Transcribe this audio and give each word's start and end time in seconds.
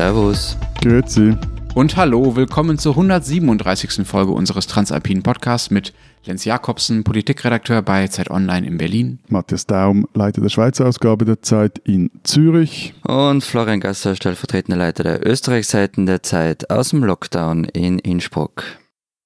Servus. 0.00 0.56
Grüezi. 0.80 1.36
Und 1.74 1.94
hallo, 1.98 2.34
willkommen 2.34 2.78
zur 2.78 2.92
137. 2.92 4.06
Folge 4.06 4.32
unseres 4.32 4.66
Transalpinen 4.66 5.22
Podcasts 5.22 5.70
mit 5.70 5.92
Lenz 6.24 6.46
Jakobsen, 6.46 7.04
Politikredakteur 7.04 7.82
bei 7.82 8.08
Zeit 8.08 8.30
Online 8.30 8.66
in 8.66 8.78
Berlin. 8.78 9.18
Matthias 9.28 9.66
Daum, 9.66 10.06
Leiter 10.14 10.40
der 10.40 10.48
Schweizer 10.48 10.86
Ausgabe 10.86 11.26
der 11.26 11.42
Zeit 11.42 11.82
in 11.84 12.10
Zürich. 12.22 12.94
Und 13.02 13.44
Florian 13.44 13.80
Gasser, 13.80 14.16
stellvertretender 14.16 14.78
Leiter 14.78 15.02
der 15.02 15.26
Österreichseiten 15.26 16.06
der 16.06 16.22
Zeit 16.22 16.70
aus 16.70 16.88
dem 16.88 17.04
Lockdown 17.04 17.64
in 17.64 17.98
Innsbruck. 17.98 18.64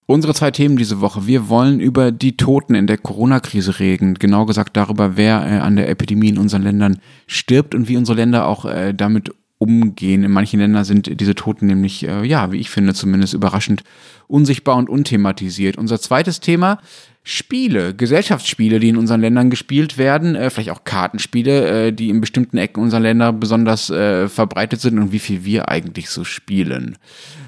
Unsere 0.07 0.35
zwei 0.35 0.51
Themen 0.51 0.77
diese 0.77 1.01
Woche. 1.01 1.29
Wir 1.29 1.49
wollen 1.49 1.79
über 1.79 2.11
die 2.11 2.37
Toten 2.37 2.75
in 2.75 2.89
der 2.89 2.99
Corona-Krise 2.99 3.79
reden. 3.79 4.15
Genau 4.15 4.45
gesagt 4.45 4.77
darüber, 4.77 5.17
wer 5.17 5.47
äh, 5.47 5.59
an 5.61 5.77
der 5.77 5.89
Epidemie 5.89 6.31
in 6.31 6.39
unseren 6.39 6.63
Ländern 6.63 6.99
stirbt 7.29 7.77
und 7.77 7.87
wie 7.87 7.97
unsere 7.97 8.17
Länder 8.17 8.49
auch 8.49 8.65
äh, 8.65 8.93
damit 8.93 9.31
umgehen. 9.59 10.25
In 10.25 10.31
manchen 10.31 10.61
Ländern 10.61 10.85
sind 10.85 11.21
diese 11.21 11.35
Toten 11.35 11.67
nämlich, 11.67 12.07
äh, 12.07 12.25
ja, 12.25 12.53
wie 12.53 12.59
ich 12.59 12.71
finde, 12.71 12.95
zumindest 12.95 13.35
überraschend 13.35 13.83
unsichtbar 14.27 14.77
und 14.77 14.89
unthematisiert. 14.89 15.77
Unser 15.77 16.01
zweites 16.01 16.41
Thema 16.41 16.81
Spiele, 17.27 17.95
Gesellschaftsspiele, 17.95 18.81
die 18.81 18.91
in 18.91 18.99
unseren 18.99 19.23
Ländern 19.23 19.49
gespielt 19.49 19.97
werden, 19.97 20.35
äh, 20.35 20.51
vielleicht 20.51 20.71
auch 20.71 20.85
Kartenspiele, 20.85 21.87
äh, 21.87 21.93
die 21.93 22.11
in 22.11 22.21
bestimmten 22.21 22.59
Ecken 22.59 22.83
unserer 22.83 23.01
Länder 23.01 23.33
besonders 23.33 23.89
äh, 23.89 24.29
verbreitet 24.29 24.83
sind 24.83 24.99
und 24.99 25.13
wie 25.13 25.19
viel 25.19 25.45
wir 25.45 25.69
eigentlich 25.71 26.11
so 26.11 26.25
spielen. 26.25 26.99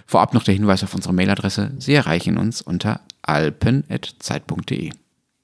Vorab 0.06 0.33
noch 0.33 0.45
der 0.45 0.55
Hinweis 0.55 0.83
auf 0.83 0.95
unsere 0.95 1.12
Mailadresse. 1.12 1.73
Sie 1.78 1.92
erreichen 1.92 2.38
uns 2.38 2.62
unter 2.62 3.00
alpen.zeit.de. 3.20 4.92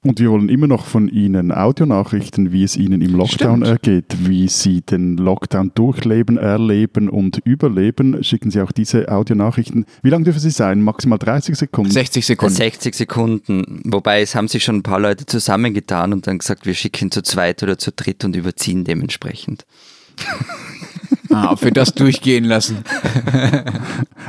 Und 0.04 0.18
wir 0.18 0.32
wollen 0.32 0.48
immer 0.48 0.66
noch 0.66 0.86
von 0.86 1.06
Ihnen 1.06 1.52
Audionachrichten, 1.52 2.50
wie 2.50 2.64
es 2.64 2.76
Ihnen 2.76 3.02
im 3.02 3.14
Lockdown 3.14 3.64
Stimmt. 3.64 3.66
ergeht, 3.68 4.16
wie 4.28 4.48
Sie 4.48 4.80
den 4.80 5.16
Lockdown 5.16 5.70
durchleben, 5.76 6.38
erleben 6.38 7.08
und 7.08 7.38
überleben. 7.44 8.24
Schicken 8.24 8.50
Sie 8.50 8.60
auch 8.60 8.72
diese 8.72 9.08
Audionachrichten. 9.08 9.86
Wie 10.02 10.10
lang 10.10 10.24
dürfen 10.24 10.40
sie 10.40 10.50
sein? 10.50 10.82
Maximal 10.82 11.18
30 11.20 11.56
Sekunden? 11.56 11.92
60 11.92 12.26
Sekunden. 12.26 12.54
60 12.54 12.96
Sekunden. 12.96 13.80
Wobei 13.84 14.22
es 14.22 14.34
haben 14.34 14.48
sich 14.48 14.64
schon 14.64 14.78
ein 14.78 14.82
paar 14.82 14.98
Leute 14.98 15.24
zusammengetan 15.24 16.12
und 16.12 16.26
dann 16.26 16.38
gesagt, 16.38 16.66
wir 16.66 16.74
schicken 16.74 17.12
zu 17.12 17.22
zweit 17.22 17.62
oder 17.62 17.78
zu 17.78 17.92
dritt 17.92 18.24
und 18.24 18.34
überziehen 18.34 18.84
dementsprechend. 18.84 19.64
Ah, 21.30 21.50
ob 21.52 21.64
wir 21.64 21.70
das 21.70 21.94
durchgehen 21.94 22.44
lassen. 22.44 22.84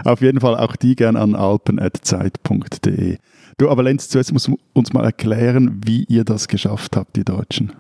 Auf 0.06 0.22
jeden 0.22 0.40
Fall 0.40 0.56
auch 0.56 0.78
die 0.78 0.96
gern 0.96 1.18
an 1.18 1.36
alpen.zeit.de. 1.36 3.18
Du, 3.58 3.70
aber 3.70 3.84
Lenz, 3.84 4.10
zuerst 4.10 4.34
musst 4.34 4.48
du 4.48 4.58
uns 4.74 4.94
mal 4.94 5.06
erklären, 5.06 5.82
wie 5.86 6.04
ihr 6.06 6.24
das 6.24 6.48
geschafft 6.48 6.96
habt, 6.96 7.16
die 7.16 7.24
Deutschen. 7.24 7.74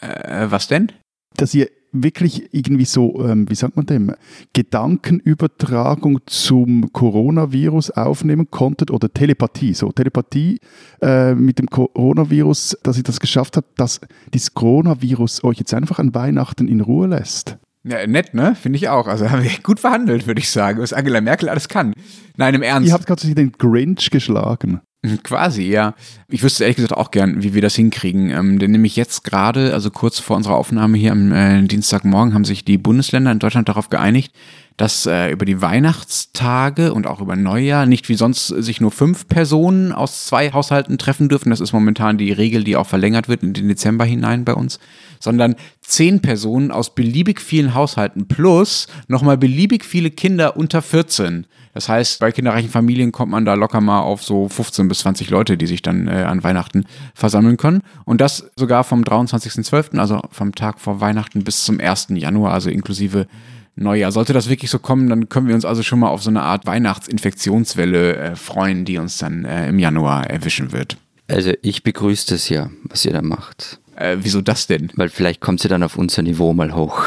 Äh, 0.00 0.46
was 0.50 0.68
denn? 0.68 0.92
dass 1.36 1.54
ihr 1.54 1.68
wirklich 1.94 2.54
irgendwie 2.54 2.86
so, 2.86 3.22
ähm, 3.26 3.48
wie 3.50 3.54
sagt 3.54 3.76
man 3.76 3.84
dem, 3.84 4.14
Gedankenübertragung 4.54 6.20
zum 6.26 6.90
Coronavirus 6.92 7.90
aufnehmen 7.90 8.50
konntet 8.50 8.90
oder 8.90 9.12
Telepathie, 9.12 9.74
so 9.74 9.92
Telepathie 9.92 10.58
äh, 11.02 11.34
mit 11.34 11.58
dem 11.58 11.66
Coronavirus, 11.66 12.78
dass 12.82 12.96
ihr 12.96 13.02
das 13.02 13.20
geschafft 13.20 13.58
habt, 13.58 13.78
dass 13.78 14.00
dieses 14.32 14.54
Coronavirus 14.54 15.44
euch 15.44 15.58
jetzt 15.58 15.74
einfach 15.74 15.98
an 15.98 16.14
Weihnachten 16.14 16.66
in 16.66 16.80
Ruhe 16.80 17.08
lässt. 17.08 17.58
Ja, 17.84 18.06
nett, 18.06 18.32
ne? 18.32 18.54
Finde 18.54 18.78
ich 18.78 18.88
auch. 18.88 19.06
Also 19.06 19.28
haben 19.30 19.42
wir 19.42 19.50
gut 19.62 19.80
verhandelt, 19.80 20.26
würde 20.26 20.40
ich 20.40 20.48
sagen, 20.48 20.80
was 20.80 20.94
Angela 20.94 21.20
Merkel 21.20 21.50
alles 21.50 21.68
kann. 21.68 21.92
Nein, 22.38 22.54
im 22.54 22.62
Ernst. 22.62 22.88
Ihr 22.88 22.94
habt 22.94 23.06
gerade 23.06 23.34
den 23.34 23.52
Grinch 23.52 24.08
geschlagen. 24.10 24.80
Quasi, 25.24 25.64
ja. 25.64 25.94
Ich 26.28 26.42
wüsste 26.42 26.64
ehrlich 26.64 26.76
gesagt 26.76 26.96
auch 26.96 27.10
gern, 27.10 27.42
wie 27.42 27.54
wir 27.54 27.62
das 27.62 27.74
hinkriegen. 27.74 28.30
Ähm, 28.30 28.58
denn 28.58 28.70
nämlich 28.70 28.94
jetzt 28.96 29.24
gerade, 29.24 29.72
also 29.74 29.90
kurz 29.90 30.20
vor 30.20 30.36
unserer 30.36 30.56
Aufnahme 30.56 30.96
hier 30.96 31.12
am 31.12 31.32
äh, 31.32 31.62
Dienstagmorgen, 31.62 32.34
haben 32.34 32.44
sich 32.44 32.64
die 32.64 32.78
Bundesländer 32.78 33.32
in 33.32 33.40
Deutschland 33.40 33.68
darauf 33.68 33.90
geeinigt, 33.90 34.32
dass 34.76 35.06
äh, 35.06 35.30
über 35.30 35.44
die 35.44 35.60
Weihnachtstage 35.60 36.94
und 36.94 37.06
auch 37.06 37.20
über 37.20 37.36
Neujahr 37.36 37.84
nicht 37.84 38.08
wie 38.08 38.14
sonst 38.14 38.46
sich 38.46 38.80
nur 38.80 38.90
fünf 38.90 39.26
Personen 39.26 39.92
aus 39.92 40.24
zwei 40.26 40.52
Haushalten 40.52 40.98
treffen 40.98 41.28
dürfen. 41.28 41.50
Das 41.50 41.60
ist 41.60 41.72
momentan 41.72 42.16
die 42.16 42.32
Regel, 42.32 42.64
die 42.64 42.76
auch 42.76 42.86
verlängert 42.86 43.28
wird 43.28 43.42
in 43.42 43.52
den 43.52 43.68
Dezember 43.68 44.04
hinein 44.04 44.44
bei 44.44 44.54
uns, 44.54 44.78
sondern 45.18 45.56
zehn 45.80 46.20
Personen 46.20 46.70
aus 46.70 46.94
beliebig 46.94 47.40
vielen 47.40 47.74
Haushalten 47.74 48.28
plus 48.28 48.86
nochmal 49.08 49.36
beliebig 49.36 49.84
viele 49.84 50.10
Kinder 50.10 50.56
unter 50.56 50.80
14. 50.80 51.46
Das 51.74 51.88
heißt, 51.88 52.20
bei 52.20 52.32
kinderreichen 52.32 52.70
Familien 52.70 53.12
kommt 53.12 53.32
man 53.32 53.44
da 53.44 53.54
locker 53.54 53.80
mal 53.80 54.00
auf 54.00 54.22
so 54.22 54.48
15 54.48 54.88
bis 54.88 54.98
20 55.00 55.30
Leute, 55.30 55.56
die 55.56 55.66
sich 55.66 55.82
dann 55.82 56.06
äh, 56.06 56.24
an 56.24 56.42
Weihnachten 56.42 56.84
versammeln 57.14 57.56
können. 57.56 57.82
Und 58.04 58.20
das 58.20 58.50
sogar 58.56 58.84
vom 58.84 59.02
23.12., 59.02 59.98
also 59.98 60.20
vom 60.30 60.54
Tag 60.54 60.80
vor 60.80 61.00
Weihnachten 61.00 61.44
bis 61.44 61.64
zum 61.64 61.80
1. 61.80 62.08
Januar, 62.10 62.52
also 62.52 62.68
inklusive 62.68 63.26
Neujahr. 63.74 64.12
Sollte 64.12 64.34
das 64.34 64.50
wirklich 64.50 64.70
so 64.70 64.78
kommen, 64.78 65.08
dann 65.08 65.28
können 65.30 65.48
wir 65.48 65.54
uns 65.54 65.64
also 65.64 65.82
schon 65.82 65.98
mal 65.98 66.08
auf 66.08 66.22
so 66.22 66.30
eine 66.30 66.42
Art 66.42 66.66
Weihnachtsinfektionswelle 66.66 68.16
äh, 68.16 68.36
freuen, 68.36 68.84
die 68.84 68.98
uns 68.98 69.16
dann 69.18 69.44
äh, 69.44 69.68
im 69.68 69.78
Januar 69.78 70.28
erwischen 70.28 70.72
wird. 70.72 70.98
Also 71.28 71.52
ich 71.62 71.82
begrüße 71.82 72.26
das 72.34 72.50
ja, 72.50 72.68
was 72.84 73.04
ihr 73.06 73.12
da 73.12 73.22
macht. 73.22 73.80
Äh, 73.96 74.18
wieso 74.20 74.42
das 74.42 74.66
denn? 74.66 74.90
Weil 74.96 75.08
vielleicht 75.08 75.40
kommt 75.40 75.60
sie 75.60 75.68
dann 75.68 75.82
auf 75.82 75.96
unser 75.96 76.22
Niveau 76.22 76.52
mal 76.52 76.74
hoch. 76.74 77.06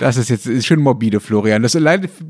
Das 0.00 0.16
ist 0.16 0.30
jetzt 0.30 0.46
ist 0.46 0.64
schön 0.64 0.80
morbide, 0.80 1.20
Florian. 1.20 1.62
Das 1.62 1.76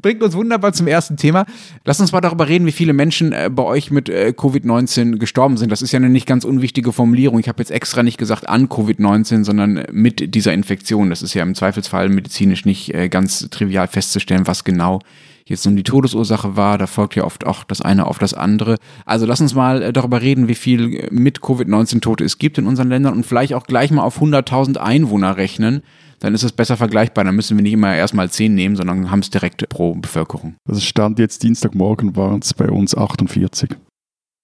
bringt 0.03 0.25
uns 0.25 0.35
wunderbar 0.35 0.73
zum 0.73 0.89
ersten 0.89 1.17
Thema. 1.17 1.47
Lass 1.85 2.01
uns 2.01 2.11
mal 2.11 2.21
darüber 2.21 2.49
reden, 2.49 2.67
wie 2.67 2.73
viele 2.73 2.93
Menschen 2.93 3.33
äh, 3.33 3.49
bei 3.49 3.63
euch 3.63 3.93
mit 3.93 4.09
äh, 4.09 4.35
Covid-19 4.37 5.19
gestorben 5.19 5.57
sind. 5.57 5.71
Das 5.71 5.81
ist 5.81 5.93
ja 5.93 5.99
eine 5.99 6.09
nicht 6.09 6.27
ganz 6.27 6.45
unwichtige 6.45 6.93
Formulierung. 6.93 7.39
Ich 7.39 7.47
habe 7.47 7.61
jetzt 7.61 7.71
extra 7.71 8.03
nicht 8.03 8.19
gesagt 8.19 8.49
an 8.49 8.69
Covid-19, 8.69 9.45
sondern 9.45 9.85
mit 9.93 10.35
dieser 10.35 10.53
Infektion. 10.53 11.11
Das 11.11 11.23
ist 11.23 11.35
ja 11.35 11.45
im 11.45 11.55
Zweifelsfall 11.55 12.09
medizinisch 12.09 12.65
nicht 12.65 12.93
äh, 12.93 13.09
ganz 13.09 13.49
trivial 13.51 13.87
festzustellen, 13.87 14.49
was 14.49 14.65
genau 14.65 14.99
jetzt 15.45 15.65
nun 15.65 15.77
die 15.77 15.85
Todesursache 15.85 16.57
war. 16.57 16.77
Da 16.77 16.89
folgt 16.89 17.15
ja 17.15 17.23
oft 17.23 17.47
auch 17.47 17.63
das 17.63 17.83
eine 17.83 18.09
auf 18.09 18.19
das 18.19 18.35
andere. 18.35 18.79
Also 19.07 19.27
lass 19.27 19.41
uns 19.41 19.55
mal 19.55 19.93
darüber 19.93 20.23
reden, 20.23 20.49
wie 20.49 20.57
viel 20.57 21.09
mit 21.13 21.39
Covid-19 21.39 22.01
Tote 22.01 22.25
es 22.25 22.39
gibt 22.39 22.59
in 22.59 22.67
unseren 22.67 22.89
Ländern 22.89 23.15
und 23.15 23.27
vielleicht 23.27 23.55
auch 23.55 23.69
gleich 23.69 23.93
mal 23.93 24.03
auf 24.03 24.21
100.000 24.21 24.77
Einwohner 24.79 25.37
rechnen 25.37 25.83
dann 26.21 26.35
ist 26.35 26.43
es 26.43 26.53
besser 26.53 26.77
vergleichbar. 26.77 27.25
Dann 27.25 27.35
müssen 27.35 27.57
wir 27.57 27.63
nicht 27.63 27.73
immer 27.73 27.95
erstmal 27.95 28.31
10 28.31 28.55
nehmen, 28.55 28.77
sondern 28.77 29.11
haben 29.11 29.21
es 29.21 29.31
direkt 29.31 29.69
pro 29.69 29.95
Bevölkerung. 29.95 30.57
Also 30.69 30.81
Stand 30.81 31.19
jetzt 31.19 31.43
Dienstagmorgen 31.43 32.17
waren 32.17 32.41
es 32.41 32.55
bei 32.55 32.69
uns 32.69 32.97
48. 32.97 33.71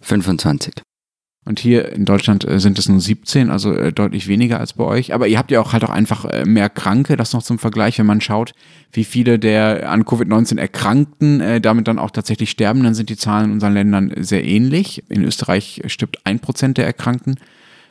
25. 0.03 0.75
Und 1.47 1.61
hier 1.61 1.93
in 1.93 2.05
Deutschland 2.05 2.45
äh, 2.45 2.59
sind 2.59 2.77
es 2.77 2.89
nur 2.89 3.01
17, 3.01 3.51
also 3.51 3.73
äh, 3.73 3.93
deutlich 3.93 4.27
weniger 4.27 4.59
als 4.59 4.73
bei 4.73 4.83
euch. 4.83 5.15
Aber 5.15 5.29
ihr 5.29 5.39
habt 5.39 5.53
ja 5.53 5.61
auch 5.61 5.73
halt 5.73 5.85
auch 5.85 5.91
einfach 5.91 6.25
äh, 6.25 6.45
mehr 6.45 6.69
Kranke. 6.69 7.17
Das 7.17 7.33
noch 7.33 7.43
zum 7.43 7.61
Vergleich, 7.61 8.01
wenn 8.01 8.07
man 8.07 8.21
schaut, 8.21 8.53
wie 8.91 9.05
viele 9.05 9.39
der 9.39 9.89
an 9.89 10.03
Covid-19 10.03 10.59
Erkrankten 10.59 11.61
damit 11.63 11.87
dann 11.87 11.99
auch 11.99 12.11
tatsächlich 12.11 12.51
sterben, 12.51 12.83
dann 12.83 12.95
sind 12.95 13.11
die 13.11 13.17
Zahlen 13.17 13.47
in 13.47 13.53
unseren 13.53 13.75
Ländern 13.75 14.13
sehr 14.17 14.45
ähnlich. 14.45 15.05
In 15.09 15.23
Österreich 15.23 15.83
stirbt 15.87 16.19
ein 16.25 16.41
Prozent 16.41 16.79
der 16.79 16.87
Erkrankten 16.87 17.37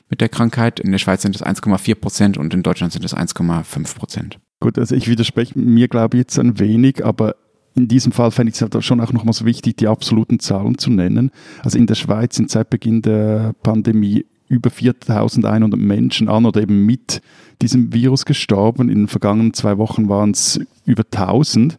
mit 0.10 0.22
der 0.22 0.30
Krankheit. 0.30 0.80
In 0.80 0.92
der 0.92 1.00
Schweiz 1.00 1.22
sind 1.22 1.36
es 1.36 1.44
1,4 1.44 1.96
Prozent 1.96 2.38
und 2.38 2.54
in 2.54 2.64
Deutschland 2.64 2.94
sind 2.94 3.06
es 3.06 3.16
1,5 3.16 3.96
Prozent. 3.96 4.40
Gut, 4.60 4.78
also 4.78 4.96
ich 4.96 5.08
widerspreche 5.08 5.58
mir, 5.58 5.88
glaube 5.88 6.18
ich, 6.18 6.22
jetzt 6.22 6.40
ein 6.40 6.60
wenig, 6.60 7.06
aber 7.06 7.36
in 7.76 7.88
diesem 7.88 8.12
Fall 8.12 8.32
fände 8.32 8.50
ich 8.50 8.56
es 8.56 8.62
halt 8.62 8.84
schon 8.84 9.02
auch 9.02 9.12
nochmals 9.12 9.44
wichtig, 9.44 9.78
die 9.78 9.88
absoluten 9.88 10.40
Zahlen 10.40 10.78
zu 10.78 10.90
nennen. 10.90 11.32
Also 11.62 11.78
in 11.78 11.88
der 11.88 11.96
Schweiz 11.96 12.36
sind 12.36 12.50
seit 12.50 12.70
Beginn 12.70 13.02
der 13.02 13.54
Pandemie 13.64 14.26
über 14.48 14.70
4100 14.70 15.80
Menschen 15.80 16.30
an 16.30 16.46
oder 16.46 16.62
eben 16.62 16.86
mit 16.86 17.22
diesem 17.62 17.94
Virus 17.94 18.26
gestorben. 18.26 18.90
In 18.90 19.00
den 19.00 19.08
vergangenen 19.08 19.54
zwei 19.54 19.78
Wochen 19.78 20.08
waren 20.08 20.32
es 20.32 20.60
über 20.86 21.04
1000. 21.04 21.78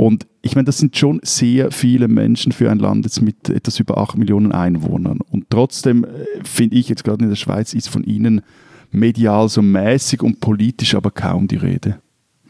Und 0.00 0.26
ich 0.40 0.54
meine, 0.54 0.64
das 0.64 0.78
sind 0.78 0.96
schon 0.96 1.20
sehr 1.22 1.70
viele 1.70 2.08
Menschen 2.08 2.52
für 2.52 2.70
ein 2.70 2.78
Land 2.78 3.04
jetzt 3.04 3.20
mit 3.20 3.50
etwas 3.50 3.78
über 3.80 3.98
8 3.98 4.16
Millionen 4.16 4.50
Einwohnern. 4.50 5.18
Und 5.30 5.50
trotzdem 5.50 6.04
äh, 6.04 6.08
finde 6.42 6.76
ich 6.76 6.88
jetzt 6.88 7.04
gerade 7.04 7.22
in 7.22 7.28
der 7.28 7.36
Schweiz 7.36 7.74
ist 7.74 7.90
von 7.90 8.02
ihnen 8.04 8.40
medial 8.90 9.50
so 9.50 9.60
mäßig 9.60 10.22
und 10.22 10.40
politisch 10.40 10.94
aber 10.94 11.10
kaum 11.10 11.48
die 11.48 11.56
Rede. 11.56 12.00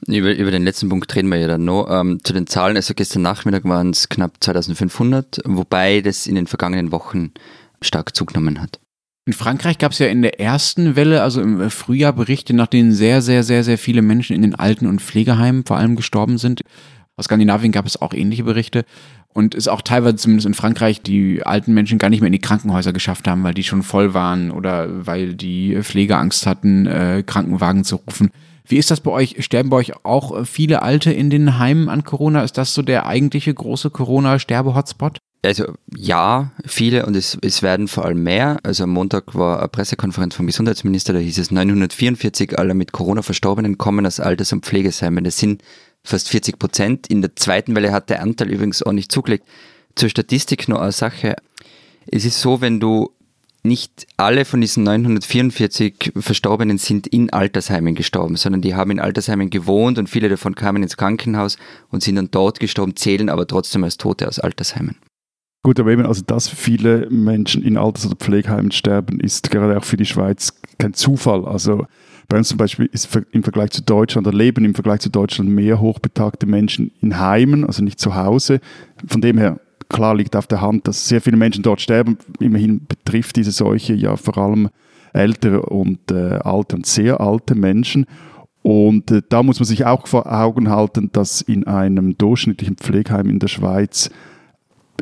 Über, 0.06 0.32
über 0.32 0.52
den 0.52 0.62
letzten 0.62 0.88
Punkt 0.90 1.12
reden 1.16 1.28
wir 1.28 1.38
ja 1.38 1.48
dann 1.48 1.64
noch. 1.64 1.88
Ähm, 1.90 2.20
zu 2.22 2.32
den 2.32 2.46
Zahlen, 2.46 2.76
also 2.76 2.94
gestern 2.94 3.22
Nachmittag 3.22 3.64
waren 3.64 3.90
es 3.90 4.08
knapp 4.08 4.34
2500, 4.38 5.40
wobei 5.44 6.02
das 6.02 6.28
in 6.28 6.36
den 6.36 6.46
vergangenen 6.46 6.92
Wochen 6.92 7.32
stark 7.82 8.14
zugenommen 8.14 8.62
hat. 8.62 8.78
In 9.26 9.32
Frankreich 9.32 9.78
gab 9.78 9.90
es 9.90 9.98
ja 9.98 10.06
in 10.06 10.22
der 10.22 10.38
ersten 10.38 10.94
Welle, 10.94 11.24
also 11.24 11.40
im 11.40 11.68
Frühjahr, 11.68 12.12
Berichte, 12.12 12.54
nach 12.54 12.68
denen 12.68 12.92
sehr, 12.92 13.22
sehr, 13.22 13.42
sehr, 13.42 13.64
sehr 13.64 13.76
viele 13.76 14.02
Menschen 14.02 14.36
in 14.36 14.42
den 14.42 14.54
Alten- 14.54 14.86
und 14.86 15.02
Pflegeheimen 15.02 15.64
vor 15.66 15.78
allem 15.78 15.96
gestorben 15.96 16.38
sind. 16.38 16.62
Aus 17.20 17.26
Skandinavien 17.26 17.70
gab 17.70 17.84
es 17.84 18.00
auch 18.00 18.14
ähnliche 18.14 18.44
Berichte. 18.44 18.86
Und 19.34 19.54
es 19.54 19.68
auch 19.68 19.82
teilweise 19.82 20.16
zumindest 20.16 20.46
in 20.46 20.54
Frankreich 20.54 21.02
die 21.02 21.42
alten 21.44 21.74
Menschen 21.74 21.98
gar 21.98 22.08
nicht 22.08 22.22
mehr 22.22 22.28
in 22.28 22.32
die 22.32 22.40
Krankenhäuser 22.40 22.94
geschafft 22.94 23.28
haben, 23.28 23.44
weil 23.44 23.52
die 23.52 23.62
schon 23.62 23.82
voll 23.82 24.14
waren 24.14 24.50
oder 24.50 25.06
weil 25.06 25.34
die 25.34 25.76
Pfleger 25.82 26.18
Angst 26.18 26.46
hatten, 26.46 26.86
äh, 26.86 27.22
Krankenwagen 27.24 27.84
zu 27.84 27.96
rufen. 27.96 28.30
Wie 28.64 28.78
ist 28.78 28.90
das 28.90 29.02
bei 29.02 29.10
euch? 29.10 29.36
Sterben 29.44 29.68
bei 29.68 29.76
euch 29.76 30.02
auch 30.02 30.46
viele 30.46 30.80
Alte 30.80 31.12
in 31.12 31.28
den 31.28 31.58
Heimen 31.58 31.90
an 31.90 32.04
Corona? 32.04 32.42
Ist 32.42 32.56
das 32.56 32.72
so 32.72 32.80
der 32.80 33.04
eigentliche 33.04 33.52
große 33.52 33.90
Corona-Sterbe-Hotspot? 33.90 35.18
Also 35.42 35.72
ja, 35.96 36.52
viele 36.66 37.06
und 37.06 37.16
es, 37.16 37.38
es 37.40 37.62
werden 37.62 37.88
vor 37.88 38.04
allem 38.04 38.22
mehr. 38.22 38.58
Also 38.62 38.84
am 38.84 38.90
Montag 38.90 39.34
war 39.34 39.60
eine 39.60 39.68
Pressekonferenz 39.68 40.34
vom 40.34 40.46
Gesundheitsminister, 40.46 41.14
da 41.14 41.18
hieß 41.18 41.38
es 41.38 41.50
944 41.50 42.58
aller 42.58 42.74
mit 42.74 42.92
Corona 42.92 43.22
Verstorbenen 43.22 43.78
kommen 43.78 44.04
aus 44.06 44.20
Alters- 44.20 44.52
und 44.52 44.66
Pflegeheimen. 44.66 45.24
Das 45.24 45.38
sind 45.38 45.62
fast 46.02 46.28
40 46.28 46.58
Prozent. 46.58 47.06
In 47.06 47.22
der 47.22 47.36
zweiten 47.36 47.74
Welle 47.74 47.92
hat 47.92 48.10
der 48.10 48.22
Anteil 48.22 48.50
übrigens 48.50 48.82
auch 48.82 48.92
nicht 48.92 49.10
zugelegt. 49.10 49.46
Zur 49.94 50.10
Statistik 50.10 50.68
noch 50.68 50.80
eine 50.80 50.92
Sache. 50.92 51.36
Es 52.06 52.24
ist 52.24 52.40
so, 52.40 52.60
wenn 52.60 52.78
du 52.78 53.10
nicht 53.62 54.06
alle 54.16 54.44
von 54.44 54.60
diesen 54.60 54.84
944 54.84 56.12
Verstorbenen 56.16 56.78
sind 56.78 57.06
in 57.06 57.30
Altersheimen 57.30 57.94
gestorben, 57.94 58.36
sondern 58.36 58.62
die 58.62 58.74
haben 58.74 58.90
in 58.90 59.00
Altersheimen 59.00 59.50
gewohnt 59.50 59.98
und 59.98 60.08
viele 60.08 60.28
davon 60.28 60.54
kamen 60.54 60.82
ins 60.82 60.96
Krankenhaus 60.96 61.56
und 61.90 62.02
sind 62.02 62.16
dann 62.16 62.30
dort 62.30 62.60
gestorben, 62.60 62.96
zählen 62.96 63.28
aber 63.28 63.46
trotzdem 63.46 63.84
als 63.84 63.98
Tote 63.98 64.28
aus 64.28 64.38
Altersheimen. 64.38 64.96
Gut, 65.62 65.78
aber 65.78 65.92
eben, 65.92 66.06
also 66.06 66.22
dass 66.22 66.48
viele 66.48 67.08
Menschen 67.10 67.62
in 67.62 67.76
Alters- 67.76 68.06
oder 68.06 68.16
Pflegeheimen 68.16 68.72
sterben, 68.72 69.20
ist 69.20 69.50
gerade 69.50 69.76
auch 69.76 69.84
für 69.84 69.98
die 69.98 70.06
Schweiz 70.06 70.58
kein 70.78 70.94
Zufall. 70.94 71.44
Also 71.44 71.86
bei 72.28 72.38
uns 72.38 72.48
zum 72.48 72.56
Beispiel 72.56 72.88
ist 72.92 73.08
im 73.32 73.42
Vergleich 73.42 73.70
zu 73.70 73.82
Deutschland, 73.82 74.26
da 74.26 74.30
leben 74.30 74.64
im 74.64 74.74
Vergleich 74.74 75.00
zu 75.00 75.10
Deutschland 75.10 75.50
mehr 75.50 75.80
hochbetagte 75.80 76.46
Menschen 76.46 76.92
in 77.02 77.18
Heimen, 77.18 77.66
also 77.66 77.84
nicht 77.84 78.00
zu 78.00 78.14
Hause. 78.14 78.60
Von 79.06 79.20
dem 79.20 79.36
her 79.36 79.60
klar 79.90 80.14
liegt 80.14 80.34
auf 80.34 80.46
der 80.46 80.62
Hand, 80.62 80.88
dass 80.88 81.08
sehr 81.08 81.20
viele 81.20 81.36
Menschen 81.36 81.62
dort 81.62 81.82
sterben. 81.82 82.16
Immerhin 82.38 82.86
betrifft 82.86 83.36
diese 83.36 83.50
Seuche 83.50 83.92
ja 83.92 84.16
vor 84.16 84.38
allem 84.38 84.70
ältere 85.12 85.62
und 85.62 86.10
äh, 86.10 86.38
alte 86.42 86.76
und 86.76 86.86
sehr 86.86 87.20
alte 87.20 87.54
Menschen. 87.54 88.06
Und 88.62 89.10
äh, 89.10 89.22
da 89.28 89.42
muss 89.42 89.58
man 89.58 89.66
sich 89.66 89.84
auch 89.84 90.06
vor 90.06 90.32
Augen 90.32 90.70
halten, 90.70 91.10
dass 91.12 91.42
in 91.42 91.66
einem 91.66 92.16
durchschnittlichen 92.16 92.76
Pflegeheim 92.76 93.28
in 93.28 93.40
der 93.40 93.48
Schweiz 93.48 94.10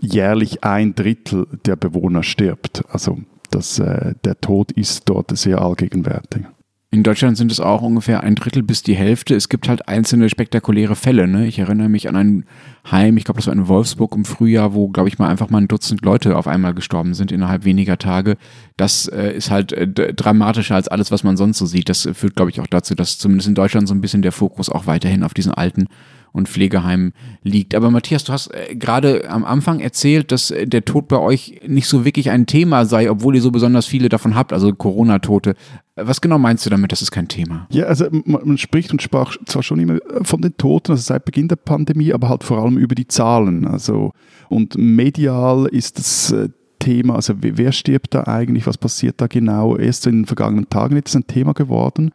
jährlich 0.02 0.64
ein 0.64 0.94
Drittel 0.94 1.46
der 1.66 1.76
Bewohner 1.76 2.22
stirbt. 2.22 2.84
Also 2.88 3.18
das, 3.50 3.78
äh, 3.78 4.14
der 4.24 4.40
Tod 4.40 4.72
ist 4.72 5.08
dort 5.08 5.36
sehr 5.36 5.60
allgegenwärtig. 5.60 6.44
In 6.90 7.02
Deutschland 7.02 7.36
sind 7.36 7.52
es 7.52 7.60
auch 7.60 7.82
ungefähr 7.82 8.22
ein 8.22 8.34
Drittel 8.34 8.62
bis 8.62 8.82
die 8.82 8.96
Hälfte. 8.96 9.34
Es 9.34 9.50
gibt 9.50 9.68
halt 9.68 9.88
einzelne 9.88 10.30
spektakuläre 10.30 10.96
Fälle. 10.96 11.28
Ne? 11.28 11.46
Ich 11.46 11.58
erinnere 11.58 11.90
mich 11.90 12.08
an 12.08 12.16
ein 12.16 12.44
Heim, 12.90 13.18
ich 13.18 13.24
glaube, 13.24 13.40
das 13.40 13.46
war 13.46 13.52
in 13.52 13.68
Wolfsburg 13.68 14.14
im 14.16 14.24
Frühjahr, 14.24 14.72
wo, 14.72 14.88
glaube 14.88 15.10
ich 15.10 15.18
mal, 15.18 15.28
einfach 15.28 15.50
mal 15.50 15.58
ein 15.58 15.68
Dutzend 15.68 16.02
Leute 16.02 16.34
auf 16.34 16.48
einmal 16.48 16.72
gestorben 16.72 17.12
sind 17.12 17.30
innerhalb 17.30 17.66
weniger 17.66 17.98
Tage. 17.98 18.38
Das 18.78 19.06
äh, 19.06 19.36
ist 19.36 19.50
halt 19.50 19.72
äh, 19.72 19.86
dramatischer 20.14 20.76
als 20.76 20.88
alles, 20.88 21.10
was 21.10 21.24
man 21.24 21.36
sonst 21.36 21.58
so 21.58 21.66
sieht. 21.66 21.90
Das 21.90 22.08
führt, 22.14 22.36
glaube 22.36 22.50
ich, 22.50 22.60
auch 22.62 22.66
dazu, 22.66 22.94
dass 22.94 23.18
zumindest 23.18 23.48
in 23.48 23.54
Deutschland 23.54 23.86
so 23.86 23.92
ein 23.92 24.00
bisschen 24.00 24.22
der 24.22 24.32
Fokus 24.32 24.70
auch 24.70 24.86
weiterhin 24.86 25.24
auf 25.24 25.34
diesen 25.34 25.52
alten 25.52 25.88
und 26.32 26.48
Pflegeheimen 26.48 27.12
liegt. 27.42 27.74
Aber 27.74 27.90
Matthias, 27.90 28.24
du 28.24 28.32
hast 28.32 28.48
äh, 28.48 28.74
gerade 28.74 29.28
am 29.30 29.44
Anfang 29.44 29.80
erzählt, 29.80 30.32
dass 30.32 30.50
äh, 30.50 30.66
der 30.66 30.84
Tod 30.84 31.08
bei 31.08 31.18
euch 31.18 31.60
nicht 31.66 31.88
so 31.88 32.04
wirklich 32.04 32.30
ein 32.30 32.46
Thema 32.46 32.84
sei, 32.84 33.10
obwohl 33.10 33.34
ihr 33.34 33.42
so 33.42 33.50
besonders 33.50 33.86
viele 33.86 34.08
davon 34.08 34.34
habt, 34.34 34.52
also 34.52 34.72
Corona-Tote. 34.72 35.54
Was 35.96 36.20
genau 36.20 36.38
meinst 36.38 36.64
du 36.64 36.70
damit, 36.70 36.92
das 36.92 37.02
ist 37.02 37.10
kein 37.10 37.28
Thema? 37.28 37.66
Ja, 37.70 37.86
also 37.86 38.06
man, 38.24 38.56
spricht 38.58 38.92
und 38.92 39.02
sprach 39.02 39.36
zwar 39.46 39.62
schon 39.62 39.80
immer 39.80 39.98
von 40.22 40.40
den 40.40 40.56
Toten, 40.56 40.92
also 40.92 41.02
seit 41.02 41.24
Beginn 41.24 41.48
der 41.48 41.56
Pandemie, 41.56 42.12
aber 42.12 42.28
halt 42.28 42.44
vor 42.44 42.58
allem 42.62 42.78
über 42.78 42.94
die 42.94 43.08
Zahlen. 43.08 43.66
Also 43.66 44.12
und 44.48 44.76
medial 44.78 45.66
ist 45.66 45.98
das 45.98 46.30
äh, 46.32 46.48
Thema, 46.78 47.16
also 47.16 47.34
wer 47.40 47.72
stirbt 47.72 48.14
da 48.14 48.24
eigentlich, 48.24 48.66
was 48.66 48.78
passiert 48.78 49.20
da 49.20 49.26
genau? 49.26 49.76
Erst 49.76 50.06
in 50.06 50.20
den 50.20 50.26
vergangenen 50.26 50.70
Tagen 50.70 50.96
ist 50.96 51.08
es 51.08 51.16
ein 51.16 51.26
Thema 51.26 51.52
geworden. 51.52 52.12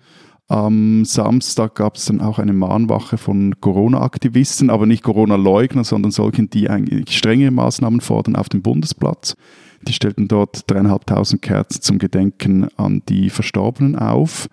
Am 0.50 1.06
Samstag 1.06 1.76
gab 1.76 1.96
es 1.96 2.06
dann 2.06 2.20
auch 2.22 2.38
eine 2.38 2.54
Mahnwache 2.54 3.18
von 3.18 3.60
Corona-Aktivisten, 3.62 4.70
aber 4.70 4.86
nicht 4.86 5.04
Corona-Leugner, 5.04 5.84
sondern 5.84 6.12
solchen, 6.12 6.50
die 6.50 6.70
eigentlich 6.70 7.18
strengere 7.18 7.52
Maßnahmen 7.52 8.02
fordern 8.02 8.36
auf 8.36 8.50
dem 8.50 8.62
Bundesplatz. 8.62 9.36
Die 9.88 9.94
stellten 9.94 10.28
dort 10.28 10.70
dreieinhalbtausend 10.70 11.42
Kerzen 11.42 11.82
zum 11.82 11.98
Gedenken 11.98 12.68
an 12.78 13.02
die 13.08 13.30
Verstorbenen 13.30 13.98
auf. 13.98 14.48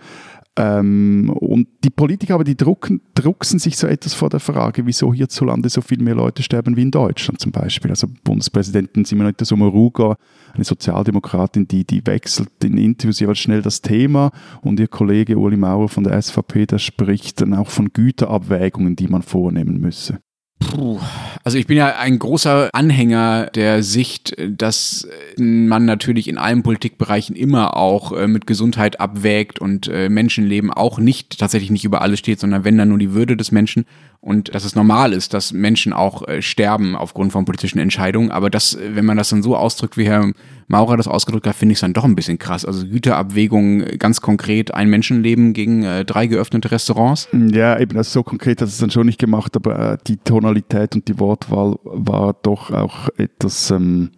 Ähm, 0.61 1.31
und 1.41 1.69
die 1.85 1.91
Politiker 1.91 2.35
aber, 2.35 2.45
die 2.45 2.57
drucken, 2.57 3.01
drucksen 3.15 3.59
sich 3.59 3.79
so 3.79 3.87
etwas 3.87 4.13
vor 4.13 4.29
der 4.29 4.41
Frage, 4.41 4.85
wieso 4.85 5.15
hierzulande 5.15 5.71
so 5.71 5.81
viel 5.81 6.03
mehr 6.03 6.15
Leute 6.15 6.43
sterben 6.43 6.77
wie 6.77 6.83
in 6.83 6.91
Deutschland 6.91 7.41
zum 7.41 7.51
Beispiel. 7.51 7.91
Also 7.91 8.09
Bundespräsidentin 8.25 9.07
Simonetta 9.07 9.47
Sommaruga, 9.47 10.17
eine 10.53 10.65
Sozialdemokratin, 10.65 11.67
die, 11.67 11.87
die 11.87 12.07
wechselt 12.07 12.51
in 12.63 12.77
Interviews 12.77 13.21
jeweils 13.21 13.39
schnell 13.39 13.63
das 13.63 13.81
Thema 13.81 14.33
und 14.61 14.79
ihr 14.79 14.89
Kollege 14.89 15.39
Uli 15.39 15.57
Maurer 15.57 15.89
von 15.89 16.05
der 16.05 16.21
SVP, 16.21 16.67
der 16.67 16.79
spricht 16.79 17.41
dann 17.41 17.55
auch 17.55 17.69
von 17.69 17.91
Güterabwägungen, 17.95 18.97
die 18.97 19.09
man 19.09 19.23
vornehmen 19.23 19.81
müsse. 19.81 20.21
Puh. 20.61 21.01
Also 21.43 21.57
ich 21.57 21.67
bin 21.67 21.77
ja 21.77 21.97
ein 21.97 22.19
großer 22.19 22.69
Anhänger 22.73 23.47
der 23.47 23.83
Sicht, 23.83 24.37
dass 24.47 25.09
man 25.37 25.87
natürlich 25.87 26.29
in 26.29 26.39
allen 26.39 26.63
Politikbereichen 26.63 27.35
immer 27.35 27.77
auch 27.77 28.13
äh, 28.13 28.29
mit 28.29 28.47
Gesundheit 28.47 29.01
abwägt 29.01 29.59
und 29.59 29.89
äh, 29.89 30.09
Menschenleben 30.09 30.71
auch 30.71 30.99
nicht 30.99 31.39
tatsächlich 31.39 31.71
nicht 31.71 31.85
über 31.85 32.03
alles 32.03 32.19
steht, 32.19 32.41
sondern 32.41 32.65
wenn 32.65 32.77
dann 32.77 32.91
nur 32.91 32.99
die 32.99 33.15
Würde 33.15 33.37
des 33.37 33.53
Menschen 33.53 33.87
und 34.23 34.55
dass 34.55 34.65
es 34.65 34.75
normal 34.77 35.15
ist, 35.15 35.33
dass 35.33 35.53
Menschen 35.53 35.95
auch 35.95 36.29
äh, 36.29 36.43
sterben 36.43 36.95
aufgrund 36.95 37.33
von 37.33 37.47
politischen 37.47 37.79
Entscheidungen. 37.79 38.31
Aber 38.31 38.51
das, 38.51 38.77
wenn 38.79 39.07
man 39.07 39.17
das 39.17 39.31
dann 39.31 39.43
so 39.43 39.57
ausdrückt, 39.57 39.97
wie 39.97 40.05
Herr 40.05 40.33
Maurer 40.69 40.99
das 40.99 41.09
ausgedrückt 41.09 41.47
hat, 41.47 41.57
finde 41.57 41.73
ich 41.73 41.77
es 41.77 41.81
dann 41.81 41.95
doch 41.95 42.05
ein 42.05 42.15
bisschen 42.15 42.39
krass. 42.39 42.67
Also 42.67 42.87
Güterabwägung 42.87 43.79
ganz 43.99 44.21
konkret, 44.21 44.75
ein 44.75 44.91
Menschenleben 44.91 45.55
gegen 45.55 45.85
äh, 45.85 46.05
drei 46.05 46.27
geöffnete 46.27 46.71
Restaurants. 46.71 47.29
Ja, 47.33 47.79
eben, 47.79 47.97
also 47.97 48.11
so 48.11 48.23
konkret 48.23 48.61
hat 48.61 48.69
es 48.69 48.77
dann 48.77 48.91
schon 48.91 49.07
nicht 49.07 49.19
gemacht, 49.19 49.57
aber 49.57 49.93
äh, 49.93 49.99
die 50.07 50.19
Tonalität 50.19 50.95
und 50.95 51.09
die 51.09 51.19
Wortwahl 51.19 51.77
war 51.85 52.35
doch 52.43 52.71
auch 52.71 53.09
etwas 53.17 53.71
ähm, 53.71 54.11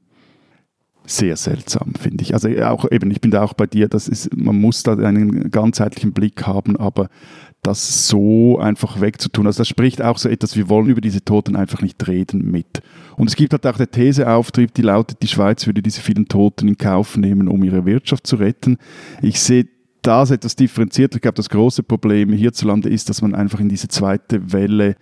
sehr 1.04 1.36
seltsam, 1.36 1.94
finde 1.94 2.22
ich. 2.22 2.34
Also 2.34 2.48
auch 2.64 2.90
eben, 2.90 3.10
ich 3.12 3.20
bin 3.20 3.30
da 3.30 3.42
auch 3.42 3.54
bei 3.54 3.66
dir, 3.66 3.88
das 3.88 4.08
ist, 4.08 4.36
man 4.36 4.60
muss 4.60 4.82
da 4.82 4.94
einen 4.96 5.50
ganzheitlichen 5.50 6.12
Blick 6.12 6.46
haben, 6.46 6.76
aber 6.76 7.08
das 7.62 8.08
so 8.08 8.58
einfach 8.58 9.00
wegzutun. 9.00 9.46
Also 9.46 9.58
das 9.58 9.68
spricht 9.68 10.02
auch 10.02 10.18
so 10.18 10.28
etwas, 10.28 10.56
wir 10.56 10.68
wollen 10.68 10.88
über 10.88 11.00
diese 11.00 11.24
Toten 11.24 11.54
einfach 11.54 11.80
nicht 11.80 12.06
reden 12.08 12.50
mit. 12.50 12.82
Und 13.16 13.28
es 13.28 13.36
gibt 13.36 13.52
halt 13.52 13.66
auch 13.66 13.76
der 13.76 13.90
Theseauftrieb, 13.90 14.74
die 14.74 14.82
lautet, 14.82 15.22
die 15.22 15.28
Schweiz 15.28 15.66
würde 15.66 15.80
diese 15.80 16.00
vielen 16.00 16.26
Toten 16.26 16.66
in 16.66 16.76
Kauf 16.76 17.16
nehmen, 17.16 17.46
um 17.46 17.62
ihre 17.62 17.86
Wirtschaft 17.86 18.26
zu 18.26 18.36
retten. 18.36 18.78
Ich 19.22 19.40
sehe 19.40 19.68
das 20.02 20.32
etwas 20.32 20.56
differenziert. 20.56 21.14
Ich 21.14 21.20
glaube, 21.20 21.36
das 21.36 21.48
große 21.48 21.84
Problem 21.84 22.32
hierzulande 22.32 22.88
ist, 22.88 23.08
dass 23.08 23.22
man 23.22 23.32
einfach 23.34 23.60
in 23.60 23.68
diese 23.68 23.86
zweite 23.86 24.52
Welle 24.52 24.96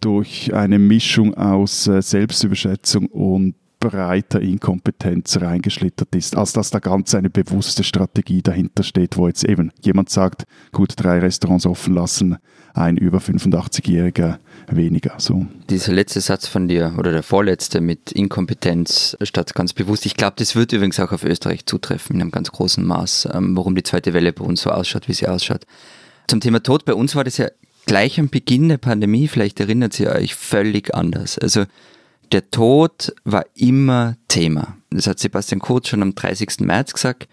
durch 0.00 0.54
eine 0.54 0.78
Mischung 0.78 1.34
aus 1.34 1.86
äh, 1.88 2.00
Selbstüberschätzung 2.00 3.06
und 3.08 3.54
breiter 3.80 4.40
Inkompetenz 4.40 5.40
reingeschlittert 5.40 6.14
ist, 6.14 6.36
als 6.36 6.52
dass 6.52 6.70
da 6.70 6.78
ganz 6.78 7.14
eine 7.14 7.30
bewusste 7.30 7.84
Strategie 7.84 8.42
dahinter 8.42 8.82
steht, 8.82 9.16
wo 9.16 9.28
jetzt 9.28 9.44
eben 9.44 9.72
jemand 9.80 10.10
sagt, 10.10 10.44
gut, 10.72 10.94
drei 10.96 11.18
Restaurants 11.18 11.66
offen 11.66 11.94
lassen, 11.94 12.38
ein 12.74 12.96
über 12.96 13.18
85-Jähriger 13.18 14.38
weniger. 14.68 15.14
So. 15.18 15.46
Dieser 15.70 15.92
letzte 15.92 16.20
Satz 16.20 16.46
von 16.46 16.68
dir 16.68 16.94
oder 16.98 17.12
der 17.12 17.22
vorletzte 17.22 17.80
mit 17.80 18.12
Inkompetenz 18.12 19.16
statt 19.22 19.54
ganz 19.54 19.72
bewusst, 19.72 20.06
ich 20.06 20.16
glaube, 20.16 20.34
das 20.36 20.54
wird 20.54 20.72
übrigens 20.72 21.00
auch 21.00 21.12
auf 21.12 21.24
Österreich 21.24 21.66
zutreffen 21.66 22.16
in 22.16 22.22
einem 22.22 22.30
ganz 22.30 22.50
großen 22.52 22.84
Maß, 22.84 23.28
ähm, 23.32 23.56
warum 23.56 23.74
die 23.74 23.82
zweite 23.82 24.14
Welle 24.14 24.32
bei 24.32 24.44
uns 24.44 24.62
so 24.62 24.70
ausschaut, 24.70 25.08
wie 25.08 25.14
sie 25.14 25.28
ausschaut. 25.28 25.64
Zum 26.26 26.40
Thema 26.40 26.62
Tod, 26.62 26.84
bei 26.84 26.94
uns 26.94 27.16
war 27.16 27.24
das 27.24 27.38
ja 27.38 27.48
gleich 27.86 28.20
am 28.20 28.28
Beginn 28.28 28.68
der 28.68 28.78
Pandemie, 28.78 29.28
vielleicht 29.28 29.60
erinnert 29.60 29.98
ihr 29.98 30.10
euch, 30.10 30.34
völlig 30.34 30.94
anders. 30.94 31.38
Also 31.38 31.64
der 32.32 32.50
Tod 32.50 33.14
war 33.24 33.44
immer 33.54 34.16
Thema. 34.28 34.76
Das 34.90 35.06
hat 35.06 35.18
Sebastian 35.18 35.60
Kurz 35.60 35.88
schon 35.88 36.02
am 36.02 36.14
30. 36.14 36.60
März 36.60 36.92
gesagt, 36.92 37.28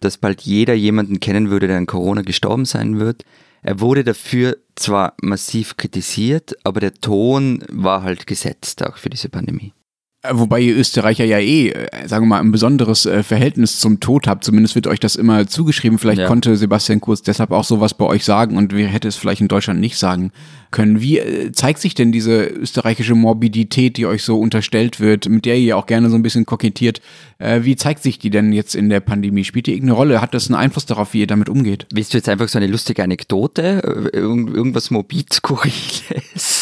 dass 0.00 0.18
bald 0.18 0.42
jeder 0.42 0.74
jemanden 0.74 1.20
kennen 1.20 1.50
würde, 1.50 1.68
der 1.68 1.76
an 1.76 1.86
Corona 1.86 2.22
gestorben 2.22 2.64
sein 2.64 2.98
wird. 2.98 3.24
Er 3.62 3.80
wurde 3.80 4.04
dafür 4.04 4.56
zwar 4.74 5.14
massiv 5.20 5.76
kritisiert, 5.76 6.54
aber 6.64 6.80
der 6.80 6.94
Ton 6.94 7.62
war 7.68 8.02
halt 8.02 8.26
gesetzt 8.26 8.82
auch 8.84 8.96
für 8.96 9.10
diese 9.10 9.28
Pandemie. 9.28 9.74
Äh, 10.22 10.32
wobei 10.34 10.60
ihr 10.60 10.76
Österreicher 10.76 11.24
ja 11.24 11.38
eh, 11.38 11.70
äh, 11.70 12.06
sagen 12.06 12.24
wir 12.24 12.28
mal, 12.28 12.40
ein 12.40 12.52
besonderes 12.52 13.06
äh, 13.06 13.22
Verhältnis 13.22 13.80
zum 13.80 14.00
Tod 14.00 14.26
habt. 14.26 14.44
Zumindest 14.44 14.74
wird 14.74 14.86
euch 14.86 15.00
das 15.00 15.16
immer 15.16 15.46
zugeschrieben. 15.46 15.98
Vielleicht 15.98 16.20
ja. 16.20 16.26
konnte 16.26 16.56
Sebastian 16.56 17.00
Kurz 17.00 17.22
deshalb 17.22 17.52
auch 17.52 17.64
sowas 17.64 17.94
bei 17.94 18.04
euch 18.04 18.24
sagen 18.24 18.58
und 18.58 18.74
wir 18.74 18.86
hätte 18.86 19.08
es 19.08 19.16
vielleicht 19.16 19.40
in 19.40 19.48
Deutschland 19.48 19.80
nicht 19.80 19.96
sagen 19.96 20.30
können. 20.70 21.00
Wie 21.00 21.50
zeigt 21.52 21.80
sich 21.80 21.94
denn 21.94 22.12
diese 22.12 22.44
österreichische 22.44 23.14
Morbidität, 23.14 23.96
die 23.96 24.04
euch 24.04 24.22
so 24.22 24.38
unterstellt 24.38 25.00
wird, 25.00 25.28
mit 25.28 25.46
der 25.46 25.56
ihr 25.56 25.64
ja 25.64 25.76
auch 25.76 25.86
gerne 25.86 26.10
so 26.10 26.16
ein 26.16 26.22
bisschen 26.22 26.46
kokettiert? 26.46 27.00
Wie 27.38 27.74
zeigt 27.74 28.02
sich 28.02 28.18
die 28.18 28.30
denn 28.30 28.52
jetzt 28.52 28.76
in 28.76 28.88
der 28.88 29.00
Pandemie? 29.00 29.42
Spielt 29.44 29.66
die 29.66 29.72
irgendeine 29.72 29.96
Rolle? 29.96 30.20
Hat 30.20 30.34
das 30.34 30.48
einen 30.48 30.60
Einfluss 30.60 30.86
darauf, 30.86 31.12
wie 31.12 31.20
ihr 31.20 31.26
damit 31.26 31.48
umgeht? 31.48 31.86
Willst 31.92 32.12
du 32.12 32.18
jetzt 32.18 32.28
einfach 32.28 32.48
so 32.48 32.58
eine 32.58 32.68
lustige 32.68 33.02
Anekdote? 33.02 34.10
Irgendwas 34.12 34.92
morbid 34.92 35.32
skurriles? 35.32 36.04
Was 36.34 36.59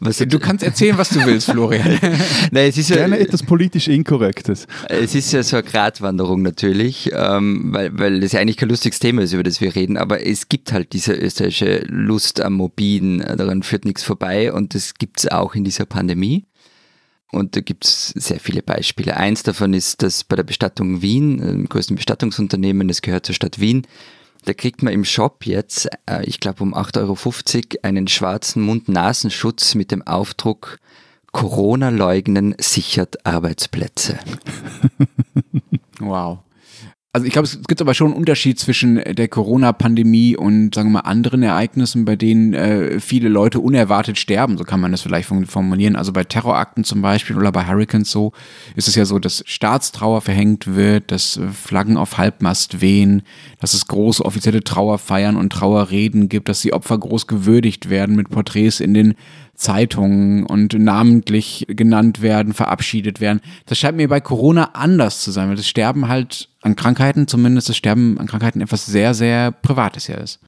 du 0.00 0.38
kannst 0.38 0.64
erzählen, 0.64 0.96
was 0.98 1.10
du 1.10 1.24
willst, 1.24 1.50
Florian. 1.50 1.98
Nein, 2.50 2.68
es 2.68 2.78
ist 2.78 2.90
Gerne 2.92 3.16
ja, 3.16 3.22
etwas 3.22 3.42
politisch 3.42 3.88
Inkorrektes. 3.88 4.66
Es 4.88 5.14
ist 5.14 5.32
ja 5.32 5.42
so 5.42 5.56
eine 5.56 5.64
Gratwanderung 5.66 6.42
natürlich, 6.42 7.10
ähm, 7.12 7.72
weil, 7.72 7.98
weil 7.98 8.20
das 8.20 8.32
ja 8.32 8.40
eigentlich 8.40 8.56
kein 8.56 8.68
lustiges 8.68 8.98
Thema 8.98 9.22
ist, 9.22 9.32
über 9.32 9.42
das 9.42 9.60
wir 9.60 9.74
reden, 9.74 9.96
aber 9.96 10.26
es 10.26 10.48
gibt 10.48 10.72
halt 10.72 10.92
diese 10.92 11.12
österreichische 11.12 11.84
Lust 11.86 12.40
am 12.40 12.54
Mobilen, 12.54 13.18
daran 13.18 13.62
führt 13.62 13.84
nichts 13.84 14.02
vorbei 14.02 14.52
und 14.52 14.74
das 14.74 14.94
gibt 14.94 15.20
es 15.20 15.28
auch 15.28 15.54
in 15.54 15.64
dieser 15.64 15.86
Pandemie. 15.86 16.46
Und 17.32 17.54
da 17.54 17.60
gibt 17.60 17.84
es 17.84 18.08
sehr 18.08 18.40
viele 18.40 18.62
Beispiele. 18.62 19.16
Eins 19.16 19.44
davon 19.44 19.72
ist, 19.72 20.02
dass 20.02 20.24
bei 20.24 20.34
der 20.34 20.42
Bestattung 20.42 21.00
Wien, 21.00 21.38
dem 21.38 21.68
größten 21.68 21.94
Bestattungsunternehmen, 21.94 22.88
das 22.88 23.02
gehört 23.02 23.24
zur 23.24 23.36
Stadt 23.36 23.60
Wien, 23.60 23.86
da 24.44 24.54
kriegt 24.54 24.82
man 24.82 24.92
im 24.92 25.04
Shop 25.04 25.44
jetzt, 25.44 25.88
äh, 26.06 26.24
ich 26.24 26.40
glaube 26.40 26.62
um 26.62 26.74
8,50 26.74 26.98
Euro, 26.98 27.78
einen 27.82 28.08
schwarzen 28.08 28.62
Mund-Nasenschutz 28.62 29.74
mit 29.74 29.90
dem 29.90 30.06
Aufdruck 30.06 30.78
Corona 31.32 31.90
leugnen 31.90 32.54
sichert 32.58 33.24
Arbeitsplätze. 33.24 34.18
wow. 36.00 36.40
Also 37.12 37.26
ich 37.26 37.32
glaube, 37.32 37.46
es 37.46 37.60
gibt 37.66 37.80
aber 37.80 37.92
schon 37.92 38.12
einen 38.12 38.16
Unterschied 38.16 38.60
zwischen 38.60 38.94
der 38.94 39.26
Corona-Pandemie 39.26 40.36
und, 40.36 40.76
sagen 40.76 40.90
wir 40.90 41.02
mal, 41.02 41.10
anderen 41.10 41.42
Ereignissen, 41.42 42.04
bei 42.04 42.14
denen 42.14 42.54
äh, 42.54 43.00
viele 43.00 43.28
Leute 43.28 43.58
unerwartet 43.58 44.16
sterben, 44.16 44.56
so 44.56 44.62
kann 44.62 44.78
man 44.78 44.92
das 44.92 45.00
vielleicht 45.00 45.28
formulieren. 45.28 45.96
Also 45.96 46.12
bei 46.12 46.22
Terrorakten 46.22 46.84
zum 46.84 47.02
Beispiel 47.02 47.36
oder 47.36 47.50
bei 47.50 47.66
Hurricanes 47.66 48.12
so 48.12 48.32
ist 48.76 48.86
es 48.86 48.94
ja 48.94 49.06
so, 49.06 49.18
dass 49.18 49.42
Staatstrauer 49.44 50.20
verhängt 50.20 50.76
wird, 50.76 51.10
dass 51.10 51.40
Flaggen 51.52 51.96
auf 51.96 52.16
Halbmast 52.16 52.80
wehen, 52.80 53.22
dass 53.58 53.74
es 53.74 53.88
große 53.88 54.24
offizielle 54.24 54.62
Trauerfeiern 54.62 55.36
und 55.36 55.52
Trauerreden 55.52 56.28
gibt, 56.28 56.48
dass 56.48 56.60
die 56.60 56.72
Opfer 56.72 56.96
groß 56.96 57.26
gewürdigt 57.26 57.90
werden 57.90 58.14
mit 58.14 58.30
Porträts 58.30 58.78
in 58.78 58.94
den 58.94 59.14
Zeitungen 59.60 60.46
und 60.46 60.72
namentlich 60.72 61.66
genannt 61.68 62.22
werden, 62.22 62.54
verabschiedet 62.54 63.20
werden. 63.20 63.40
Das 63.66 63.78
scheint 63.78 63.98
mir 63.98 64.08
bei 64.08 64.20
Corona 64.20 64.70
anders 64.72 65.20
zu 65.20 65.30
sein, 65.30 65.50
weil 65.50 65.56
das 65.56 65.68
Sterben 65.68 66.08
halt 66.08 66.48
an 66.62 66.76
Krankheiten, 66.76 67.28
zumindest 67.28 67.68
das 67.68 67.76
Sterben 67.76 68.18
an 68.18 68.26
Krankheiten 68.26 68.62
etwas 68.62 68.86
sehr, 68.86 69.12
sehr 69.12 69.52
Privates 69.52 70.06
ja 70.06 70.16
ist. 70.16 70.40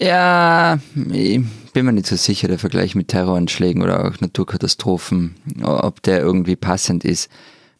Ja, 0.00 0.78
ich 1.12 1.42
bin 1.74 1.84
mir 1.84 1.92
nicht 1.92 2.06
so 2.06 2.16
sicher, 2.16 2.48
der 2.48 2.58
Vergleich 2.58 2.94
mit 2.94 3.08
Terroranschlägen 3.08 3.82
oder 3.82 4.06
auch 4.06 4.20
Naturkatastrophen, 4.20 5.34
ob 5.62 6.00
der 6.02 6.20
irgendwie 6.20 6.56
passend 6.56 7.04
ist. 7.04 7.28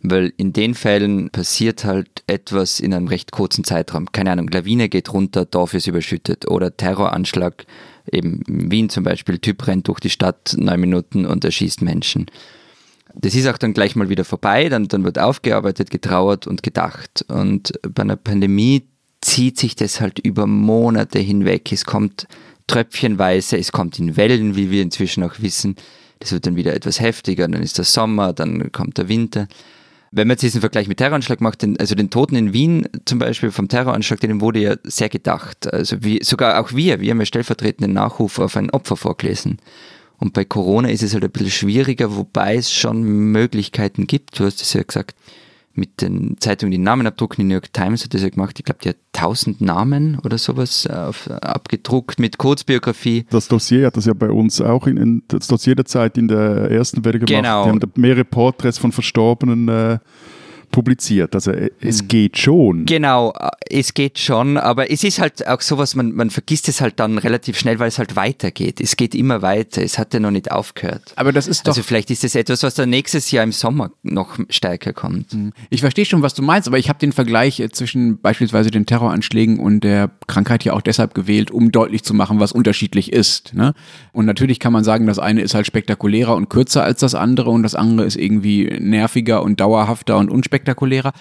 Weil 0.02 0.32
in 0.38 0.52
den 0.52 0.74
Fällen 0.74 1.30
passiert 1.30 1.84
halt 1.84 2.22
etwas 2.26 2.80
in 2.80 2.94
einem 2.94 3.06
recht 3.06 3.32
kurzen 3.32 3.64
Zeitraum. 3.64 4.10
Keine 4.12 4.32
Ahnung, 4.32 4.48
Lawine 4.48 4.88
geht 4.88 5.12
runter, 5.12 5.44
Dorf 5.44 5.74
ist 5.74 5.86
überschüttet 5.86 6.48
oder 6.48 6.76
Terroranschlag 6.76 7.66
eben 8.12 8.42
in 8.46 8.70
Wien 8.70 8.88
zum 8.88 9.04
Beispiel, 9.04 9.38
Typ 9.38 9.66
rennt 9.66 9.88
durch 9.88 10.00
die 10.00 10.10
Stadt 10.10 10.54
neun 10.56 10.80
Minuten 10.80 11.26
und 11.26 11.44
erschießt 11.44 11.82
Menschen. 11.82 12.26
Das 13.14 13.34
ist 13.34 13.46
auch 13.48 13.58
dann 13.58 13.72
gleich 13.72 13.96
mal 13.96 14.08
wieder 14.08 14.24
vorbei, 14.24 14.68
dann, 14.68 14.86
dann 14.86 15.04
wird 15.04 15.18
aufgearbeitet, 15.18 15.90
getrauert 15.90 16.46
und 16.46 16.62
gedacht. 16.62 17.24
Und 17.28 17.72
bei 17.82 18.02
einer 18.02 18.16
Pandemie 18.16 18.84
zieht 19.20 19.58
sich 19.58 19.74
das 19.74 20.00
halt 20.00 20.18
über 20.20 20.46
Monate 20.46 21.18
hinweg. 21.18 21.72
Es 21.72 21.84
kommt 21.84 22.26
tröpfchenweise, 22.66 23.58
es 23.58 23.72
kommt 23.72 23.98
in 23.98 24.16
Wellen, 24.16 24.54
wie 24.56 24.70
wir 24.70 24.82
inzwischen 24.82 25.24
auch 25.24 25.34
wissen. 25.38 25.76
Das 26.20 26.32
wird 26.32 26.46
dann 26.46 26.56
wieder 26.56 26.74
etwas 26.74 27.00
heftiger, 27.00 27.48
dann 27.48 27.62
ist 27.62 27.78
der 27.78 27.84
Sommer, 27.84 28.32
dann 28.32 28.70
kommt 28.72 28.98
der 28.98 29.08
Winter. 29.08 29.48
Wenn 30.12 30.26
man 30.26 30.34
jetzt 30.34 30.42
diesen 30.42 30.60
Vergleich 30.60 30.88
mit 30.88 30.98
Terroranschlag 30.98 31.40
macht, 31.40 31.62
den, 31.62 31.78
also 31.78 31.94
den 31.94 32.10
Toten 32.10 32.34
in 32.34 32.52
Wien 32.52 32.88
zum 33.04 33.20
Beispiel 33.20 33.52
vom 33.52 33.68
Terroranschlag, 33.68 34.18
denen 34.18 34.40
wurde 34.40 34.60
ja 34.60 34.76
sehr 34.82 35.08
gedacht. 35.08 35.72
Also 35.72 36.02
wie, 36.02 36.22
sogar 36.22 36.60
auch 36.60 36.72
wir, 36.72 37.00
wir 37.00 37.12
haben 37.12 37.20
ja 37.20 37.26
stellvertretenden 37.26 37.92
Nachruf 37.92 38.38
auf 38.40 38.56
ein 38.56 38.70
Opfer 38.70 38.96
vorgelesen. 38.96 39.58
Und 40.18 40.32
bei 40.32 40.44
Corona 40.44 40.90
ist 40.90 41.02
es 41.02 41.14
halt 41.14 41.24
ein 41.24 41.30
bisschen 41.30 41.50
schwieriger, 41.50 42.16
wobei 42.16 42.56
es 42.56 42.72
schon 42.72 43.02
Möglichkeiten 43.02 44.06
gibt. 44.06 44.38
Du 44.38 44.44
hast 44.44 44.60
es 44.60 44.72
ja 44.72 44.82
gesagt, 44.82 45.14
mit 45.72 46.02
den 46.02 46.36
Zeitungen, 46.40 46.72
die 46.72 46.78
Namen 46.78 47.06
abdrucken. 47.06 47.42
Die 47.42 47.44
New 47.44 47.54
York 47.54 47.72
Times 47.72 48.04
hat 48.04 48.14
das 48.14 48.22
ja 48.22 48.28
gemacht. 48.28 48.58
Ich 48.58 48.64
glaube, 48.64 48.80
die 48.82 48.90
hat 48.90 48.96
tausend 49.12 49.60
Namen 49.60 50.18
oder 50.24 50.38
sowas 50.38 50.86
äh, 50.86 50.92
auf, 50.92 51.30
abgedruckt 51.30 52.18
mit 52.18 52.38
Kurzbiografie. 52.38 53.26
Das 53.30 53.48
Dossier 53.48 53.86
hat 53.86 53.96
das 53.96 54.06
ja 54.06 54.14
bei 54.14 54.30
uns 54.30 54.60
auch 54.60 54.86
in, 54.86 54.96
in 54.96 55.22
das 55.28 55.46
Dossier 55.46 55.74
der 55.74 55.84
Zeit 55.84 56.18
in 56.18 56.28
der 56.28 56.70
ersten 56.70 57.04
Welle 57.04 57.18
gemacht. 57.18 57.42
Genau. 57.42 57.64
Die 57.64 57.70
haben 57.70 57.92
mehrere 57.96 58.24
Porträts 58.24 58.78
von 58.78 58.92
Verstorbenen 58.92 59.68
äh, 59.68 59.98
publiziert. 60.70 61.34
Also 61.34 61.52
äh, 61.52 61.70
es 61.80 62.00
hm. 62.00 62.08
geht 62.08 62.38
schon. 62.38 62.86
Genau, 62.86 63.32
äh, 63.38 63.50
es 63.70 63.94
geht 63.94 64.18
schon, 64.18 64.56
aber 64.56 64.90
es 64.90 65.04
ist 65.04 65.18
halt 65.18 65.46
auch 65.46 65.60
sowas, 65.60 65.94
man, 65.94 66.12
man 66.12 66.30
vergisst 66.30 66.68
es 66.68 66.80
halt 66.80 67.00
dann 67.00 67.18
relativ 67.18 67.58
schnell, 67.58 67.78
weil 67.78 67.88
es 67.88 67.98
halt 67.98 68.16
weitergeht. 68.16 68.80
Es 68.80 68.96
geht 68.96 69.14
immer 69.14 69.42
weiter, 69.42 69.82
es 69.82 69.98
hat 69.98 70.14
ja 70.14 70.20
noch 70.20 70.30
nicht 70.30 70.50
aufgehört. 70.50 71.12
Aber 71.16 71.32
das 71.32 71.46
ist 71.46 71.66
doch... 71.66 71.72
Also 71.72 71.82
vielleicht 71.82 72.10
ist 72.10 72.24
es 72.24 72.34
etwas, 72.34 72.62
was 72.62 72.74
dann 72.74 72.90
nächstes 72.90 73.30
Jahr 73.30 73.44
im 73.44 73.52
Sommer 73.52 73.90
noch 74.02 74.38
stärker 74.48 74.92
kommt. 74.92 75.32
Hm. 75.32 75.52
Ich 75.70 75.80
verstehe 75.80 76.04
schon, 76.04 76.22
was 76.22 76.34
du 76.34 76.42
meinst, 76.42 76.68
aber 76.68 76.78
ich 76.78 76.88
habe 76.88 76.98
den 76.98 77.12
Vergleich 77.12 77.60
äh, 77.60 77.70
zwischen 77.70 78.20
beispielsweise 78.20 78.70
den 78.70 78.86
Terroranschlägen 78.86 79.58
und 79.58 79.80
der 79.80 80.10
Krankheit 80.26 80.64
ja 80.64 80.72
auch 80.72 80.82
deshalb 80.82 81.14
gewählt, 81.14 81.50
um 81.50 81.72
deutlich 81.72 82.04
zu 82.04 82.14
machen, 82.14 82.40
was 82.40 82.52
unterschiedlich 82.52 83.12
ist. 83.12 83.54
Ne? 83.54 83.74
Und 84.12 84.26
natürlich 84.26 84.60
kann 84.60 84.72
man 84.72 84.84
sagen, 84.84 85.06
das 85.06 85.18
eine 85.18 85.42
ist 85.42 85.54
halt 85.54 85.66
spektakulärer 85.66 86.34
und 86.34 86.48
kürzer 86.48 86.84
als 86.84 87.00
das 87.00 87.14
andere 87.14 87.50
und 87.50 87.62
das 87.62 87.74
andere 87.74 88.06
ist 88.06 88.16
irgendwie 88.16 88.78
nerviger 88.80 89.42
und 89.42 89.60
dauerhafter 89.60 90.16
und 90.18 90.30
unspektakulärer 90.30 90.59
spektakulärer. 90.60 91.12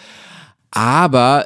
Aber 0.72 1.46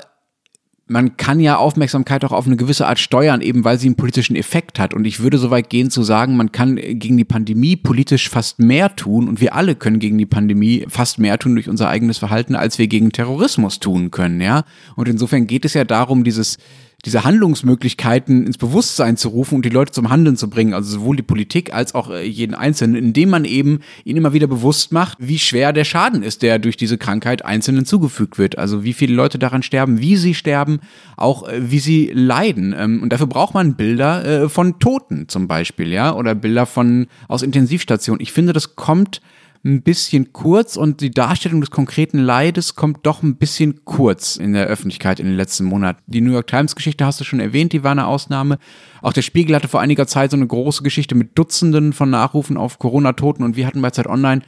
man 0.85 1.15
kann 1.15 1.39
ja 1.39 1.57
Aufmerksamkeit 1.57 2.25
auch 2.25 2.33
auf 2.33 2.45
eine 2.45 2.57
gewisse 2.57 2.87
Art 2.87 2.99
steuern, 2.99 3.41
eben 3.41 3.63
weil 3.63 3.79
sie 3.79 3.87
einen 3.87 3.95
politischen 3.95 4.35
Effekt 4.35 4.79
hat. 4.79 4.93
Und 4.93 5.05
ich 5.05 5.21
würde 5.21 5.37
so 5.37 5.49
weit 5.49 5.69
gehen 5.69 5.89
zu 5.89 6.03
sagen, 6.03 6.35
man 6.35 6.51
kann 6.51 6.75
gegen 6.75 7.15
die 7.15 7.23
Pandemie 7.23 7.77
politisch 7.77 8.29
fast 8.29 8.59
mehr 8.59 8.95
tun 8.95 9.29
und 9.29 9.39
wir 9.39 9.55
alle 9.55 9.75
können 9.75 9.99
gegen 9.99 10.17
die 10.17 10.25
Pandemie 10.25 10.85
fast 10.89 11.19
mehr 11.19 11.39
tun 11.39 11.55
durch 11.55 11.69
unser 11.69 11.87
eigenes 11.87 12.17
Verhalten, 12.17 12.55
als 12.55 12.79
wir 12.79 12.87
gegen 12.87 13.11
Terrorismus 13.11 13.79
tun 13.79 14.11
können, 14.11 14.41
ja. 14.41 14.65
Und 14.95 15.07
insofern 15.07 15.47
geht 15.47 15.63
es 15.65 15.73
ja 15.73 15.85
darum, 15.85 16.23
dieses 16.23 16.57
diese 17.05 17.25
Handlungsmöglichkeiten 17.25 18.45
ins 18.47 18.57
Bewusstsein 18.57 19.17
zu 19.17 19.29
rufen 19.29 19.55
und 19.55 19.65
die 19.65 19.69
Leute 19.69 19.91
zum 19.91 20.09
Handeln 20.09 20.37
zu 20.37 20.49
bringen, 20.49 20.73
also 20.73 20.89
sowohl 20.89 21.17
die 21.17 21.23
Politik 21.23 21.73
als 21.73 21.95
auch 21.95 22.09
äh, 22.09 22.23
jeden 22.25 22.55
Einzelnen, 22.55 22.95
indem 22.95 23.29
man 23.29 23.43
eben 23.43 23.79
ihnen 24.05 24.17
immer 24.17 24.33
wieder 24.33 24.47
bewusst 24.47 24.93
macht, 24.93 25.17
wie 25.19 25.37
schwer 25.37 25.73
der 25.73 25.83
Schaden 25.83 26.23
ist, 26.23 26.41
der 26.41 26.59
durch 26.59 26.77
diese 26.77 26.97
Krankheit 26.97 27.43
Einzelnen 27.43 27.85
zugefügt 27.85 28.37
wird. 28.37 28.57
Also 28.57 28.83
wie 28.83 28.93
viele 28.93 29.13
Leute 29.13 29.37
daran 29.37 29.63
sterben, 29.63 29.99
wie 29.99 30.15
sie 30.15 30.33
sterben, 30.33 30.79
auch 31.17 31.47
äh, 31.47 31.71
wie 31.71 31.79
sie 31.79 32.09
leiden. 32.13 32.73
Ähm, 32.77 33.03
und 33.03 33.11
dafür 33.11 33.27
braucht 33.27 33.53
man 33.53 33.75
Bilder 33.75 34.25
äh, 34.25 34.49
von 34.49 34.79
Toten 34.79 35.27
zum 35.27 35.47
Beispiel, 35.49 35.91
ja, 35.91 36.15
oder 36.15 36.35
Bilder 36.35 36.65
von 36.65 37.07
aus 37.27 37.41
Intensivstationen. 37.41 38.21
Ich 38.21 38.31
finde, 38.31 38.53
das 38.53 38.77
kommt 38.77 39.21
ein 39.65 39.81
bisschen 39.81 40.33
kurz 40.33 40.75
und 40.75 40.99
die 40.99 41.11
Darstellung 41.11 41.61
des 41.61 41.71
konkreten 41.71 42.19
Leides 42.19 42.75
kommt 42.75 43.05
doch 43.05 43.23
ein 43.23 43.37
bisschen 43.37 43.85
kurz 43.85 44.35
in 44.35 44.51
der 44.51 44.65
Öffentlichkeit 44.67 45.21
in 45.21 45.25
den 45.25 45.37
letzten 45.37 45.63
Monaten. 45.63 46.01
Die 46.05 46.19
New 46.19 46.33
York 46.33 46.47
Times 46.47 46.75
Geschichte 46.75 47.05
hast 47.05 47.21
du 47.21 47.23
schon 47.23 47.39
erwähnt, 47.39 47.71
die 47.71 47.83
war 47.83 47.91
eine 47.91 48.07
Ausnahme. 48.07 48.57
Auch 49.01 49.13
der 49.13 49.21
Spiegel 49.21 49.55
hatte 49.55 49.69
vor 49.69 49.79
einiger 49.79 50.05
Zeit 50.05 50.31
so 50.31 50.37
eine 50.37 50.47
große 50.47 50.83
Geschichte 50.83 51.15
mit 51.15 51.37
Dutzenden 51.37 51.93
von 51.93 52.09
Nachrufen 52.09 52.57
auf 52.57 52.77
Corona-Toten 52.77 53.43
und 53.43 53.55
wir 53.55 53.65
hatten 53.65 53.81
bei 53.81 53.91
Zeit 53.91 54.07
Online 54.07 54.41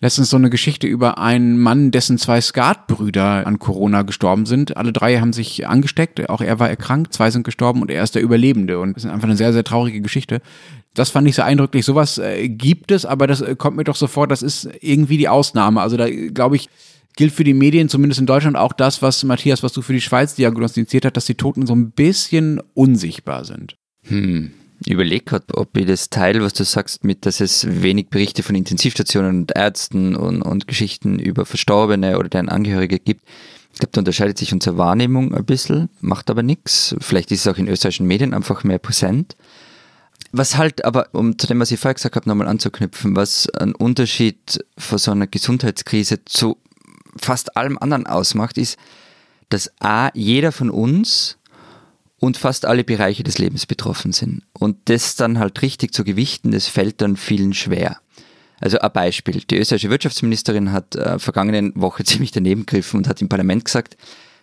letztens 0.00 0.30
so 0.30 0.36
eine 0.36 0.50
Geschichte 0.50 0.86
über 0.86 1.18
einen 1.18 1.58
Mann, 1.58 1.90
dessen 1.90 2.18
zwei 2.18 2.40
Skatbrüder 2.40 3.46
an 3.46 3.58
Corona 3.58 4.02
gestorben 4.02 4.46
sind. 4.46 4.76
Alle 4.76 4.92
drei 4.92 5.18
haben 5.18 5.32
sich 5.32 5.66
angesteckt, 5.66 6.28
auch 6.28 6.40
er 6.40 6.58
war 6.58 6.68
erkrankt, 6.68 7.12
zwei 7.12 7.30
sind 7.30 7.44
gestorben 7.44 7.82
und 7.82 7.90
er 7.90 8.02
ist 8.02 8.14
der 8.14 8.22
Überlebende. 8.22 8.78
Und 8.80 8.96
das 8.96 9.04
ist 9.04 9.10
einfach 9.10 9.28
eine 9.28 9.36
sehr, 9.36 9.52
sehr 9.52 9.64
traurige 9.64 10.00
Geschichte. 10.00 10.40
Das 10.94 11.10
fand 11.10 11.28
ich 11.28 11.34
sehr 11.34 11.44
eindrücklich. 11.44 11.84
Sowas 11.84 12.18
äh, 12.18 12.48
gibt 12.48 12.92
es, 12.92 13.04
aber 13.04 13.26
das 13.26 13.40
äh, 13.40 13.56
kommt 13.56 13.76
mir 13.76 13.84
doch 13.84 13.96
so 13.96 14.06
vor, 14.06 14.28
das 14.28 14.42
ist 14.42 14.68
irgendwie 14.80 15.18
die 15.18 15.28
Ausnahme. 15.28 15.80
Also 15.80 15.96
da 15.96 16.08
glaube 16.08 16.56
ich, 16.56 16.68
gilt 17.16 17.32
für 17.32 17.44
die 17.44 17.54
Medien, 17.54 17.88
zumindest 17.88 18.20
in 18.20 18.26
Deutschland, 18.26 18.56
auch 18.56 18.72
das, 18.72 19.02
was 19.02 19.24
Matthias, 19.24 19.62
was 19.62 19.72
du 19.72 19.82
für 19.82 19.92
die 19.92 20.00
Schweiz 20.00 20.34
diagnostiziert 20.34 21.04
hast, 21.04 21.16
dass 21.16 21.26
die 21.26 21.34
Toten 21.34 21.66
so 21.66 21.74
ein 21.74 21.90
bisschen 21.90 22.60
unsichtbar 22.74 23.44
sind. 23.44 23.76
Hm. 24.04 24.52
Überlege 24.86 25.24
gerade, 25.24 25.46
ob 25.54 25.76
ich 25.76 25.86
das 25.86 26.10
teile, 26.10 26.42
was 26.42 26.52
du 26.52 26.64
sagst, 26.64 27.04
mit, 27.04 27.26
dass 27.26 27.40
es 27.40 27.66
wenig 27.82 28.08
Berichte 28.08 28.42
von 28.42 28.54
Intensivstationen 28.54 29.40
und 29.40 29.56
Ärzten 29.56 30.14
und, 30.14 30.42
und 30.42 30.66
Geschichten 30.66 31.18
über 31.18 31.46
Verstorbene 31.46 32.18
oder 32.18 32.28
deren 32.28 32.48
Angehörige 32.48 32.98
gibt. 32.98 33.22
Ich 33.72 33.78
glaube, 33.78 33.92
da 33.92 34.00
unterscheidet 34.00 34.36
sich 34.36 34.52
unsere 34.52 34.76
Wahrnehmung 34.76 35.34
ein 35.34 35.44
bisschen, 35.44 35.88
macht 36.00 36.28
aber 36.28 36.42
nichts. 36.42 36.94
Vielleicht 37.00 37.32
ist 37.32 37.40
es 37.40 37.52
auch 37.52 37.58
in 37.58 37.68
österreichischen 37.68 38.06
Medien 38.06 38.34
einfach 38.34 38.62
mehr 38.62 38.78
präsent. 38.78 39.36
Was 40.36 40.56
halt 40.56 40.84
aber, 40.84 41.10
um 41.12 41.38
zu 41.38 41.46
dem, 41.46 41.60
was 41.60 41.70
ich 41.70 41.78
vorher 41.78 41.94
gesagt 41.94 42.16
habe, 42.16 42.28
nochmal 42.28 42.48
anzuknüpfen, 42.48 43.14
was 43.14 43.48
ein 43.50 43.72
Unterschied 43.72 44.58
von 44.76 44.98
so 44.98 45.12
einer 45.12 45.28
Gesundheitskrise 45.28 46.24
zu 46.24 46.56
fast 47.16 47.56
allem 47.56 47.78
anderen 47.78 48.08
ausmacht, 48.08 48.58
ist, 48.58 48.76
dass 49.48 49.70
A, 49.78 50.10
jeder 50.12 50.50
von 50.50 50.70
uns 50.70 51.38
und 52.18 52.36
fast 52.36 52.66
alle 52.66 52.82
Bereiche 52.82 53.22
des 53.22 53.38
Lebens 53.38 53.64
betroffen 53.66 54.10
sind. 54.10 54.42
Und 54.52 54.76
das 54.86 55.14
dann 55.14 55.38
halt 55.38 55.62
richtig 55.62 55.94
zu 55.94 56.02
gewichten, 56.02 56.50
das 56.50 56.66
fällt 56.66 57.00
dann 57.00 57.16
vielen 57.16 57.54
schwer. 57.54 57.98
Also 58.58 58.80
ein 58.80 58.92
Beispiel. 58.92 59.40
Die 59.48 59.58
österreichische 59.58 59.90
Wirtschaftsministerin 59.90 60.72
hat 60.72 60.96
äh, 60.96 61.20
vergangenen 61.20 61.80
Woche 61.80 62.02
ziemlich 62.04 62.32
daneben 62.32 62.66
gegriffen 62.66 62.98
und 62.98 63.08
hat 63.08 63.22
im 63.22 63.28
Parlament 63.28 63.66
gesagt, 63.66 63.96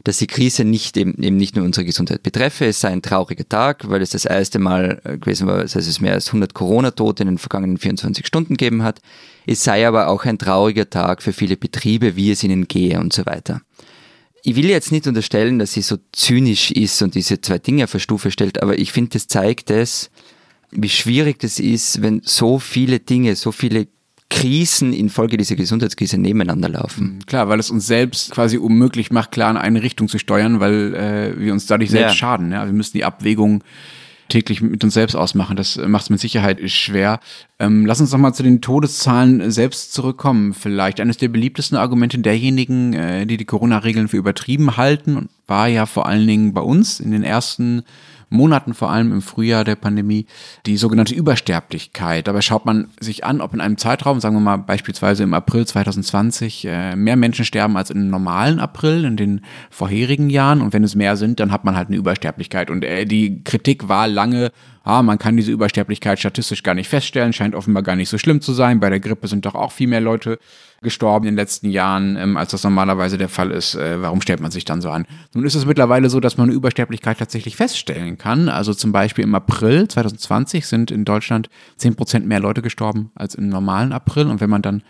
dass 0.03 0.17
die 0.17 0.27
Krise 0.27 0.63
nicht 0.63 0.97
eben, 0.97 1.21
eben 1.21 1.37
nicht 1.37 1.55
nur 1.55 1.65
unsere 1.65 1.85
Gesundheit 1.85 2.23
betreffe. 2.23 2.65
Es 2.65 2.79
sei 2.79 2.89
ein 2.89 3.01
trauriger 3.01 3.47
Tag, 3.47 3.89
weil 3.89 4.01
es 4.01 4.11
das 4.11 4.25
erste 4.25 4.59
Mal 4.59 5.01
äh, 5.03 5.17
gewesen 5.17 5.47
war, 5.47 5.61
dass 5.61 5.75
es 5.75 6.01
mehr 6.01 6.13
als 6.13 6.27
100 6.27 6.53
Corona-Tote 6.53 7.23
in 7.23 7.29
den 7.29 7.37
vergangenen 7.37 7.77
24 7.77 8.25
Stunden 8.25 8.55
gegeben 8.55 8.83
hat. 8.83 8.99
Es 9.45 9.63
sei 9.63 9.87
aber 9.87 10.07
auch 10.07 10.25
ein 10.25 10.37
trauriger 10.37 10.89
Tag 10.89 11.21
für 11.21 11.33
viele 11.33 11.57
Betriebe, 11.57 12.15
wie 12.15 12.31
es 12.31 12.43
ihnen 12.43 12.67
gehe 12.67 12.99
und 12.99 13.13
so 13.13 13.25
weiter. 13.25 13.61
Ich 14.43 14.55
will 14.55 14.69
jetzt 14.69 14.91
nicht 14.91 15.05
unterstellen, 15.05 15.59
dass 15.59 15.73
sie 15.73 15.83
so 15.83 15.97
zynisch 16.11 16.71
ist 16.71 17.01
und 17.03 17.13
diese 17.13 17.41
zwei 17.41 17.59
Dinge 17.59 17.83
auf 17.83 17.93
eine 17.93 17.99
Stufe 17.99 18.31
stellt, 18.31 18.61
aber 18.61 18.79
ich 18.79 18.91
finde, 18.91 19.11
das 19.11 19.27
zeigt 19.27 19.69
es, 19.69 20.09
wie 20.71 20.89
schwierig 20.89 21.39
das 21.39 21.59
ist, 21.59 22.01
wenn 22.01 22.21
so 22.23 22.57
viele 22.57 22.99
Dinge, 22.99 23.35
so 23.35 23.51
viele 23.51 23.87
Krisen 24.31 24.93
infolge 24.93 25.35
dieser 25.35 25.57
Gesundheitskrise 25.57 26.17
nebeneinander 26.17 26.69
laufen. 26.69 27.15
Mhm, 27.15 27.25
klar, 27.25 27.49
weil 27.49 27.59
es 27.59 27.69
uns 27.69 27.85
selbst 27.85 28.31
quasi 28.31 28.57
unmöglich 28.57 29.11
macht, 29.11 29.31
klar 29.31 29.51
in 29.51 29.57
eine 29.57 29.83
Richtung 29.83 30.07
zu 30.07 30.17
steuern, 30.17 30.61
weil 30.61 30.95
äh, 30.95 31.39
wir 31.39 31.51
uns 31.51 31.65
dadurch 31.65 31.91
selbst 31.91 32.13
ja. 32.13 32.17
schaden. 32.17 32.51
Ja? 32.51 32.65
Wir 32.65 32.73
müssen 32.73 32.93
die 32.93 33.03
Abwägung 33.03 33.61
täglich 34.29 34.61
mit 34.61 34.83
uns 34.83 34.93
selbst 34.93 35.15
ausmachen. 35.15 35.57
Das 35.57 35.75
macht 35.75 36.03
es 36.03 36.09
mit 36.09 36.19
Sicherheit 36.21 36.59
schwer. 36.71 37.19
Ähm, 37.61 37.85
lass 37.85 38.01
uns 38.01 38.11
noch 38.11 38.17
mal 38.17 38.33
zu 38.33 38.41
den 38.41 38.59
Todeszahlen 38.59 39.51
selbst 39.51 39.93
zurückkommen. 39.93 40.55
Vielleicht 40.55 40.99
eines 40.99 41.17
der 41.17 41.27
beliebtesten 41.27 41.77
Argumente 41.77 42.17
derjenigen, 42.17 42.93
äh, 42.93 43.27
die 43.27 43.37
die 43.37 43.45
Corona-Regeln 43.45 44.07
für 44.07 44.17
übertrieben 44.17 44.77
halten, 44.77 45.29
war 45.45 45.67
ja 45.67 45.85
vor 45.85 46.07
allen 46.07 46.25
Dingen 46.25 46.55
bei 46.55 46.61
uns 46.61 46.99
in 46.99 47.11
den 47.11 47.23
ersten 47.23 47.83
Monaten, 48.31 48.73
vor 48.73 48.89
allem 48.89 49.11
im 49.11 49.21
Frühjahr 49.21 49.63
der 49.63 49.75
Pandemie, 49.75 50.25
die 50.65 50.75
sogenannte 50.75 51.13
Übersterblichkeit. 51.13 52.27
Dabei 52.27 52.41
schaut 52.41 52.65
man 52.65 52.87
sich 52.99 53.25
an, 53.25 53.41
ob 53.41 53.53
in 53.53 53.61
einem 53.61 53.77
Zeitraum, 53.77 54.19
sagen 54.19 54.37
wir 54.37 54.39
mal 54.39 54.57
beispielsweise 54.57 55.21
im 55.21 55.35
April 55.35 55.67
2020, 55.67 56.65
äh, 56.65 56.95
mehr 56.95 57.15
Menschen 57.15 57.45
sterben 57.45 57.77
als 57.77 57.91
im 57.91 58.09
normalen 58.09 58.59
April 58.59 59.05
in 59.05 59.17
den 59.17 59.41
vorherigen 59.69 60.31
Jahren. 60.31 60.61
Und 60.61 60.73
wenn 60.73 60.83
es 60.83 60.95
mehr 60.95 61.15
sind, 61.15 61.39
dann 61.39 61.51
hat 61.51 61.63
man 61.63 61.75
halt 61.75 61.89
eine 61.89 61.97
Übersterblichkeit. 61.97 62.71
Und 62.71 62.83
äh, 62.83 63.05
die 63.05 63.43
Kritik 63.43 63.87
war 63.87 64.07
lange, 64.07 64.51
ah, 64.83 65.01
man 65.01 65.19
kann 65.19 65.37
diese 65.37 65.51
Übersterblichkeit 65.51 66.19
statistisch 66.19 66.63
gar 66.63 66.73
nicht 66.73 66.89
feststellen, 66.89 67.33
scheint 67.33 67.55
offenbar 67.55 67.83
gar 67.83 67.95
nicht 67.95 68.09
so 68.09 68.17
schlimm 68.17 68.41
zu 68.41 68.53
sein. 68.53 68.79
Bei 68.79 68.89
der 68.89 68.99
Grippe 68.99 69.27
sind 69.27 69.45
doch 69.45 69.55
auch 69.55 69.71
viel 69.71 69.87
mehr 69.87 70.01
Leute 70.01 70.39
gestorben 70.81 71.27
in 71.27 71.33
den 71.33 71.37
letzten 71.37 71.69
Jahren, 71.69 72.17
ähm, 72.17 72.37
als 72.37 72.51
das 72.51 72.63
normalerweise 72.63 73.17
der 73.17 73.29
Fall 73.29 73.51
ist. 73.51 73.75
Äh, 73.75 74.01
warum 74.01 74.21
stellt 74.21 74.39
man 74.39 74.51
sich 74.51 74.65
dann 74.65 74.81
so 74.81 74.89
an? 74.89 75.05
Nun 75.33 75.45
ist 75.45 75.55
es 75.55 75.65
mittlerweile 75.65 76.09
so, 76.09 76.19
dass 76.19 76.37
man 76.37 76.49
eine 76.49 76.55
Übersterblichkeit 76.55 77.19
tatsächlich 77.19 77.55
feststellen 77.55 78.17
kann. 78.17 78.49
Also 78.49 78.73
zum 78.73 78.91
Beispiel 78.91 79.23
im 79.23 79.35
April 79.35 79.87
2020 79.87 80.65
sind 80.65 80.89
in 80.89 81.05
Deutschland 81.05 81.49
10 81.77 81.95
Prozent 81.95 82.27
mehr 82.27 82.39
Leute 82.39 82.61
gestorben 82.61 83.11
als 83.13 83.35
im 83.35 83.49
normalen 83.49 83.93
April. 83.93 84.27
Und 84.27 84.41
wenn 84.41 84.49
man 84.49 84.63
dann 84.63 84.81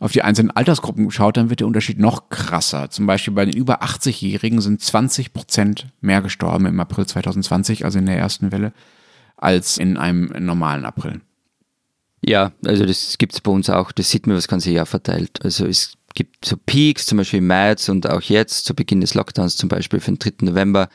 auf 0.00 0.12
die 0.12 0.22
einzelnen 0.22 0.50
Altersgruppen 0.50 1.10
schaut, 1.10 1.36
dann 1.36 1.48
wird 1.48 1.60
der 1.60 1.66
Unterschied 1.66 1.98
noch 1.98 2.28
krasser. 2.28 2.90
Zum 2.90 3.06
Beispiel 3.06 3.32
bei 3.32 3.44
den 3.44 3.56
über 3.56 3.82
80-Jährigen 3.82 4.60
sind 4.60 4.80
20 4.80 5.32
Prozent 5.32 5.86
mehr 6.00 6.22
gestorben 6.22 6.66
im 6.66 6.78
April 6.80 7.06
2020, 7.06 7.84
also 7.84 7.98
in 7.98 8.06
der 8.06 8.18
ersten 8.18 8.52
Welle, 8.52 8.72
als 9.36 9.78
in 9.78 9.96
einem 9.96 10.32
normalen 10.44 10.84
April. 10.84 11.20
Ja, 12.24 12.52
also 12.64 12.84
das 12.86 13.18
gibt 13.18 13.34
es 13.34 13.40
bei 13.40 13.52
uns 13.52 13.70
auch, 13.70 13.92
das 13.92 14.10
sieht 14.10 14.26
man 14.26 14.36
das 14.36 14.48
ganze 14.48 14.70
Jahr 14.70 14.86
verteilt. 14.86 15.40
Also 15.44 15.66
es 15.66 15.94
gibt 16.14 16.44
so 16.44 16.56
Peaks, 16.56 17.06
zum 17.06 17.18
Beispiel 17.18 17.38
im 17.38 17.46
März 17.46 17.88
und 17.88 18.08
auch 18.08 18.22
jetzt, 18.22 18.64
zu 18.64 18.74
Beginn 18.74 19.00
des 19.00 19.14
Lockdowns, 19.14 19.56
zum 19.56 19.68
Beispiel 19.68 20.00
für 20.00 20.10
den 20.10 20.18
3. 20.18 20.46
November, 20.46 20.88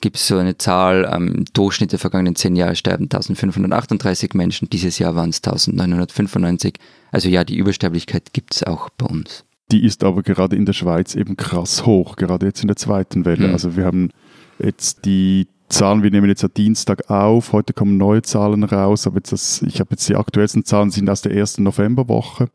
gibt 0.00 0.16
es 0.16 0.28
so 0.28 0.38
eine 0.38 0.56
Zahl, 0.56 1.04
am 1.04 1.44
Durchschnitt 1.52 1.92
der 1.92 1.98
vergangenen 1.98 2.36
zehn 2.36 2.56
Jahre 2.56 2.76
sterben 2.76 3.04
1538 3.04 4.34
Menschen, 4.34 4.70
dieses 4.70 4.98
Jahr 4.98 5.16
waren 5.16 5.30
es 5.30 5.38
1995. 5.38 6.74
Also 7.10 7.28
ja, 7.28 7.44
die 7.44 7.56
Übersterblichkeit 7.56 8.32
gibt 8.32 8.54
es 8.54 8.62
auch 8.62 8.88
bei 8.90 9.06
uns. 9.06 9.44
Die 9.70 9.84
ist 9.84 10.04
aber 10.04 10.22
gerade 10.22 10.56
in 10.56 10.64
der 10.64 10.72
Schweiz 10.72 11.14
eben 11.14 11.36
krass 11.36 11.84
hoch, 11.84 12.16
gerade 12.16 12.46
jetzt 12.46 12.62
in 12.62 12.68
der 12.68 12.76
zweiten 12.76 13.24
Welle. 13.24 13.48
Mhm. 13.48 13.52
Also 13.52 13.76
wir 13.76 13.84
haben 13.84 14.10
jetzt 14.58 15.04
die 15.04 15.48
Zahlen, 15.68 16.02
wir 16.02 16.10
nehmen 16.10 16.28
jetzt 16.28 16.44
am 16.44 16.52
Dienstag 16.54 17.10
auf, 17.10 17.52
heute 17.52 17.72
kommen 17.72 17.96
neue 17.96 18.22
Zahlen 18.22 18.64
raus, 18.64 19.06
aber 19.06 19.16
jetzt 19.16 19.32
das, 19.32 19.62
ich 19.62 19.80
habe 19.80 19.90
jetzt 19.90 20.08
die 20.08 20.16
aktuellsten 20.16 20.64
Zahlen 20.64 20.90
sind 20.90 21.10
aus 21.10 21.22
der 21.22 21.34
ersten 21.34 21.62
Novemberwoche. 21.62 22.48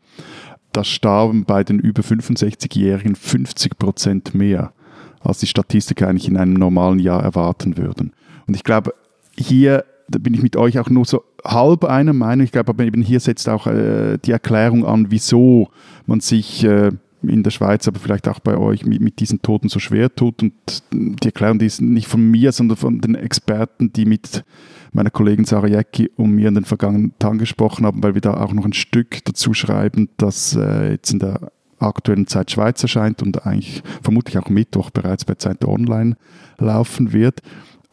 Da 0.72 0.84
starben 0.84 1.46
bei 1.46 1.64
den 1.64 1.80
über 1.80 2.02
65-Jährigen 2.02 3.16
50 3.16 3.78
Prozent 3.78 4.34
mehr, 4.34 4.74
als 5.20 5.40
die 5.40 5.48
Statistiker 5.48 6.08
eigentlich 6.08 6.28
in 6.28 6.38
einem 6.38 6.54
normalen 6.54 7.00
Jahr 7.00 7.24
erwarten 7.24 7.78
würden. 7.78 8.14
Und 8.48 8.56
ich 8.56 8.64
glaube, 8.64 8.94
hier 9.38 9.86
da 10.10 10.20
bin 10.20 10.34
ich 10.34 10.42
mit 10.42 10.56
euch 10.56 10.80
auch 10.80 10.90
nur 10.90 11.06
so 11.06 11.24
halb 11.44 11.86
einer 11.86 12.14
Meinung. 12.14 12.44
Ich 12.44 12.52
glaube 12.52 12.70
aber 12.70 12.84
eben 12.84 13.02
hier 13.02 13.20
setzt 13.20 13.50
auch 13.50 13.68
äh, 13.68 14.18
die 14.18 14.32
Erklärung 14.32 14.86
an, 14.86 15.08
wieso 15.10 15.70
man 16.06 16.20
sich 16.20 16.64
äh, 16.64 16.92
in 17.30 17.44
der 17.44 17.52
Schweiz, 17.52 17.88
aber 17.88 18.00
vielleicht 18.00 18.28
auch 18.28 18.40
bei 18.40 18.58
euch 18.58 18.86
mit, 18.86 19.02
mit 19.02 19.20
diesen 19.20 19.42
Toten 19.42 19.70
so 19.70 19.80
schwer 19.80 20.14
tut. 20.14 20.42
Und 20.44 20.54
die 20.92 21.26
Erklärung, 21.26 21.60
die 21.60 21.66
ist 21.66 21.82
nicht 21.82 22.08
von 22.08 22.30
mir, 22.30 22.52
sondern 22.52 22.78
von 22.78 23.02
den 23.02 23.16
Experten, 23.16 23.94
die 23.94 24.06
mit 24.06 24.44
meiner 24.92 25.10
Kollegin 25.10 25.46
Sarah 25.46 25.68
Jäcki 25.68 26.12
und 26.16 26.32
mir 26.32 26.50
in 26.50 26.56
den 26.56 26.66
vergangenen 26.66 27.14
Tagen 27.20 27.40
gesprochen 27.40 27.86
haben, 27.86 28.04
weil 28.04 28.14
wir 28.14 28.22
da 28.22 28.36
auch 28.36 28.54
noch 28.54 28.66
ein 28.66 28.74
Stück 28.74 29.24
dazu 29.26 29.54
schreiben, 29.54 30.10
das 30.18 30.56
äh, 30.56 30.92
jetzt 30.92 31.12
in 31.12 31.20
der 31.20 31.52
aktuellen 31.80 32.28
Zeit 32.28 32.52
Schweiz 32.52 32.82
erscheint 32.82 33.22
und 33.22 33.46
eigentlich 33.46 33.84
vermutlich 34.02 34.38
auch 34.38 34.50
Mittwoch 34.50 34.90
bereits 34.90 35.26
bei 35.26 35.36
Zeit 35.36 35.66
Online 35.66 36.16
laufen 36.58 37.12
wird. 37.12 37.42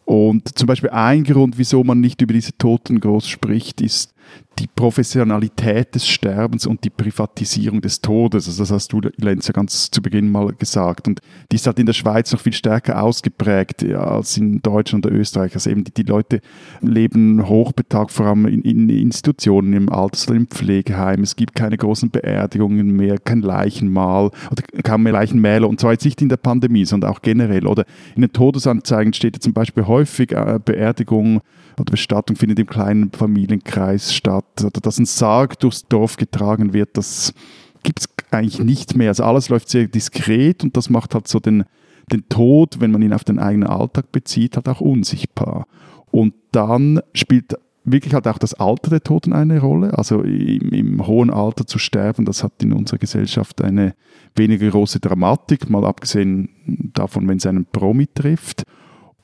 Und 0.05 0.59
zum 0.59 0.67
Beispiel 0.67 0.91
ein 0.91 1.25
Grund, 1.25 1.57
wieso 1.59 1.85
man 1.85 2.01
nicht 2.01 2.21
über 2.21 2.33
diese 2.33 2.57
Toten 2.59 3.01
groß 3.01 3.29
spricht, 3.29 3.81
ist 3.81 4.13
die 4.59 4.67
Professionalität 4.67 5.95
des 5.95 6.07
Sterbens 6.07 6.67
und 6.67 6.85
die 6.85 6.91
Privatisierung 6.91 7.81
des 7.81 8.01
Todes. 8.01 8.47
Also 8.47 8.63
das 8.63 8.71
hast 8.71 8.93
du, 8.93 9.01
Lenz, 9.17 9.47
ja 9.47 9.53
ganz 9.53 9.91
zu 9.91 10.03
Beginn 10.03 10.31
mal 10.31 10.53
gesagt. 10.53 11.09
Und 11.09 11.21
die 11.51 11.57
ist 11.57 11.67
halt 11.67 11.79
in 11.79 11.87
der 11.87 11.95
Schweiz 11.95 12.31
noch 12.33 12.41
viel 12.41 12.53
stärker 12.53 13.03
ausgeprägt 13.03 13.83
ja, 13.83 14.03
als 14.03 14.37
in 14.37 14.61
Deutschland 14.61 15.07
oder 15.07 15.15
Österreich. 15.15 15.55
Also 15.55 15.71
eben 15.71 15.85
die, 15.85 15.93
die 15.93 16.03
Leute 16.03 16.41
leben 16.83 17.49
hochbetagt, 17.49 18.13
vor 18.13 18.27
allem 18.27 18.47
in, 18.47 18.63
in 18.63 18.89
Institutionen, 18.91 19.73
im 19.73 19.89
Alters- 19.89 20.29
oder 20.29 20.37
im 20.37 20.47
Pflegeheim. 20.47 21.23
Es 21.23 21.37
gibt 21.37 21.55
keine 21.55 21.79
großen 21.79 22.11
Beerdigungen 22.11 22.95
mehr, 22.95 23.19
kein 23.19 23.41
Leichenmahl 23.41 24.31
oder 24.51 24.63
kaum 24.83 25.05
mehr 25.05 25.13
Leichenmäler. 25.13 25.69
Und 25.69 25.81
zwar 25.81 25.93
jetzt 25.93 26.05
nicht 26.05 26.21
in 26.21 26.29
der 26.29 26.37
Pandemie, 26.37 26.85
sondern 26.85 27.11
auch 27.11 27.23
generell. 27.23 27.67
Oder 27.67 27.87
in 28.15 28.21
den 28.21 28.33
Todesanzeigen 28.33 29.15
steht 29.15 29.37
ja 29.37 29.41
zum 29.41 29.55
Beispiel 29.55 29.87
häufig 29.87 30.33
äh, 30.33 30.59
Beerdigung 30.63 31.41
oder 31.81 31.93
Bestattung 31.93 32.37
findet 32.37 32.59
im 32.59 32.67
kleinen 32.67 33.11
Familienkreis 33.13 34.15
statt 34.15 34.65
oder 34.65 34.81
dass 34.81 34.99
ein 34.99 35.07
Sarg 35.07 35.59
durchs 35.61 35.87
Dorf 35.89 36.17
getragen 36.17 36.73
wird, 36.73 36.97
das 36.97 37.35
gibt 37.83 38.01
es 38.01 38.09
eigentlich 38.31 38.61
nicht 38.61 38.97
mehr. 38.97 39.09
Also 39.09 39.25
alles 39.25 39.49
läuft 39.49 39.69
sehr 39.69 39.89
diskret 39.89 40.63
und 40.63 40.77
das 40.77 40.91
macht 40.91 41.15
halt 41.15 41.29
so 41.29 41.41
den, 41.41 41.65
den 42.13 42.29
Tod, 42.29 42.81
wenn 42.81 42.91
man 42.91 43.03
ihn 43.03 43.13
auf 43.13 43.25
den 43.25 43.39
eigenen 43.39 43.69
Alltag 43.69 44.13
bezieht, 44.13 44.57
halt 44.57 44.69
auch 44.69 44.81
unsichtbar. 44.81 45.67
Und 46.11 46.35
dann 46.53 47.01
spielt 47.15 47.57
wirklich 47.85 48.15
halt 48.15 48.29
auch 48.29 48.39
das 48.39 48.55
Alter 48.55 48.91
der 48.91 49.03
Toten 49.03 49.33
eine 49.33 49.61
Rolle. 49.61 49.97
Also 49.97 50.21
im, 50.23 50.71
im, 50.71 51.07
hohen 51.07 51.31
Alter 51.31 51.67
zu 51.67 51.79
sterben, 51.79 52.25
das 52.25 52.45
hat 52.45 52.53
in 52.63 52.73
unserer 52.73 52.99
Gesellschaft 52.99 53.63
eine 53.63 53.95
weniger 54.35 54.69
große 54.69 55.01
Dramatik, 55.01 55.71
mal 55.71 55.85
abgesehen 55.85 56.51
davon, 56.95 57.27
wenn 57.29 57.39
es 57.39 57.47
einen 57.47 57.65
Promi 57.65 58.07
trifft. 58.07 58.65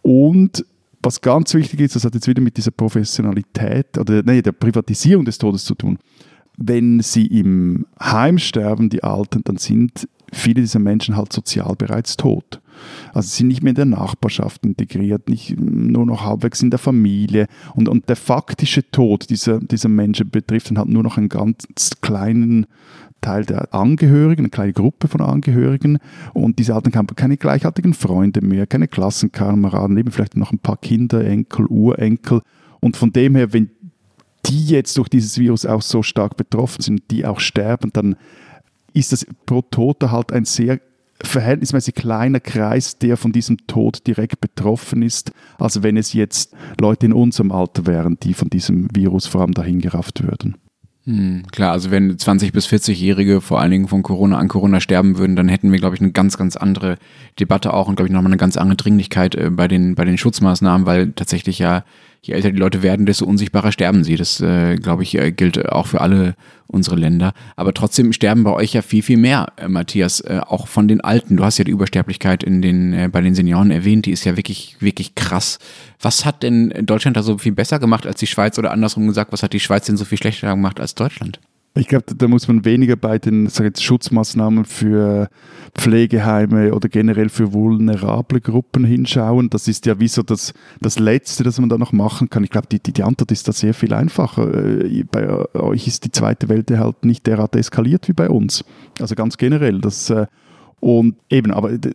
Und 0.02 0.64
was 1.06 1.20
ganz 1.20 1.54
wichtig 1.54 1.80
ist, 1.80 1.96
das 1.96 2.04
hat 2.04 2.14
jetzt 2.14 2.26
wieder 2.26 2.42
mit 2.42 2.56
dieser 2.56 2.72
Professionalität 2.72 3.96
oder 3.96 4.22
nee, 4.24 4.42
der 4.42 4.52
Privatisierung 4.52 5.24
des 5.24 5.38
Todes 5.38 5.64
zu 5.64 5.74
tun. 5.74 5.98
Wenn 6.58 7.00
sie 7.00 7.26
im 7.26 7.86
Heim 8.00 8.38
sterben, 8.38 8.90
die 8.90 9.04
Alten, 9.04 9.42
dann 9.44 9.56
sind 9.56 10.08
viele 10.32 10.62
dieser 10.62 10.80
Menschen 10.80 11.16
halt 11.16 11.32
sozial 11.32 11.74
bereits 11.76 12.16
tot. 12.16 12.60
Also 13.14 13.28
sie 13.28 13.36
sind 13.38 13.48
nicht 13.48 13.62
mehr 13.62 13.70
in 13.70 13.76
der 13.76 13.84
Nachbarschaft 13.84 14.66
integriert, 14.66 15.28
nicht 15.28 15.58
nur 15.58 16.06
noch 16.06 16.24
halbwegs 16.24 16.60
in 16.62 16.70
der 16.70 16.78
Familie. 16.78 17.46
Und, 17.74 17.88
und 17.88 18.08
der 18.08 18.16
faktische 18.16 18.90
Tod 18.90 19.30
dieser, 19.30 19.60
dieser 19.60 19.88
Menschen 19.88 20.30
betrifft 20.30 20.70
dann 20.70 20.78
halt 20.78 20.88
nur 20.88 21.02
noch 21.02 21.16
einen 21.16 21.28
ganz 21.28 21.66
kleinen 22.00 22.66
Teil 23.26 23.44
der 23.44 23.74
Angehörigen, 23.74 24.42
eine 24.42 24.50
kleine 24.50 24.72
Gruppe 24.72 25.08
von 25.08 25.20
Angehörigen. 25.20 25.98
Und 26.32 26.60
diese 26.60 26.76
Alten 26.76 26.94
haben 26.94 27.08
keine 27.16 27.36
gleichartigen 27.36 27.92
Freunde 27.92 28.40
mehr, 28.40 28.68
keine 28.68 28.86
Klassenkameraden, 28.86 29.96
leben 29.96 30.12
vielleicht 30.12 30.36
noch 30.36 30.52
ein 30.52 30.60
paar 30.60 30.76
Kinder, 30.76 31.24
Enkel, 31.24 31.66
Urenkel. 31.66 32.42
Und 32.78 32.96
von 32.96 33.12
dem 33.12 33.34
her, 33.34 33.52
wenn 33.52 33.70
die 34.46 34.66
jetzt 34.66 34.96
durch 34.96 35.08
dieses 35.08 35.38
Virus 35.38 35.66
auch 35.66 35.82
so 35.82 36.04
stark 36.04 36.36
betroffen 36.36 36.82
sind, 36.82 37.02
die 37.10 37.26
auch 37.26 37.40
sterben, 37.40 37.90
dann 37.92 38.14
ist 38.92 39.10
das 39.10 39.26
pro 39.44 39.62
Toter 39.62 40.12
halt 40.12 40.32
ein 40.32 40.44
sehr 40.44 40.80
verhältnismäßig 41.20 41.96
kleiner 41.96 42.38
Kreis, 42.38 42.96
der 42.98 43.16
von 43.16 43.32
diesem 43.32 43.66
Tod 43.66 44.06
direkt 44.06 44.40
betroffen 44.40 45.02
ist, 45.02 45.32
als 45.58 45.82
wenn 45.82 45.96
es 45.96 46.12
jetzt 46.12 46.54
Leute 46.80 47.06
in 47.06 47.12
unserem 47.12 47.50
Alter 47.50 47.86
wären, 47.86 48.18
die 48.22 48.34
von 48.34 48.50
diesem 48.50 48.88
Virus 48.94 49.26
vor 49.26 49.40
allem 49.40 49.52
dahingerafft 49.52 50.22
würden. 50.22 50.56
Hm, 51.06 51.44
klar, 51.52 51.70
also 51.70 51.92
wenn 51.92 52.16
20- 52.16 52.52
bis 52.52 52.66
40-Jährige 52.66 53.40
vor 53.40 53.60
allen 53.60 53.70
Dingen 53.70 53.86
von 53.86 54.02
Corona 54.02 54.38
an 54.38 54.48
Corona 54.48 54.80
sterben 54.80 55.18
würden, 55.18 55.36
dann 55.36 55.48
hätten 55.48 55.70
wir, 55.70 55.78
glaube 55.78 55.94
ich, 55.94 56.02
eine 56.02 56.10
ganz, 56.10 56.36
ganz 56.36 56.56
andere 56.56 56.98
Debatte 57.38 57.72
auch 57.72 57.86
und, 57.86 57.94
glaube 57.94 58.08
ich, 58.08 58.12
nochmal 58.12 58.32
eine 58.32 58.38
ganz 58.38 58.56
andere 58.56 58.76
Dringlichkeit 58.76 59.36
äh, 59.36 59.50
bei, 59.50 59.68
den, 59.68 59.94
bei 59.94 60.04
den 60.04 60.18
Schutzmaßnahmen, 60.18 60.84
weil 60.84 61.12
tatsächlich 61.12 61.60
ja 61.60 61.84
je 62.26 62.34
älter 62.34 62.50
die 62.50 62.58
Leute 62.58 62.82
werden, 62.82 63.06
desto 63.06 63.24
unsichtbarer 63.24 63.72
sterben 63.72 64.04
sie. 64.04 64.16
Das, 64.16 64.40
äh, 64.40 64.76
glaube 64.76 65.02
ich, 65.02 65.16
äh, 65.16 65.32
gilt 65.32 65.68
auch 65.68 65.86
für 65.86 66.00
alle 66.00 66.34
unsere 66.66 66.96
Länder. 66.96 67.32
Aber 67.54 67.72
trotzdem 67.72 68.12
sterben 68.12 68.42
bei 68.42 68.52
euch 68.52 68.72
ja 68.72 68.82
viel, 68.82 69.02
viel 69.02 69.16
mehr, 69.16 69.52
äh, 69.56 69.68
Matthias, 69.68 70.20
äh, 70.20 70.40
auch 70.44 70.66
von 70.66 70.88
den 70.88 71.00
Alten. 71.00 71.36
Du 71.36 71.44
hast 71.44 71.58
ja 71.58 71.64
die 71.64 71.70
Übersterblichkeit 71.70 72.42
in 72.42 72.62
den, 72.62 72.92
äh, 72.92 73.08
bei 73.10 73.20
den 73.20 73.34
Senioren 73.34 73.70
erwähnt, 73.70 74.06
die 74.06 74.10
ist 74.10 74.24
ja 74.24 74.36
wirklich, 74.36 74.76
wirklich 74.80 75.14
krass. 75.14 75.58
Was 76.00 76.24
hat 76.24 76.42
denn 76.42 76.72
Deutschland 76.82 77.16
da 77.16 77.22
so 77.22 77.38
viel 77.38 77.52
besser 77.52 77.78
gemacht 77.78 78.06
als 78.06 78.18
die 78.18 78.26
Schweiz 78.26 78.58
oder 78.58 78.72
andersrum 78.72 79.06
gesagt, 79.06 79.32
was 79.32 79.42
hat 79.42 79.52
die 79.52 79.60
Schweiz 79.60 79.86
denn 79.86 79.96
so 79.96 80.04
viel 80.04 80.18
schlechter 80.18 80.50
gemacht 80.50 80.80
als 80.80 80.94
Deutschland? 80.94 81.40
Ich 81.76 81.88
glaube, 81.88 82.06
da 82.16 82.26
muss 82.26 82.48
man 82.48 82.64
weniger 82.64 82.96
bei 82.96 83.18
den 83.18 83.48
sag 83.48 83.64
jetzt, 83.64 83.82
Schutzmaßnahmen 83.82 84.64
für 84.64 85.28
Pflegeheime 85.74 86.72
oder 86.74 86.88
generell 86.88 87.28
für 87.28 87.52
vulnerable 87.52 88.40
Gruppen 88.40 88.84
hinschauen. 88.84 89.50
Das 89.50 89.68
ist 89.68 89.84
ja 89.84 90.00
wie 90.00 90.08
so 90.08 90.22
das, 90.22 90.54
das 90.80 90.98
Letzte, 90.98 91.44
das 91.44 91.60
man 91.60 91.68
da 91.68 91.76
noch 91.76 91.92
machen 91.92 92.30
kann. 92.30 92.44
Ich 92.44 92.50
glaube, 92.50 92.66
die, 92.66 92.82
die, 92.82 92.94
die 92.94 93.02
Antwort 93.02 93.30
ist 93.30 93.46
da 93.46 93.52
sehr 93.52 93.74
viel 93.74 93.92
einfacher. 93.92 94.80
Äh, 94.84 95.04
bei 95.04 95.28
euch 95.54 95.86
ist 95.86 96.04
die 96.04 96.10
zweite 96.10 96.48
Welt 96.48 96.70
halt 96.70 97.04
nicht 97.04 97.26
derart 97.26 97.54
eskaliert 97.54 98.08
wie 98.08 98.14
bei 98.14 98.30
uns. 98.30 98.64
Also 98.98 99.14
ganz 99.14 99.36
generell. 99.36 99.82
Das, 99.82 100.08
äh, 100.08 100.26
und 100.80 101.16
eben, 101.28 101.52
aber 101.52 101.68
also 101.68 101.90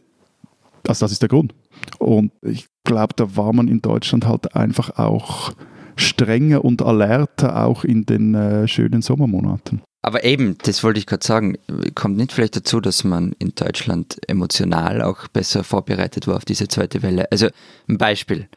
das 0.84 1.12
ist 1.12 1.24
der 1.24 1.30
Grund. 1.30 1.56
Und 1.98 2.32
ich 2.44 2.68
glaube, 2.84 3.16
da 3.16 3.36
war 3.36 3.52
man 3.52 3.68
in 3.68 3.82
Deutschland 3.82 4.28
halt 4.28 4.56
einfach 4.56 5.00
auch 5.00 5.54
strenger 6.02 6.64
und 6.64 6.82
alerter, 6.82 7.66
auch 7.66 7.84
in 7.84 8.06
den 8.06 8.36
äh, 8.36 8.68
schönen 8.68 9.02
Sommermonaten. 9.02 9.82
Aber 10.04 10.24
eben, 10.24 10.58
das 10.64 10.84
wollte 10.84 11.00
ich 11.00 11.06
gerade 11.06 11.26
sagen, 11.26 11.58
kommt 11.94 12.18
nicht 12.18 12.32
vielleicht 12.32 12.56
dazu, 12.56 12.82
dass 12.82 13.04
man 13.04 13.34
in 13.38 13.54
Deutschland 13.54 14.18
emotional 14.28 15.02
auch 15.02 15.28
besser 15.28 15.64
vorbereitet 15.64 16.26
war 16.28 16.38
auf 16.38 16.46
diese 16.46 16.68
zweite 16.68 17.04
Welle. 17.04 17.32
Also 17.32 17.50
ein 17.88 17.98
Beispiel. 17.98 18.48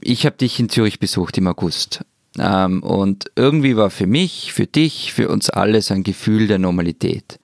Ich 0.00 0.26
habe 0.26 0.36
dich 0.36 0.60
in 0.60 0.68
Zürich 0.68 1.00
besucht 1.00 1.38
im 1.38 1.48
August. 1.48 2.04
Ähm, 2.38 2.82
und 2.82 3.30
irgendwie 3.34 3.76
war 3.76 3.90
für 3.90 4.06
mich, 4.06 4.52
für 4.52 4.66
dich, 4.66 5.12
für 5.12 5.28
uns 5.28 5.50
alle 5.50 5.82
so 5.82 5.94
ein 5.94 6.04
Gefühl 6.04 6.46
der 6.46 6.58
Normalität. 6.58 7.40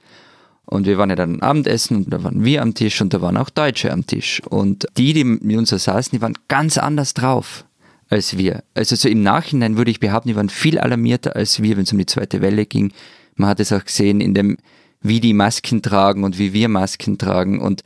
Und 0.64 0.86
wir 0.86 0.96
waren 0.96 1.10
ja 1.10 1.16
dann 1.16 1.42
Abendessen 1.42 1.96
und 1.96 2.12
da 2.12 2.22
waren 2.22 2.44
wir 2.44 2.62
am 2.62 2.74
Tisch 2.74 3.00
und 3.00 3.12
da 3.12 3.20
waren 3.20 3.36
auch 3.36 3.50
Deutsche 3.50 3.92
am 3.92 4.06
Tisch. 4.06 4.40
Und 4.48 4.86
die, 4.96 5.12
die 5.12 5.24
mit 5.24 5.56
uns 5.56 5.70
da 5.70 5.78
saßen, 5.78 6.16
die 6.16 6.22
waren 6.22 6.38
ganz 6.48 6.78
anders 6.78 7.14
drauf 7.14 7.64
als 8.12 8.36
wir. 8.36 8.62
Also 8.74 8.94
so 8.94 9.08
im 9.08 9.22
Nachhinein 9.22 9.78
würde 9.78 9.90
ich 9.90 9.98
behaupten, 9.98 10.28
die 10.28 10.36
waren 10.36 10.50
viel 10.50 10.78
alarmierter 10.78 11.34
als 11.34 11.62
wir, 11.62 11.76
wenn 11.76 11.84
es 11.84 11.92
um 11.92 11.98
die 11.98 12.06
zweite 12.06 12.42
Welle 12.42 12.66
ging. 12.66 12.92
Man 13.36 13.48
hat 13.48 13.58
es 13.58 13.72
auch 13.72 13.84
gesehen 13.84 14.20
in 14.20 14.34
dem, 14.34 14.58
wie 15.00 15.18
die 15.18 15.32
Masken 15.32 15.80
tragen 15.80 16.22
und 16.22 16.38
wie 16.38 16.52
wir 16.52 16.68
Masken 16.68 17.16
tragen. 17.16 17.58
Und 17.58 17.82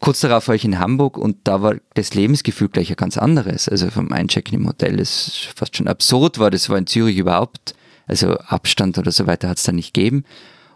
kurz 0.00 0.20
darauf 0.20 0.48
war 0.48 0.56
ich 0.56 0.64
in 0.64 0.80
Hamburg 0.80 1.16
und 1.16 1.36
da 1.44 1.62
war 1.62 1.76
das 1.94 2.12
Lebensgefühl 2.14 2.68
gleich 2.68 2.90
ein 2.90 2.96
ganz 2.96 3.16
anderes. 3.16 3.68
Also 3.68 3.88
vom 3.90 4.10
Einchecken 4.12 4.58
im 4.58 4.66
Hotel, 4.66 4.96
das 4.96 5.48
fast 5.54 5.76
schon 5.76 5.86
absurd 5.86 6.40
war. 6.40 6.50
Das 6.50 6.68
war 6.68 6.76
in 6.76 6.88
Zürich 6.88 7.16
überhaupt, 7.16 7.76
also 8.08 8.32
Abstand 8.34 8.98
oder 8.98 9.12
so 9.12 9.28
weiter 9.28 9.48
hat 9.48 9.58
es 9.58 9.64
da 9.64 9.70
nicht 9.70 9.94
gegeben 9.94 10.24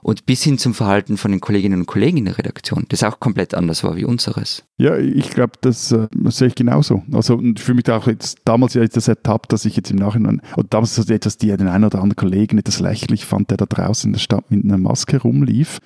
und 0.02 0.26
bis 0.26 0.42
hin 0.42 0.58
zum 0.58 0.74
Verhalten 0.74 1.16
von 1.16 1.30
den 1.30 1.40
Kolleginnen 1.40 1.80
und 1.80 1.86
Kollegen 1.86 2.18
in 2.18 2.24
der 2.26 2.38
Redaktion, 2.38 2.84
das 2.88 3.04
auch 3.04 3.20
komplett 3.20 3.54
anders 3.54 3.84
war 3.84 3.96
wie 3.96 4.04
unseres. 4.04 4.64
Ja, 4.76 4.96
ich 4.98 5.30
glaube, 5.30 5.52
das, 5.60 5.92
äh, 5.92 6.08
sehe 6.26 6.48
ich 6.48 6.54
genauso. 6.54 7.02
Also 7.12 7.36
und 7.36 7.60
für 7.60 7.74
mich 7.74 7.88
auch 7.90 8.06
jetzt 8.08 8.38
damals 8.44 8.74
ja 8.74 8.84
das 8.84 9.08
ertappt, 9.08 9.52
dass 9.52 9.64
ich 9.64 9.76
jetzt 9.76 9.90
im 9.90 9.98
Nachhinein, 9.98 10.42
und 10.56 10.74
damals 10.74 10.96
so 10.96 11.02
etwas, 11.12 11.38
die 11.38 11.56
den 11.56 11.68
einen 11.68 11.84
oder 11.84 12.00
anderen 12.00 12.16
Kollegen 12.16 12.58
etwas 12.58 12.80
lächerlich 12.80 13.24
fand, 13.24 13.50
der 13.50 13.56
da 13.56 13.66
draußen 13.66 14.08
in 14.08 14.12
der 14.12 14.20
Stadt 14.20 14.50
mit 14.50 14.64
einer 14.64 14.78
Maske 14.78 15.18
rumlief. 15.18 15.78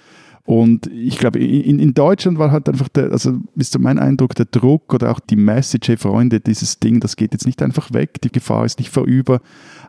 Und 0.46 0.86
ich 0.86 1.18
glaube, 1.18 1.40
in, 1.40 1.80
in 1.80 1.92
Deutschland 1.92 2.38
war 2.38 2.52
halt 2.52 2.68
einfach 2.68 2.88
der, 2.88 3.10
also 3.10 3.40
ist 3.56 3.72
so 3.72 3.80
mein 3.80 3.98
Eindruck, 3.98 4.36
der 4.36 4.46
Druck 4.46 4.94
oder 4.94 5.10
auch 5.10 5.18
die 5.18 5.34
Message, 5.34 5.88
hey 5.88 5.96
Freunde, 5.96 6.38
dieses 6.38 6.78
Ding, 6.78 7.00
das 7.00 7.16
geht 7.16 7.32
jetzt 7.32 7.46
nicht 7.46 7.60
einfach 7.62 7.92
weg, 7.92 8.20
die 8.22 8.30
Gefahr 8.30 8.64
ist 8.64 8.78
nicht 8.78 8.90
vorüber. 8.90 9.40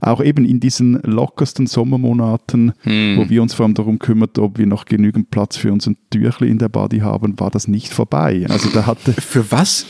Auch 0.01 0.19
eben 0.19 0.45
in 0.45 0.59
diesen 0.59 0.99
lockersten 1.03 1.67
Sommermonaten, 1.67 2.73
hm. 2.81 3.17
wo 3.17 3.29
wir 3.29 3.43
uns 3.43 3.53
vor 3.53 3.65
allem 3.65 3.75
darum 3.75 3.99
kümmern, 3.99 4.29
ob 4.39 4.57
wir 4.57 4.65
noch 4.65 4.85
genügend 4.85 5.29
Platz 5.29 5.57
für 5.57 5.71
unseren 5.71 5.95
Türchli 6.09 6.49
in 6.49 6.57
der 6.57 6.69
Body 6.69 6.99
haben, 6.99 7.39
war 7.39 7.51
das 7.51 7.67
nicht 7.67 7.93
vorbei. 7.93 8.43
Also 8.49 8.69
da 8.71 8.87
hatte. 8.87 9.13
Für 9.13 9.51
was? 9.51 9.85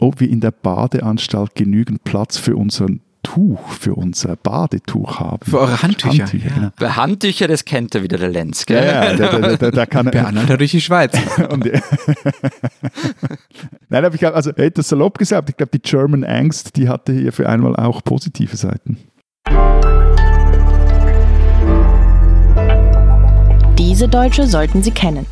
Ob 0.00 0.20
wir 0.20 0.28
in 0.28 0.40
der 0.40 0.50
Badeanstalt 0.50 1.54
genügend 1.54 2.04
Platz 2.04 2.36
für 2.36 2.56
unseren 2.56 3.00
Tuch, 3.34 3.68
für 3.68 3.94
unser 3.94 4.34
Badetuch 4.34 5.20
haben. 5.20 5.48
Für 5.48 5.60
eure 5.60 5.80
Handtücher. 5.80 6.24
Handtücher, 6.24 6.48
ja. 6.48 6.54
genau. 6.54 6.70
Bei 6.80 6.88
Handtücher, 6.88 7.46
das 7.46 7.64
kennt 7.64 7.94
er 7.94 8.02
wieder, 8.02 8.18
der 8.18 8.28
Lenz. 8.28 8.66
Gell? 8.66 8.84
Ja, 8.84 9.12
ja, 9.12 9.16
da, 9.16 9.38
da, 9.38 9.56
da, 9.56 9.70
da 9.70 9.86
kann 9.86 10.08
er. 10.12 10.32
Durch 10.56 10.70
die 10.72 10.80
Schweiz. 10.80 11.16
Nein, 13.88 14.04
aber 14.04 14.12
ich 14.12 14.18
glaube, 14.18 14.34
also 14.34 14.50
hätte 14.50 14.70
das 14.72 14.88
salopp 14.88 15.16
gesagt, 15.16 15.48
ich 15.48 15.56
glaube, 15.56 15.70
die 15.72 15.78
German 15.78 16.24
Angst, 16.24 16.76
die 16.76 16.88
hatte 16.88 17.12
hier 17.12 17.32
für 17.32 17.48
einmal 17.48 17.76
auch 17.76 18.02
positive 18.02 18.56
Seiten. 18.56 18.98
Diese 23.78 24.08
Deutsche 24.08 24.48
sollten 24.48 24.82
Sie 24.82 24.90
kennen. 24.90 25.24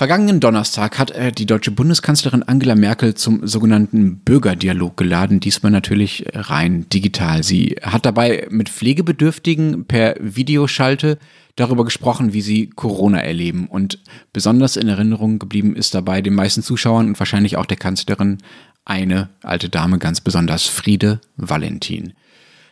Vergangenen 0.00 0.40
Donnerstag 0.40 0.98
hat 0.98 1.10
äh, 1.10 1.30
die 1.30 1.44
deutsche 1.44 1.72
Bundeskanzlerin 1.72 2.42
Angela 2.42 2.74
Merkel 2.74 3.12
zum 3.16 3.46
sogenannten 3.46 4.20
Bürgerdialog 4.20 4.96
geladen, 4.96 5.40
diesmal 5.40 5.70
natürlich 5.70 6.24
rein 6.32 6.88
digital. 6.88 7.42
Sie 7.42 7.76
hat 7.82 8.06
dabei 8.06 8.48
mit 8.48 8.70
Pflegebedürftigen 8.70 9.84
per 9.84 10.14
Videoschalte 10.18 11.18
darüber 11.54 11.84
gesprochen, 11.84 12.32
wie 12.32 12.40
sie 12.40 12.70
Corona 12.70 13.18
erleben. 13.18 13.66
Und 13.66 13.98
besonders 14.32 14.78
in 14.78 14.88
Erinnerung 14.88 15.38
geblieben 15.38 15.76
ist 15.76 15.94
dabei 15.94 16.22
den 16.22 16.32
meisten 16.32 16.62
Zuschauern 16.62 17.08
und 17.08 17.18
wahrscheinlich 17.18 17.58
auch 17.58 17.66
der 17.66 17.76
Kanzlerin 17.76 18.38
eine 18.86 19.28
alte 19.42 19.68
Dame 19.68 19.98
ganz 19.98 20.22
besonders, 20.22 20.64
Friede 20.64 21.20
Valentin. 21.36 22.14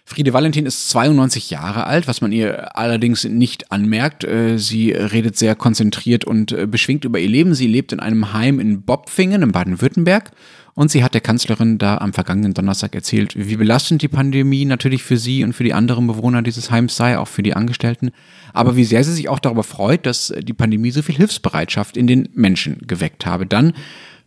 Friede 0.08 0.32
Valentin 0.32 0.64
ist 0.64 0.88
92 0.88 1.50
Jahre 1.50 1.86
alt, 1.86 2.08
was 2.08 2.22
man 2.22 2.32
ihr 2.32 2.74
allerdings 2.78 3.24
nicht 3.24 3.70
anmerkt. 3.70 4.24
Äh, 4.24 4.56
sie 4.56 4.90
redet 4.90 5.36
sehr 5.36 5.54
konzentriert 5.54 6.24
und 6.24 6.50
äh, 6.50 6.66
beschwingt 6.66 7.04
über 7.04 7.18
ihr 7.18 7.28
Leben. 7.28 7.54
Sie 7.54 7.66
lebt 7.66 7.92
in 7.92 8.00
einem 8.00 8.32
Heim 8.32 8.58
in 8.58 8.80
Bobfingen 8.80 9.42
in 9.42 9.52
Baden-Württemberg 9.52 10.30
und 10.72 10.90
sie 10.90 11.04
hat 11.04 11.12
der 11.12 11.20
Kanzlerin 11.20 11.76
da 11.76 11.98
am 11.98 12.14
vergangenen 12.14 12.54
Donnerstag 12.54 12.94
erzählt, 12.94 13.34
wie 13.36 13.56
belastend 13.56 14.00
die 14.00 14.08
Pandemie 14.08 14.64
natürlich 14.64 15.02
für 15.02 15.18
sie 15.18 15.44
und 15.44 15.52
für 15.52 15.64
die 15.64 15.74
anderen 15.74 16.06
Bewohner 16.06 16.40
dieses 16.40 16.70
Heims 16.70 16.96
sei, 16.96 17.18
auch 17.18 17.28
für 17.28 17.42
die 17.42 17.52
Angestellten, 17.52 18.12
aber 18.54 18.76
wie 18.76 18.84
sehr 18.84 19.04
sie 19.04 19.12
sich 19.12 19.28
auch 19.28 19.40
darüber 19.40 19.62
freut, 19.62 20.06
dass 20.06 20.32
die 20.40 20.54
Pandemie 20.54 20.90
so 20.90 21.02
viel 21.02 21.16
Hilfsbereitschaft 21.16 21.98
in 21.98 22.06
den 22.06 22.30
Menschen 22.32 22.78
geweckt 22.86 23.26
habe. 23.26 23.44
Dann 23.44 23.74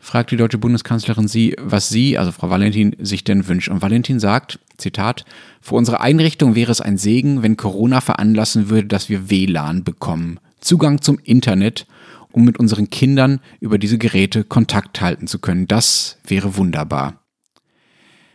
fragt 0.02 0.32
die 0.32 0.38
deutsche 0.38 0.58
Bundeskanzlerin 0.58 1.28
sie, 1.28 1.56
was 1.62 1.88
sie, 1.90 2.18
also 2.18 2.32
Frau 2.32 2.50
Valentin, 2.50 2.96
sich 3.00 3.24
denn 3.24 3.48
wünscht. 3.48 3.70
Und 3.70 3.82
Valentin 3.82 4.20
sagt, 4.20 4.60
Zitat, 4.78 5.26
für 5.62 5.76
unsere 5.76 6.02
Einrichtung 6.02 6.56
wäre 6.56 6.72
es 6.72 6.82
ein 6.82 6.98
Segen, 6.98 7.44
wenn 7.44 7.56
Corona 7.56 8.02
veranlassen 8.02 8.70
würde, 8.70 8.88
dass 8.88 9.10
wir 9.10 9.30
WLAN 9.30 9.84
bekommen. 9.84 10.40
Zugang 10.60 11.02
zum 11.02 11.20
Internet, 11.24 11.86
um 12.32 12.44
mit 12.44 12.60
unseren 12.60 12.90
Kindern 12.90 13.40
über 13.60 13.78
diese 13.78 13.98
Geräte 13.98 14.44
Kontakt 14.44 15.02
halten 15.02 15.28
zu 15.28 15.40
können. 15.40 15.68
Das 15.68 16.18
wäre 16.26 16.58
wunderbar. 16.58 17.22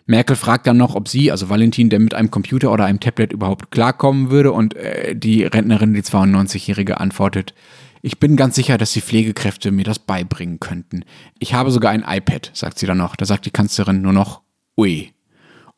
Merkel 0.07 0.37
fragt 0.37 0.69
dann 0.69 0.77
noch, 0.77 0.95
ob 0.95 1.09
sie, 1.09 1.33
also 1.33 1.49
Valentin, 1.49 1.91
der 1.91 1.99
mit 1.99 2.15
einem 2.15 2.31
Computer 2.31 2.71
oder 2.71 2.85
einem 2.85 3.01
Tablet 3.01 3.33
überhaupt 3.33 3.73
klarkommen 3.73 4.31
würde 4.31 4.53
und 4.53 4.77
äh, 4.77 5.17
die 5.17 5.43
Rentnerin, 5.43 5.95
die 5.95 6.03
92-Jährige, 6.03 7.01
antwortet, 7.01 7.55
ich 8.03 8.19
bin 8.19 8.37
ganz 8.37 8.55
sicher, 8.55 8.79
dass 8.79 8.93
die 8.93 9.01
Pflegekräfte 9.01 9.71
mir 9.71 9.85
das 9.85 9.99
beibringen 9.99 10.61
könnten. 10.61 11.05
Ich 11.39 11.55
habe 11.55 11.71
sogar 11.71 11.93
ein 11.93 12.05
iPad, 12.07 12.51
sagt 12.55 12.79
sie 12.79 12.87
dann 12.87 12.99
noch. 12.99 13.17
Da 13.17 13.25
sagt 13.25 13.47
die 13.47 13.51
Kanzlerin 13.51 14.03
nur 14.03 14.13
noch, 14.13 14.43
ui. 14.77 15.13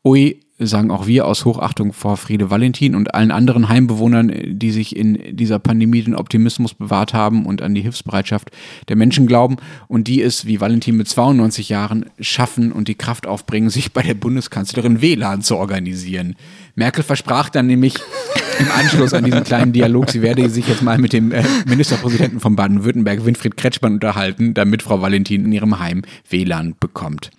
Ui 0.04 0.40
sagen 0.59 0.90
auch 0.90 1.07
wir 1.07 1.27
aus 1.27 1.44
Hochachtung 1.44 1.92
vor 1.92 2.16
Friede 2.16 2.51
Valentin 2.51 2.94
und 2.94 3.14
allen 3.14 3.31
anderen 3.31 3.68
Heimbewohnern, 3.68 4.33
die 4.47 4.71
sich 4.73 4.97
in 4.97 5.37
dieser 5.37 5.59
Pandemie 5.59 6.03
den 6.03 6.16
Optimismus 6.16 6.75
bewahrt 6.75 7.14
haben 7.14 7.47
und 7.47 7.62
an 7.62 7.75
die 7.75 7.83
Hilfsbereitschaft 7.83 8.51
der 8.88 8.97
Menschen 8.97 9.27
glauben 9.27 9.57
und 9.87 10.09
die 10.09 10.21
es, 10.21 10.47
wie 10.47 10.61
Valentin 10.61 10.97
mit 10.97 11.09
92 11.09 11.68
Jahren, 11.68 12.07
schaffen 12.21 12.73
und 12.73 12.88
die 12.88 12.97
Kraft 12.97 13.27
aufbringen, 13.27 13.71
sich 13.71 13.92
bei 13.92 14.03
der 14.03 14.14
Bundeskanzlerin 14.14 15.01
WLAN 15.01 15.42
zu 15.42 15.57
organisieren. 15.57 16.35
Merkel 16.75 17.05
versprach 17.05 17.51
dann 17.51 17.66
nämlich 17.66 17.94
im 18.59 18.71
Anschluss 18.73 19.14
an 19.14 19.25
diesen 19.25 19.44
kleinen 19.44 19.73
Dialog, 19.73 20.11
sie 20.11 20.23
werde 20.23 20.51
sich 20.51 20.66
jetzt 20.66 20.83
mal 20.83 20.99
mit 20.99 21.12
dem 21.12 21.31
äh, 21.31 21.44
Ministerpräsidenten 21.66 22.40
von 22.40 22.57
Baden-Württemberg, 22.57 23.25
Winfried 23.25 23.57
Kretschmann, 23.57 23.94
unterhalten, 23.94 24.55
damit 24.55 24.83
Frau 24.83 25.01
Valentin 25.01 25.44
in 25.44 25.53
ihrem 25.53 25.79
Heim 25.79 26.03
WLAN 26.29 26.75
bekommt. 26.79 27.31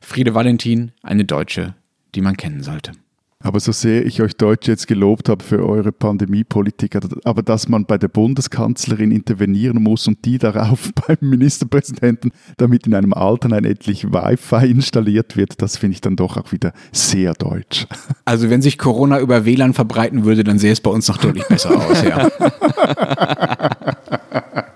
Friede 0.00 0.34
Valentin, 0.34 0.92
eine 1.02 1.24
Deutsche, 1.24 1.74
die 2.14 2.20
man 2.20 2.36
kennen 2.36 2.62
sollte. 2.62 2.92
Aber 3.40 3.60
so 3.60 3.70
sehr 3.70 4.04
ich 4.04 4.20
euch 4.20 4.36
Deutsche 4.36 4.72
jetzt 4.72 4.88
gelobt 4.88 5.28
habe 5.28 5.44
für 5.44 5.64
eure 5.64 5.92
Pandemiepolitik, 5.92 6.98
aber 7.22 7.42
dass 7.42 7.68
man 7.68 7.84
bei 7.84 7.96
der 7.96 8.08
Bundeskanzlerin 8.08 9.12
intervenieren 9.12 9.80
muss 9.80 10.08
und 10.08 10.24
die 10.24 10.38
darauf 10.38 10.90
beim 11.06 11.18
Ministerpräsidenten, 11.20 12.32
damit 12.56 12.88
in 12.88 12.96
einem 12.96 13.14
Alternein 13.14 13.64
endlich 13.64 14.12
Wi-Fi 14.12 14.68
installiert 14.68 15.36
wird, 15.36 15.62
das 15.62 15.76
finde 15.76 15.94
ich 15.94 16.00
dann 16.00 16.16
doch 16.16 16.36
auch 16.36 16.50
wieder 16.50 16.72
sehr 16.92 17.34
deutsch. 17.34 17.86
Also 18.24 18.50
wenn 18.50 18.60
sich 18.60 18.76
Corona 18.76 19.20
über 19.20 19.46
WLAN 19.46 19.72
verbreiten 19.72 20.24
würde, 20.24 20.44
dann 20.44 20.58
sähe 20.58 20.72
es 20.72 20.82
bei 20.82 20.90
uns 20.90 21.08
noch 21.08 21.16
deutlich 21.16 21.46
besser 21.46 21.74
aus, 21.74 22.02
ja. 22.02 22.28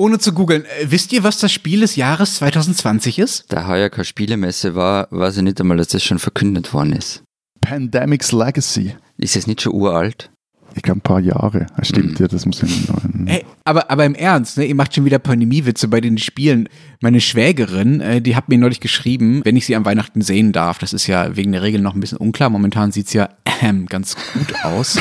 Ohne 0.00 0.18
zu 0.18 0.32
googeln, 0.32 0.64
äh, 0.64 0.86
wisst 0.90 1.12
ihr, 1.12 1.24
was 1.24 1.36
das 1.36 1.52
Spiel 1.52 1.80
des 1.80 1.94
Jahres 1.94 2.36
2020 2.36 3.18
ist? 3.18 3.44
Da 3.50 3.66
heuer 3.66 3.90
keine 3.90 4.06
Spielemesse 4.06 4.74
war, 4.74 5.08
weiß 5.10 5.36
ich 5.36 5.42
nicht 5.42 5.60
einmal, 5.60 5.76
dass 5.76 5.88
das 5.88 6.02
schon 6.02 6.18
verkündet 6.18 6.72
worden 6.72 6.94
ist. 6.94 7.22
Pandemic's 7.60 8.32
Legacy. 8.32 8.96
Ist 9.18 9.36
es 9.36 9.46
nicht 9.46 9.60
schon 9.60 9.74
uralt? 9.74 10.30
Ich 10.74 10.82
glaube, 10.82 11.00
ein 11.00 11.02
paar 11.02 11.20
Jahre. 11.20 11.66
Ja, 11.76 11.84
stimmt, 11.84 12.18
ja, 12.18 12.28
das 12.28 12.46
muss 12.46 12.62
ja 12.62 12.68
noch. 12.88 13.02
Hey, 13.26 13.44
aber, 13.64 13.90
aber 13.90 14.06
im 14.06 14.14
Ernst, 14.14 14.56
ne? 14.56 14.64
ihr 14.64 14.74
macht 14.74 14.94
schon 14.94 15.04
wieder 15.04 15.18
Pandemiewitze 15.18 15.86
bei 15.88 16.00
den 16.00 16.16
Spielen. 16.16 16.70
Meine 17.02 17.20
Schwägerin, 17.20 18.00
äh, 18.00 18.22
die 18.22 18.36
hat 18.36 18.48
mir 18.48 18.56
neulich 18.56 18.80
geschrieben, 18.80 19.42
wenn 19.44 19.56
ich 19.56 19.66
sie 19.66 19.76
an 19.76 19.84
Weihnachten 19.84 20.22
sehen 20.22 20.52
darf. 20.52 20.78
Das 20.78 20.94
ist 20.94 21.08
ja 21.08 21.36
wegen 21.36 21.52
der 21.52 21.60
Regel 21.60 21.82
noch 21.82 21.92
ein 21.92 22.00
bisschen 22.00 22.16
unklar. 22.16 22.48
Momentan 22.48 22.90
sieht's 22.90 23.12
ja 23.12 23.28
äh, 23.44 23.74
ganz 23.86 24.16
gut 24.32 24.64
aus. 24.64 24.98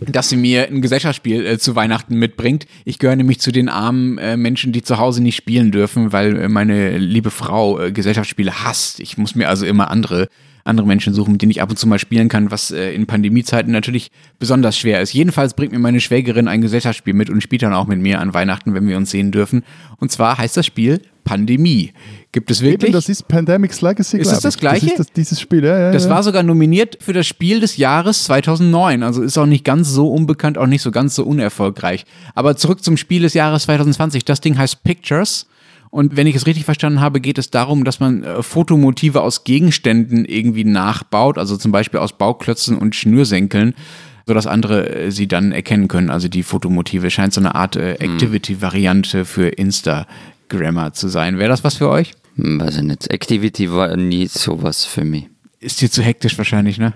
Dass 0.00 0.28
sie 0.28 0.36
mir 0.36 0.68
ein 0.68 0.82
Gesellschaftsspiel 0.82 1.46
äh, 1.46 1.58
zu 1.58 1.74
Weihnachten 1.74 2.18
mitbringt. 2.18 2.66
Ich 2.84 2.98
gehöre 2.98 3.16
nämlich 3.16 3.40
zu 3.40 3.52
den 3.52 3.68
armen 3.68 4.18
äh, 4.18 4.36
Menschen, 4.36 4.72
die 4.72 4.82
zu 4.82 4.98
Hause 4.98 5.22
nicht 5.22 5.36
spielen 5.36 5.72
dürfen, 5.72 6.12
weil 6.12 6.36
äh, 6.36 6.48
meine 6.48 6.98
liebe 6.98 7.30
Frau 7.30 7.80
äh, 7.80 7.92
Gesellschaftsspiele 7.92 8.64
hasst. 8.64 9.00
Ich 9.00 9.18
muss 9.18 9.34
mir 9.34 9.48
also 9.48 9.66
immer 9.66 9.90
andere 9.90 10.28
andere 10.66 10.86
Menschen 10.86 11.14
suchen, 11.14 11.32
mit 11.32 11.42
denen 11.42 11.50
ich 11.50 11.62
ab 11.62 11.70
und 11.70 11.76
zu 11.76 11.86
mal 11.86 11.98
spielen 11.98 12.28
kann, 12.28 12.50
was 12.50 12.70
äh, 12.70 12.92
in 12.92 13.06
Pandemiezeiten 13.06 13.72
natürlich 13.72 14.10
besonders 14.38 14.76
schwer 14.76 15.00
ist. 15.00 15.12
Jedenfalls 15.12 15.54
bringt 15.54 15.72
mir 15.72 15.78
meine 15.78 16.00
Schwägerin 16.00 16.48
ein 16.48 16.60
Gesellschaftsspiel 16.60 17.14
mit 17.14 17.30
und 17.30 17.42
spielt 17.42 17.62
dann 17.62 17.72
auch 17.72 17.86
mit 17.86 18.00
mir 18.00 18.20
an 18.20 18.34
Weihnachten, 18.34 18.74
wenn 18.74 18.86
wir 18.88 18.96
uns 18.96 19.10
sehen 19.10 19.32
dürfen. 19.32 19.64
Und 19.98 20.10
zwar 20.12 20.38
heißt 20.38 20.56
das 20.56 20.66
Spiel 20.66 21.00
Pandemie. 21.26 21.92
Gibt 22.32 22.50
es 22.50 22.62
wirklich? 22.62 22.90
Eben, 22.90 22.92
das 22.92 23.08
ist 23.08 23.26
Pandemic's 23.26 23.82
Legacy. 23.82 24.18
Ist 24.18 24.30
es 24.30 24.40
das 24.40 24.56
gleiche? 24.56 24.86
Das 24.86 24.96
das, 24.98 25.12
dieses 25.12 25.40
Spiel, 25.40 25.64
ja, 25.64 25.78
ja, 25.78 25.90
Das 25.90 26.04
ja. 26.04 26.10
war 26.10 26.22
sogar 26.22 26.42
nominiert 26.42 26.98
für 27.00 27.12
das 27.12 27.26
Spiel 27.26 27.60
des 27.60 27.76
Jahres 27.76 28.24
2009. 28.24 29.02
Also 29.02 29.22
ist 29.22 29.36
auch 29.36 29.46
nicht 29.46 29.64
ganz 29.64 29.90
so 29.90 30.08
unbekannt, 30.10 30.56
auch 30.56 30.68
nicht 30.68 30.82
so 30.82 30.90
ganz 30.90 31.14
so 31.14 31.24
unerfolgreich. 31.24 32.04
Aber 32.34 32.56
zurück 32.56 32.82
zum 32.82 32.96
Spiel 32.96 33.22
des 33.22 33.34
Jahres 33.34 33.64
2020. 33.64 34.24
Das 34.24 34.40
Ding 34.40 34.56
heißt 34.56 34.84
Pictures. 34.84 35.46
Und 35.90 36.16
wenn 36.16 36.26
ich 36.26 36.36
es 36.36 36.46
richtig 36.46 36.64
verstanden 36.64 37.00
habe, 37.00 37.20
geht 37.20 37.38
es 37.38 37.50
darum, 37.50 37.84
dass 37.84 38.00
man 38.00 38.22
äh, 38.22 38.42
Fotomotive 38.42 39.22
aus 39.22 39.44
Gegenständen 39.44 40.24
irgendwie 40.24 40.64
nachbaut, 40.64 41.38
also 41.38 41.56
zum 41.56 41.72
Beispiel 41.72 42.00
aus 42.00 42.16
Bauklötzen 42.16 42.76
und 42.76 42.94
Schnürsenkeln, 42.94 43.74
sodass 44.26 44.46
andere 44.46 44.94
äh, 44.94 45.10
sie 45.10 45.28
dann 45.28 45.52
erkennen 45.52 45.88
können. 45.88 46.10
Also 46.10 46.28
die 46.28 46.42
Fotomotive 46.42 47.10
scheint 47.10 47.32
so 47.32 47.40
eine 47.40 47.54
Art 47.54 47.76
äh, 47.76 47.96
hm. 47.98 48.12
Activity-Variante 48.12 49.24
für 49.24 49.48
Instagrammer 49.48 50.92
zu 50.92 51.08
sein. 51.08 51.38
Wäre 51.38 51.50
das 51.50 51.64
was 51.64 51.76
für 51.76 51.88
euch? 51.88 52.12
Hm, 52.36 52.60
weiß 52.60 52.76
ich 52.76 52.82
nicht. 52.82 53.10
Activity 53.10 53.70
war 53.72 53.96
nie 53.96 54.26
sowas 54.26 54.84
für 54.84 55.04
mich. 55.04 55.28
Ist 55.60 55.80
dir 55.80 55.90
zu 55.90 56.02
hektisch 56.02 56.36
wahrscheinlich, 56.36 56.78
ne? 56.78 56.92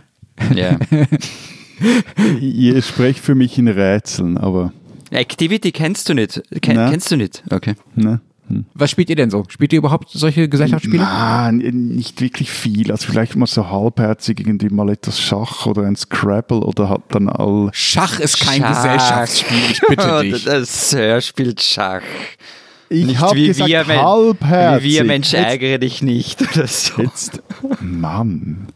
Ja. 0.55 0.79
Ihr 2.41 2.83
sprecht 2.83 3.21
für 3.21 3.35
mich 3.35 3.59
in 3.59 3.69
Rätseln, 3.69 4.37
aber. 4.37 4.73
Activity 5.11 5.73
kennst 5.73 6.09
du 6.09 6.15
nicht. 6.15 6.43
Ken, 6.61 6.77
kennst 6.77 7.11
du 7.11 7.17
nicht? 7.17 7.43
Okay. 7.51 7.75
Ne? 7.95 8.21
Hm. 8.51 8.65
Was 8.75 8.91
spielt 8.91 9.09
ihr 9.11 9.17
denn 9.17 9.31
so? 9.31 9.45
Spielt 9.49 9.73
ihr 9.73 9.79
überhaupt 9.79 10.11
solche 10.11 10.49
Gesellschaftsspiele? 10.49 11.03
Nein, 11.03 11.59
nicht 11.59 12.21
wirklich 12.21 12.51
viel. 12.51 12.91
Also 12.91 13.07
vielleicht 13.07 13.37
mal 13.37 13.47
so 13.47 13.71
halbherzig 13.71 14.41
irgendwie 14.41 14.69
mal 14.69 14.91
etwas 14.91 15.21
Schach 15.21 15.67
oder 15.67 15.83
ein 15.83 15.97
Scrabble 15.97 16.61
oder 16.61 16.89
hat 16.89 17.03
dann 17.11 17.29
all. 17.29 17.71
Schach 17.73 18.19
ist 18.19 18.41
kein 18.41 18.61
Schach. 18.61 18.83
Gesellschaftsspiel, 18.83 19.59
ich 19.71 19.81
bitte 19.89 20.21
dich. 20.23 20.45
Das 20.45 20.91
Sir 20.91 21.21
spielt 21.21 21.63
Schach. 21.63 22.03
Ich 22.89 23.19
habe 23.21 23.41
gesagt 23.41 23.69
wir, 23.71 23.87
halbherzig. 23.87 24.85
Wie 24.85 24.95
wir 24.95 25.05
Mensch 25.05 25.33
ärgere 25.33 25.79
dich 25.79 26.03
nicht 26.03 26.43
oder 26.57 26.67
so. 26.67 27.03
Jetzt, 27.03 27.41
Mann. 27.81 28.67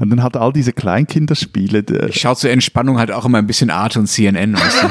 Und 0.00 0.10
dann 0.10 0.24
hat 0.24 0.36
all 0.36 0.52
diese 0.52 0.72
Kleinkinderspiele. 0.72 1.84
Ich 2.08 2.20
schaue 2.20 2.34
zur 2.34 2.50
Entspannung 2.50 2.98
halt 2.98 3.12
auch 3.12 3.24
immer 3.24 3.38
ein 3.38 3.46
bisschen 3.46 3.70
Arte 3.70 4.00
und 4.00 4.08
CNN. 4.08 4.54
Weißt 4.54 4.82
du? 4.82 4.88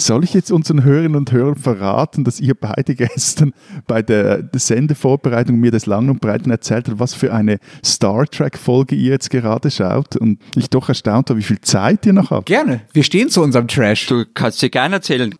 Soll 0.00 0.24
ich 0.24 0.32
jetzt 0.32 0.52
unseren 0.52 0.84
Hörerinnen 0.84 1.16
und 1.16 1.32
Hörern 1.32 1.56
verraten, 1.56 2.24
dass 2.24 2.40
ihr 2.40 2.54
beide 2.54 2.94
gestern 2.96 3.52
bei 3.86 4.02
der 4.02 4.48
Sendevorbereitung 4.54 5.56
mir 5.58 5.70
des 5.70 5.86
Langen 5.86 6.10
und 6.10 6.20
Breiten 6.20 6.50
erzählt 6.50 6.88
habt, 6.88 6.98
was 6.98 7.14
für 7.14 7.32
eine 7.32 7.58
Star 7.84 8.26
Trek-Folge 8.26 8.94
ihr 8.94 9.10
jetzt 9.10 9.30
gerade 9.30 9.70
schaut 9.70 10.16
und 10.16 10.38
ich 10.54 10.70
doch 10.70 10.88
erstaunt 10.88 11.30
war, 11.30 11.36
wie 11.36 11.42
viel 11.42 11.60
Zeit 11.60 12.06
ihr 12.06 12.12
noch 12.12 12.30
habt? 12.30 12.46
Gerne. 12.46 12.80
Wir 12.92 13.02
stehen 13.02 13.28
zu 13.28 13.42
unserem 13.42 13.66
Trash. 13.68 14.06
Du 14.06 14.24
kannst 14.34 14.62
dir 14.62 14.70
gerne 14.70 14.96
erzählen. 14.96 15.34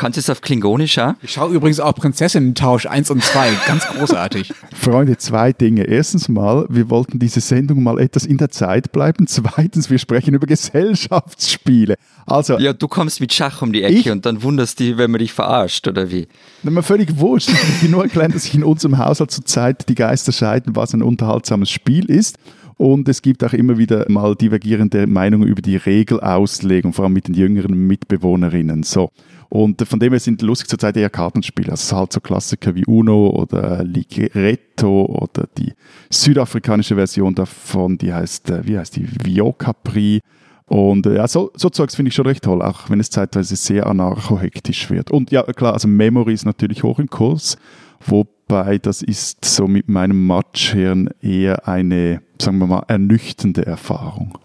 Kannst 0.00 0.16
du 0.16 0.20
es 0.20 0.30
auf 0.30 0.40
Klingonisch 0.40 0.98
auch? 0.98 1.12
Ich 1.20 1.32
schaue 1.32 1.52
übrigens 1.52 1.78
auch 1.78 1.94
Prinzessinnen-Tausch 1.94 2.86
1 2.86 3.10
und 3.10 3.22
2. 3.22 3.50
Ganz 3.66 3.86
großartig. 3.86 4.50
Freunde, 4.74 5.18
zwei 5.18 5.52
Dinge. 5.52 5.84
Erstens 5.84 6.30
mal, 6.30 6.64
wir 6.70 6.88
wollten 6.88 7.18
diese 7.18 7.42
Sendung 7.42 7.82
mal 7.82 8.00
etwas 8.00 8.24
in 8.24 8.38
der 8.38 8.48
Zeit 8.48 8.92
bleiben. 8.92 9.26
Zweitens, 9.26 9.90
wir 9.90 9.98
sprechen 9.98 10.32
über 10.32 10.46
Gesellschaftsspiele. 10.46 11.96
Also, 12.24 12.58
ja, 12.58 12.72
du 12.72 12.88
kommst 12.88 13.20
mit 13.20 13.34
Schach 13.34 13.60
um 13.60 13.74
die 13.74 13.82
Ecke 13.82 13.94
ich, 13.94 14.10
und 14.10 14.24
dann 14.24 14.42
wunderst 14.42 14.80
dich, 14.80 14.96
wenn 14.96 15.10
man 15.10 15.18
dich 15.18 15.34
verarscht, 15.34 15.86
oder 15.86 16.10
wie? 16.10 16.28
Mir 16.62 16.82
völlig 16.82 17.18
wurscht. 17.18 17.50
Ich 17.50 17.82
will 17.82 17.90
nur 17.90 18.04
erklären, 18.04 18.32
dass 18.32 18.44
sich 18.44 18.54
in 18.54 18.64
unserem 18.64 18.96
Haushalt 18.96 19.30
zurzeit 19.30 19.86
die 19.90 19.96
Geister 19.96 20.32
scheiden, 20.32 20.76
was 20.76 20.94
ein 20.94 21.02
unterhaltsames 21.02 21.68
Spiel 21.68 22.06
ist. 22.06 22.38
Und 22.78 23.06
es 23.10 23.20
gibt 23.20 23.44
auch 23.44 23.52
immer 23.52 23.76
wieder 23.76 24.06
mal 24.08 24.34
divergierende 24.34 25.06
Meinungen 25.06 25.46
über 25.46 25.60
die 25.60 25.76
Regelauslegung, 25.76 26.94
vor 26.94 27.04
allem 27.04 27.12
mit 27.12 27.28
den 27.28 27.34
jüngeren 27.34 27.86
Mitbewohnerinnen. 27.86 28.82
So. 28.84 29.10
Und 29.50 29.82
von 29.86 29.98
dem 29.98 30.12
her 30.12 30.20
sind 30.20 30.42
lustig 30.42 30.68
zurzeit 30.68 30.96
eher 30.96 31.10
Kartenspiele. 31.10 31.72
Also 31.72 31.96
halt 31.96 32.12
so 32.12 32.20
Klassiker 32.20 32.72
wie 32.76 32.86
Uno 32.86 33.30
oder 33.30 33.82
Ligretto 33.82 35.06
oder 35.06 35.48
die 35.58 35.74
südafrikanische 36.08 36.94
Version 36.94 37.34
davon, 37.34 37.98
die 37.98 38.12
heißt, 38.12 38.48
äh, 38.50 38.66
wie 38.66 38.78
heißt 38.78 38.94
die? 38.94 39.08
Vio 39.24 39.52
Capri. 39.52 40.20
Und 40.66 41.04
äh, 41.06 41.16
ja, 41.16 41.26
so, 41.26 41.50
so 41.56 41.68
Zeugs 41.68 41.96
finde 41.96 42.10
ich 42.10 42.14
schon 42.14 42.28
recht 42.28 42.44
toll, 42.44 42.62
auch 42.62 42.90
wenn 42.90 43.00
es 43.00 43.10
zeitweise 43.10 43.56
sehr 43.56 43.88
anarcho-hektisch 43.88 44.88
wird. 44.88 45.10
Und 45.10 45.32
ja, 45.32 45.42
klar, 45.42 45.72
also 45.72 45.88
Memory 45.88 46.32
ist 46.32 46.46
natürlich 46.46 46.84
hoch 46.84 47.00
im 47.00 47.10
Kurs, 47.10 47.58
wobei 48.06 48.78
das 48.78 49.02
ist 49.02 49.44
so 49.44 49.66
mit 49.66 49.88
meinem 49.88 50.28
Matschhirn 50.28 51.10
eher 51.20 51.66
eine, 51.66 52.22
sagen 52.40 52.58
wir 52.58 52.68
mal, 52.68 52.84
ernüchternde 52.86 53.66
Erfahrung. 53.66 54.38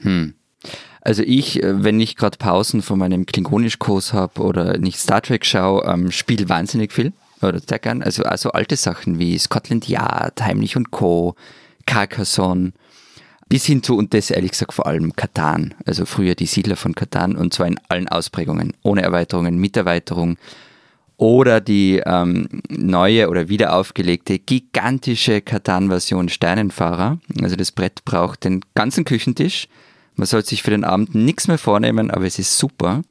Hm. 0.00 0.34
Also 1.00 1.22
ich, 1.22 1.62
äh, 1.62 1.84
wenn 1.84 2.00
ich 2.00 2.16
gerade 2.16 2.38
Pausen 2.38 2.82
von 2.82 2.98
meinem 2.98 3.26
Klingonisch-Kurs 3.26 4.12
habe 4.12 4.40
oder 4.42 4.78
nicht 4.78 4.98
Star 4.98 5.22
Trek 5.22 5.44
schaue, 5.44 5.84
ähm, 5.84 6.10
spiele 6.10 6.48
wahnsinnig 6.48 6.92
viel 6.92 7.12
oder 7.42 7.60
sehr 7.60 7.78
gern. 7.78 8.02
Also 8.02 8.24
also 8.24 8.50
alte 8.50 8.76
Sachen 8.76 9.18
wie 9.18 9.38
Scotland 9.38 9.88
Yard, 9.88 10.42
Heimlich 10.42 10.76
und 10.76 10.90
Co., 10.90 11.34
Carcassonne, 11.86 12.72
bis 13.48 13.64
hin 13.64 13.82
zu, 13.82 13.96
und 13.96 14.12
das 14.12 14.30
ehrlich 14.30 14.50
gesagt 14.52 14.74
vor 14.74 14.86
allem 14.86 15.16
Katan, 15.16 15.74
also 15.86 16.04
früher 16.04 16.34
die 16.34 16.46
Siedler 16.46 16.76
von 16.76 16.94
Katan 16.94 17.34
und 17.36 17.54
zwar 17.54 17.66
in 17.66 17.80
allen 17.88 18.08
Ausprägungen, 18.08 18.74
ohne 18.82 19.02
Erweiterungen, 19.02 19.58
mit 19.58 19.76
Erweiterung. 19.76 20.36
Oder 21.16 21.60
die 21.60 22.00
ähm, 22.06 22.48
neue 22.68 23.28
oder 23.28 23.48
wieder 23.48 23.74
aufgelegte 23.74 24.38
gigantische 24.38 25.40
Katan-Version 25.40 26.28
Sternenfahrer. 26.28 27.18
Also 27.42 27.56
das 27.56 27.72
Brett 27.72 28.04
braucht 28.04 28.44
den 28.44 28.60
ganzen 28.76 29.04
Küchentisch, 29.04 29.66
man 30.18 30.26
sollte 30.26 30.48
sich 30.48 30.62
für 30.62 30.70
den 30.70 30.84
Abend 30.84 31.14
nichts 31.14 31.48
mehr 31.48 31.58
vornehmen, 31.58 32.10
aber 32.10 32.26
es 32.26 32.38
ist 32.38 32.58
super. 32.58 33.02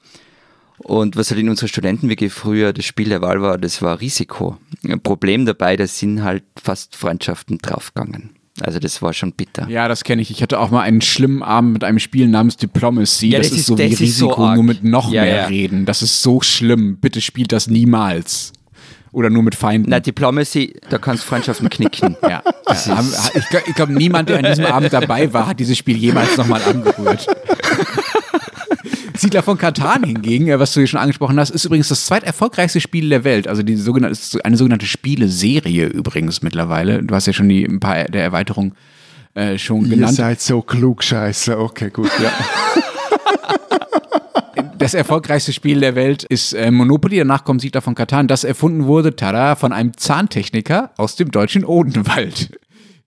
Und 0.79 1.15
was 1.15 1.31
halt 1.31 1.39
in 1.39 1.49
unserer 1.49 1.67
Studenten-WG 1.67 2.29
früher 2.29 2.71
das 2.71 2.85
Spiel 2.85 3.09
der 3.09 3.21
Wahl 3.21 3.41
war, 3.41 3.57
das 3.57 3.81
war 3.81 3.99
Risiko. 3.99 4.57
Ein 4.83 5.01
Problem 5.01 5.45
dabei, 5.45 5.75
da 5.75 5.87
sind 5.87 6.23
halt 6.23 6.43
fast 6.61 6.95
Freundschaften 6.95 7.57
draufgegangen. 7.57 8.31
Also 8.61 8.79
das 8.79 9.01
war 9.01 9.13
schon 9.13 9.33
bitter. 9.33 9.67
Ja, 9.69 9.87
das 9.87 10.03
kenne 10.03 10.21
ich. 10.21 10.31
Ich 10.31 10.41
hatte 10.41 10.59
auch 10.59 10.71
mal 10.71 10.81
einen 10.81 11.01
schlimmen 11.01 11.43
Abend 11.43 11.73
mit 11.73 11.83
einem 11.83 11.99
Spiel 11.99 12.27
namens 12.27 12.57
Diplomacy. 12.57 13.29
Ja, 13.29 13.39
das, 13.39 13.49
das 13.49 13.59
ist, 13.59 13.65
so 13.67 13.77
wie 13.77 13.83
Risiko, 13.83 14.35
so 14.35 14.53
nur 14.53 14.63
mit 14.63 14.83
noch 14.83 15.11
ja, 15.11 15.23
mehr 15.23 15.35
ja. 15.35 15.45
reden. 15.45 15.85
Das 15.85 16.01
ist 16.01 16.21
so 16.21 16.41
schlimm. 16.41 16.97
Bitte 16.97 17.21
spielt 17.21 17.51
das 17.51 17.67
niemals. 17.67 18.53
Oder 19.11 19.29
nur 19.29 19.43
mit 19.43 19.55
Feinden? 19.55 19.89
Na, 19.89 19.99
Diplomacy, 19.99 20.75
da 20.89 20.97
kannst 20.97 21.23
du 21.23 21.27
Freundschaften 21.27 21.69
knicken. 21.69 22.15
ja. 22.21 22.43
ich 23.33 23.49
glaube, 23.49 23.71
glaub, 23.73 23.89
niemand, 23.89 24.29
der 24.29 24.39
an 24.39 24.45
diesem 24.45 24.65
Abend 24.65 24.93
dabei 24.93 25.31
war, 25.33 25.47
hat 25.47 25.59
dieses 25.59 25.77
Spiel 25.77 25.97
jemals 25.97 26.37
nochmal 26.37 26.61
angerührt. 26.63 27.27
Siedler 29.15 29.43
von 29.43 29.57
Katan 29.57 30.03
hingegen, 30.03 30.47
äh, 30.47 30.59
was 30.59 30.73
du 30.73 30.79
hier 30.79 30.87
schon 30.87 30.99
angesprochen 30.99 31.39
hast, 31.39 31.49
ist 31.49 31.65
übrigens 31.65 31.87
das 31.87 32.05
zweiterfolgreichste 32.05 32.79
Spiel 32.79 33.09
der 33.09 33.23
Welt. 33.23 33.47
Also 33.47 33.63
die 33.63 33.75
sogenannte, 33.75 34.19
eine 34.43 34.57
sogenannte 34.57 34.85
Spieleserie 34.85 35.85
übrigens 35.87 36.41
mittlerweile. 36.41 37.03
Du 37.03 37.15
hast 37.15 37.25
ja 37.25 37.33
schon 37.33 37.49
die, 37.49 37.65
ein 37.65 37.79
paar 37.79 38.05
der 38.05 38.23
Erweiterungen 38.23 38.73
äh, 39.33 39.57
schon 39.57 39.89
genannt. 39.89 40.13
Ihr 40.13 40.15
seid 40.15 40.41
so 40.41 40.61
klug, 40.61 41.03
scheiße. 41.03 41.57
Okay, 41.57 41.89
gut, 41.89 42.11
ja. 42.21 42.31
das 44.77 44.93
erfolgreichste 44.93 45.53
Spiel 45.53 45.79
der 45.79 45.95
Welt 45.95 46.23
ist 46.23 46.53
äh, 46.53 46.71
Monopoly, 46.71 47.17
danach 47.17 47.43
kommt 47.43 47.61
Siedler 47.61 47.81
von 47.81 47.95
Katan, 47.95 48.27
das 48.27 48.43
erfunden 48.43 48.85
wurde, 48.85 49.15
tada, 49.15 49.55
von 49.55 49.73
einem 49.73 49.95
Zahntechniker 49.97 50.91
aus 50.97 51.15
dem 51.15 51.31
deutschen 51.31 51.65
Odenwald. 51.65 52.51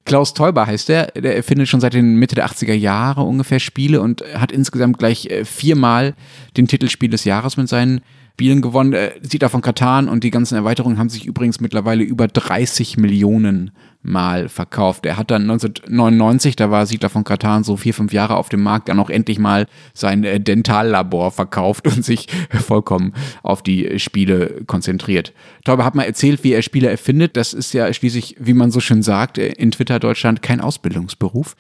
Klaus 0.05 0.35
Teuber 0.35 0.67
heißt 0.67 0.91
er, 0.91 1.07
der 1.09 1.37
erfindet 1.37 1.69
schon 1.69 1.81
seit 1.81 1.95
den 1.95 2.17
Mitte 2.17 2.35
der 2.35 2.47
80er 2.47 2.75
Jahre 2.75 3.23
ungefähr 3.23 3.61
Spiele 3.61 4.01
und 4.01 4.25
hat 4.35 4.51
insgesamt 4.51 4.99
gleich 4.99 5.27
äh, 5.27 5.45
viermal 5.45 6.15
den 6.57 6.67
Titel 6.67 6.89
Spiel 6.89 7.11
des 7.11 7.25
Jahres 7.25 7.57
mit 7.57 7.69
seinen 7.69 8.01
Spielen 8.41 8.63
gewonnen. 8.63 8.95
Äh, 8.95 9.13
Siedler 9.21 9.51
von 9.51 9.61
Katan 9.61 10.09
und 10.09 10.25
die 10.25 10.31
ganzen 10.31 10.55
Erweiterungen 10.55 10.99
haben 10.99 11.11
sich 11.11 11.27
übrigens 11.27 11.61
mittlerweile 11.61 12.03
über 12.03 12.27
30 12.27 12.97
Millionen 12.97 13.71
Mal 14.03 14.49
verkauft. 14.49 15.05
Er 15.05 15.19
hat 15.19 15.31
dann 15.31 15.43
1999, 15.43 16.57
da 16.57 16.71
war 16.71 16.87
Siedler 16.87 17.11
von 17.11 17.23
Katan 17.23 17.65
so 17.65 17.77
vier, 17.77 17.93
fünf 17.93 18.15
Jahre 18.15 18.37
auf 18.37 18.49
dem 18.49 18.63
Markt, 18.63 18.89
dann 18.89 18.99
auch 18.99 19.11
endlich 19.11 19.39
mal 19.39 19.67
sein 19.93 20.25
äh, 20.25 20.41
Dentallabor 20.41 21.33
verkauft 21.33 21.87
und 21.87 22.03
sich 22.03 22.29
vollkommen 22.51 23.13
auf 23.43 23.63
die 23.63 23.99
Spiele 23.99 24.63
konzentriert. 24.67 25.35
Tauber 25.67 25.85
hat 25.85 25.95
mal 25.95 26.05
erzählt, 26.05 26.43
wie 26.43 26.55
er 26.55 26.63
Spiele 26.63 26.89
erfindet. 26.89 27.37
Das 27.37 27.53
ist 27.53 27.75
ja 27.75 27.93
schließlich, 27.93 28.37
wie 28.39 28.55
man 28.55 28.71
so 28.71 28.81
schön 28.81 29.03
sagt, 29.03 29.37
äh, 29.37 29.49
in 29.49 29.71
Twitter 29.71 29.99
Deutschland 29.99 30.41
kein 30.41 30.63
Ausbildungsberuf. 30.63 31.57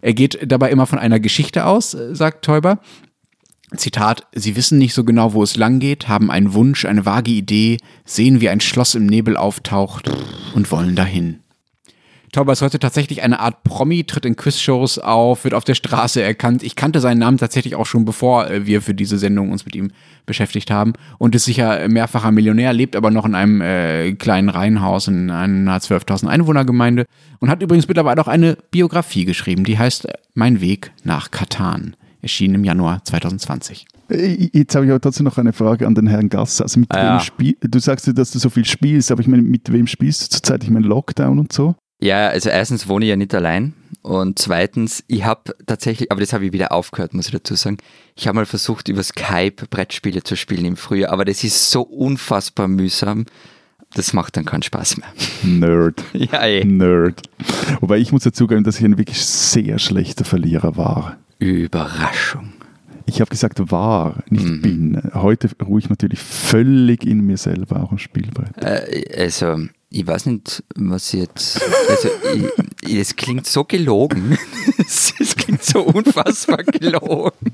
Er 0.00 0.14
geht 0.14 0.38
dabei 0.50 0.70
immer 0.70 0.86
von 0.86 0.98
einer 0.98 1.20
Geschichte 1.20 1.66
aus, 1.66 1.92
äh, 1.92 2.14
sagt 2.14 2.46
Teuber, 2.46 2.78
Zitat, 3.78 4.26
Sie 4.32 4.56
wissen 4.56 4.78
nicht 4.78 4.94
so 4.94 5.04
genau, 5.04 5.32
wo 5.32 5.42
es 5.42 5.56
lang 5.56 5.78
geht, 5.78 6.08
haben 6.08 6.30
einen 6.30 6.54
Wunsch, 6.54 6.84
eine 6.84 7.06
vage 7.06 7.30
Idee, 7.30 7.78
sehen, 8.04 8.40
wie 8.40 8.48
ein 8.48 8.60
Schloss 8.60 8.94
im 8.94 9.06
Nebel 9.06 9.36
auftaucht 9.36 10.10
und 10.54 10.70
wollen 10.70 10.96
dahin. 10.96 11.40
Tauber 12.34 12.52
ist 12.52 12.62
heute 12.62 12.80
tatsächlich 12.80 13.22
eine 13.22 13.38
Art 13.38 13.62
Promi, 13.62 14.02
tritt 14.02 14.26
in 14.26 14.34
Quizshows 14.34 14.98
auf, 14.98 15.44
wird 15.44 15.54
auf 15.54 15.62
der 15.62 15.76
Straße 15.76 16.20
erkannt. 16.20 16.64
Ich 16.64 16.74
kannte 16.74 16.98
seinen 16.98 17.18
Namen 17.18 17.38
tatsächlich 17.38 17.76
auch 17.76 17.86
schon, 17.86 18.04
bevor 18.04 18.50
äh, 18.50 18.66
wir 18.66 18.82
für 18.82 18.92
diese 18.92 19.18
Sendung 19.18 19.52
uns 19.52 19.64
mit 19.64 19.76
ihm 19.76 19.92
beschäftigt 20.26 20.72
haben 20.72 20.94
und 21.18 21.36
ist 21.36 21.44
sicher 21.44 21.88
mehrfacher 21.88 22.32
Millionär, 22.32 22.72
lebt 22.72 22.96
aber 22.96 23.12
noch 23.12 23.24
in 23.24 23.36
einem 23.36 23.60
äh, 23.60 24.14
kleinen 24.14 24.48
Reihenhaus 24.48 25.06
in 25.06 25.30
einer 25.30 25.78
12.000 25.78 26.26
Einwohnergemeinde 26.26 27.04
und 27.38 27.50
hat 27.50 27.62
übrigens 27.62 27.86
mittlerweile 27.86 28.20
auch 28.20 28.28
eine 28.28 28.58
Biografie 28.72 29.24
geschrieben, 29.24 29.62
die 29.62 29.78
heißt 29.78 30.08
Mein 30.34 30.60
Weg 30.60 30.90
nach 31.04 31.30
Katan 31.30 31.94
erschienen 32.24 32.56
im 32.56 32.64
Januar 32.64 33.04
2020. 33.04 33.86
Äh, 34.10 34.50
jetzt 34.52 34.74
habe 34.74 34.86
ich 34.86 34.90
aber 34.90 35.00
trotzdem 35.00 35.24
noch 35.24 35.38
eine 35.38 35.52
Frage 35.52 35.86
an 35.86 35.94
den 35.94 36.06
Herrn 36.06 36.28
Gasser. 36.28 36.64
Also 36.64 36.80
mit 36.80 36.90
ah, 36.92 36.98
ja. 36.98 37.12
wem 37.14 37.20
spiel 37.20 37.56
du 37.60 37.78
sagst, 37.78 38.10
dass 38.18 38.30
du 38.32 38.38
so 38.38 38.50
viel 38.50 38.64
spielst, 38.64 39.10
aber 39.12 39.20
ich 39.20 39.28
meine, 39.28 39.42
mit 39.42 39.72
wem 39.72 39.86
spielst 39.86 40.22
du 40.22 40.28
zurzeit? 40.28 40.64
Ich 40.64 40.70
meine, 40.70 40.86
Lockdown 40.86 41.38
und 41.38 41.52
so? 41.52 41.76
Ja, 42.00 42.28
also 42.28 42.50
erstens 42.50 42.88
wohne 42.88 43.04
ich 43.04 43.10
ja 43.10 43.16
nicht 43.16 43.34
allein 43.34 43.72
und 44.04 44.38
zweitens, 44.38 45.02
ich 45.06 45.24
habe 45.24 45.54
tatsächlich, 45.64 46.12
aber 46.12 46.20
das 46.20 46.34
habe 46.34 46.44
ich 46.44 46.52
wieder 46.52 46.72
aufgehört, 46.72 47.14
muss 47.14 47.24
ich 47.24 47.32
dazu 47.32 47.54
sagen. 47.54 47.78
Ich 48.14 48.28
habe 48.28 48.36
mal 48.36 48.44
versucht, 48.44 48.90
über 48.90 49.02
Skype 49.02 49.66
Brettspiele 49.70 50.22
zu 50.22 50.36
spielen 50.36 50.66
im 50.66 50.76
Frühjahr, 50.76 51.10
aber 51.10 51.24
das 51.24 51.42
ist 51.42 51.70
so 51.70 51.80
unfassbar 51.80 52.68
mühsam. 52.68 53.24
Das 53.94 54.12
macht 54.12 54.36
dann 54.36 54.44
keinen 54.44 54.62
Spaß 54.62 54.98
mehr. 54.98 55.08
Nerd. 55.42 56.04
ja, 56.12 56.44
eh. 56.44 56.64
Nerd. 56.64 57.22
Wobei 57.80 57.96
ich 57.96 58.12
muss 58.12 58.24
dazugeben, 58.24 58.62
dass 58.62 58.78
ich 58.78 58.84
ein 58.84 58.98
wirklich 58.98 59.24
sehr 59.24 59.78
schlechter 59.78 60.26
Verlierer 60.26 60.76
war. 60.76 61.16
Überraschung. 61.38 62.52
Ich 63.06 63.20
habe 63.20 63.30
gesagt 63.30 63.60
war, 63.70 64.22
nicht 64.30 64.44
mhm. 64.44 64.62
bin. 64.62 65.02
Heute 65.14 65.50
ruhe 65.62 65.78
ich 65.78 65.90
natürlich 65.90 66.20
völlig 66.20 67.04
in 67.04 67.20
mir 67.20 67.36
selber 67.36 67.82
auch 67.82 67.92
am 67.92 67.98
Spielbrett. 67.98 68.56
Äh, 68.56 69.04
also, 69.20 69.58
ich 69.90 70.06
weiß 70.06 70.26
nicht, 70.26 70.64
was 70.76 71.12
jetzt. 71.12 71.60
Also, 71.88 72.08
es 72.82 73.14
klingt 73.16 73.46
so 73.46 73.64
gelogen. 73.64 74.38
Es 74.86 75.34
klingt 75.36 75.62
so 75.62 75.80
unfassbar 75.80 76.62
gelogen. 76.62 77.52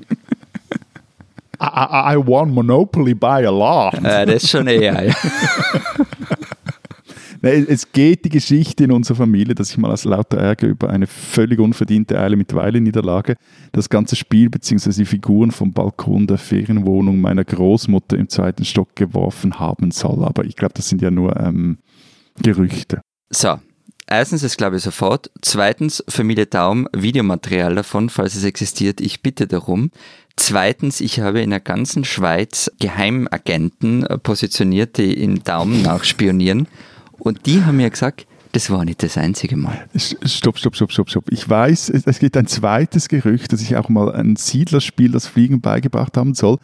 I, 1.61 2.15
I 2.15 2.17
won 2.17 2.51
Monopoly 2.51 3.13
by 3.13 3.45
a 3.45 3.51
lot. 3.51 3.93
Äh, 4.03 4.25
das 4.25 4.43
ist 4.43 4.49
schon 4.49 4.67
eher, 4.67 5.05
ja. 5.07 5.15
Nein, 7.43 7.65
es 7.67 7.91
geht 7.91 8.23
die 8.25 8.29
Geschichte 8.29 8.83
in 8.83 8.91
unserer 8.91 9.17
Familie, 9.17 9.55
dass 9.55 9.71
ich 9.71 9.77
mal 9.77 9.91
aus 9.91 10.05
lauter 10.05 10.37
Ärger 10.37 10.67
über 10.67 10.91
eine 10.91 11.07
völlig 11.07 11.59
unverdiente 11.59 12.19
Eile 12.19 12.35
mit 12.35 12.53
Weile-Niederlage 12.53 13.35
das 13.71 13.89
ganze 13.89 14.15
Spiel 14.15 14.49
bzw. 14.49 14.91
die 14.91 15.05
Figuren 15.05 15.49
vom 15.51 15.73
Balkon 15.73 16.27
der 16.27 16.37
Ferienwohnung 16.37 17.19
meiner 17.19 17.43
Großmutter 17.43 18.17
im 18.17 18.29
zweiten 18.29 18.63
Stock 18.63 18.95
geworfen 18.95 19.59
haben 19.59 19.89
soll. 19.89 20.23
Aber 20.23 20.45
ich 20.45 20.55
glaube, 20.55 20.75
das 20.75 20.87
sind 20.87 21.01
ja 21.01 21.09
nur 21.09 21.35
ähm, 21.37 21.79
Gerüchte. 22.41 23.01
So, 23.31 23.57
Erstens, 24.07 24.41
das 24.41 24.57
glaube 24.57 24.75
ich 24.75 24.83
sofort. 24.83 25.31
Zweitens, 25.41 26.03
Familie 26.09 26.45
Daum, 26.45 26.85
Videomaterial 26.91 27.75
davon, 27.75 28.09
falls 28.09 28.35
es 28.35 28.43
existiert. 28.43 28.99
Ich 28.99 29.21
bitte 29.21 29.47
darum. 29.47 29.89
Zweitens, 30.35 30.99
ich 30.99 31.21
habe 31.21 31.39
in 31.39 31.49
der 31.49 31.61
ganzen 31.61 32.03
Schweiz 32.03 32.69
Geheimagenten 32.81 34.05
positioniert, 34.21 34.97
die 34.97 35.13
in 35.13 35.43
Daumen 35.45 35.81
nachspionieren. 35.83 36.67
Und 37.21 37.45
die 37.45 37.63
haben 37.63 37.77
mir 37.77 37.89
gesagt, 37.89 38.25
das 38.51 38.69
war 38.69 38.83
nicht 38.83 39.03
das 39.03 39.17
einzige 39.17 39.55
Mal. 39.55 39.85
Stopp, 39.95 40.57
stopp, 40.57 40.75
stopp, 40.75 40.91
stopp, 40.91 41.09
stopp. 41.09 41.25
Ich 41.29 41.47
weiß, 41.47 41.89
es 41.89 42.19
gibt 42.19 42.35
ein 42.35 42.47
zweites 42.47 43.07
Gerücht, 43.07 43.53
dass 43.53 43.61
ich 43.61 43.77
auch 43.77 43.89
mal 43.89 44.11
ein 44.11 44.35
Siedlerspiel, 44.35 45.11
das 45.11 45.27
Fliegen 45.27 45.61
beigebracht 45.61 46.17
haben 46.17 46.33
soll. 46.33 46.57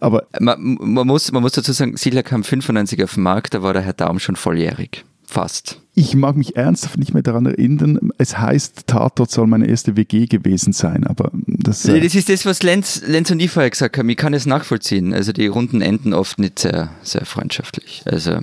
Aber 0.00 0.26
man, 0.38 0.76
man, 0.80 1.06
muss, 1.06 1.32
man 1.32 1.42
muss 1.42 1.52
dazu 1.52 1.72
sagen, 1.72 1.96
Siedler 1.96 2.22
kam 2.22 2.44
95 2.44 3.02
auf 3.02 3.14
den 3.14 3.22
Markt, 3.22 3.54
da 3.54 3.62
war 3.62 3.72
der 3.72 3.82
Herr 3.82 3.94
Daum 3.94 4.18
schon 4.18 4.36
volljährig. 4.36 5.04
Fast. 5.26 5.80
Ich 5.94 6.14
mag 6.14 6.36
mich 6.36 6.54
ernsthaft 6.54 6.98
nicht 6.98 7.14
mehr 7.14 7.22
daran 7.22 7.46
erinnern. 7.46 8.10
Es 8.18 8.38
heißt, 8.38 8.86
Tatort 8.86 9.30
soll 9.30 9.46
meine 9.46 9.66
erste 9.66 9.96
WG 9.96 10.26
gewesen 10.26 10.74
sein, 10.74 11.04
aber 11.06 11.30
das. 11.32 11.86
Äh 11.86 12.00
das 12.00 12.14
ist 12.14 12.28
das, 12.28 12.44
was 12.44 12.62
Lenz, 12.62 13.02
Lenz 13.06 13.30
und 13.30 13.40
ich 13.40 13.50
vorher 13.50 13.70
gesagt 13.70 13.96
haben. 13.96 14.08
Ich 14.10 14.18
kann 14.18 14.34
es 14.34 14.44
nachvollziehen. 14.44 15.14
Also 15.14 15.32
die 15.32 15.46
Runden 15.46 15.80
enden 15.80 16.12
oft 16.12 16.38
nicht 16.38 16.58
sehr, 16.58 16.90
sehr 17.02 17.24
freundschaftlich. 17.24 18.02
Also 18.04 18.40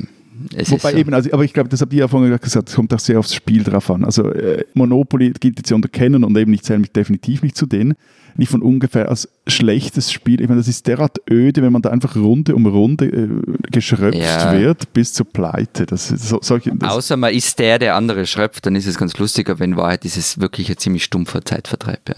es 0.55 0.71
Wobei 0.71 0.91
so. 0.91 0.97
eben, 0.97 1.13
also, 1.13 1.31
aber 1.31 1.43
ich 1.43 1.53
glaube, 1.53 1.69
das 1.69 1.81
habt 1.81 1.93
ihr 1.93 1.99
ja 1.99 2.07
vorhin 2.07 2.37
gesagt, 2.37 2.69
es 2.69 2.75
kommt 2.75 2.93
auch 2.93 2.99
sehr 2.99 3.19
aufs 3.19 3.33
Spiel 3.33 3.63
drauf 3.63 3.89
an. 3.89 4.05
Also 4.05 4.31
äh, 4.31 4.63
Monopoly 4.73 5.31
gilt 5.39 5.57
jetzt 5.57 5.69
ja 5.69 5.75
unter 5.75 5.89
Kennen 5.89 6.23
und 6.23 6.37
eben 6.37 6.53
ich 6.53 6.63
zähle 6.63 6.79
mich 6.79 6.91
definitiv 6.91 7.43
nicht 7.43 7.57
zu 7.57 7.65
denen. 7.65 7.95
Nicht 8.37 8.49
von 8.49 8.61
ungefähr 8.61 9.09
als 9.09 9.27
schlechtes 9.45 10.11
Spiel. 10.11 10.39
Ich 10.39 10.47
meine, 10.47 10.61
das 10.61 10.69
ist 10.69 10.87
derart 10.87 11.17
öde, 11.29 11.61
wenn 11.61 11.73
man 11.73 11.81
da 11.81 11.89
einfach 11.89 12.15
Runde 12.15 12.55
um 12.55 12.65
Runde 12.65 13.05
äh, 13.05 13.29
geschröpft 13.71 14.17
ja. 14.17 14.57
wird 14.57 14.93
bis 14.93 15.13
zur 15.13 15.25
Pleite. 15.25 15.85
Das, 15.85 16.07
so, 16.07 16.39
solche, 16.41 16.71
das 16.73 16.91
Außer 16.91 17.17
man 17.17 17.33
ist 17.33 17.59
der, 17.59 17.77
der 17.77 17.95
andere 17.95 18.25
schröpft, 18.25 18.65
dann 18.65 18.75
ist 18.75 18.87
es 18.87 18.97
ganz 18.97 19.17
lustig, 19.17 19.49
aber 19.49 19.65
in 19.65 19.75
Wahrheit 19.75 20.05
ist 20.05 20.15
es 20.15 20.39
wirklich 20.39 20.69
ein 20.69 20.77
ziemlich 20.77 21.03
stumpfer 21.03 21.43
Zeitvertreib. 21.43 22.07
Ja. 22.07 22.15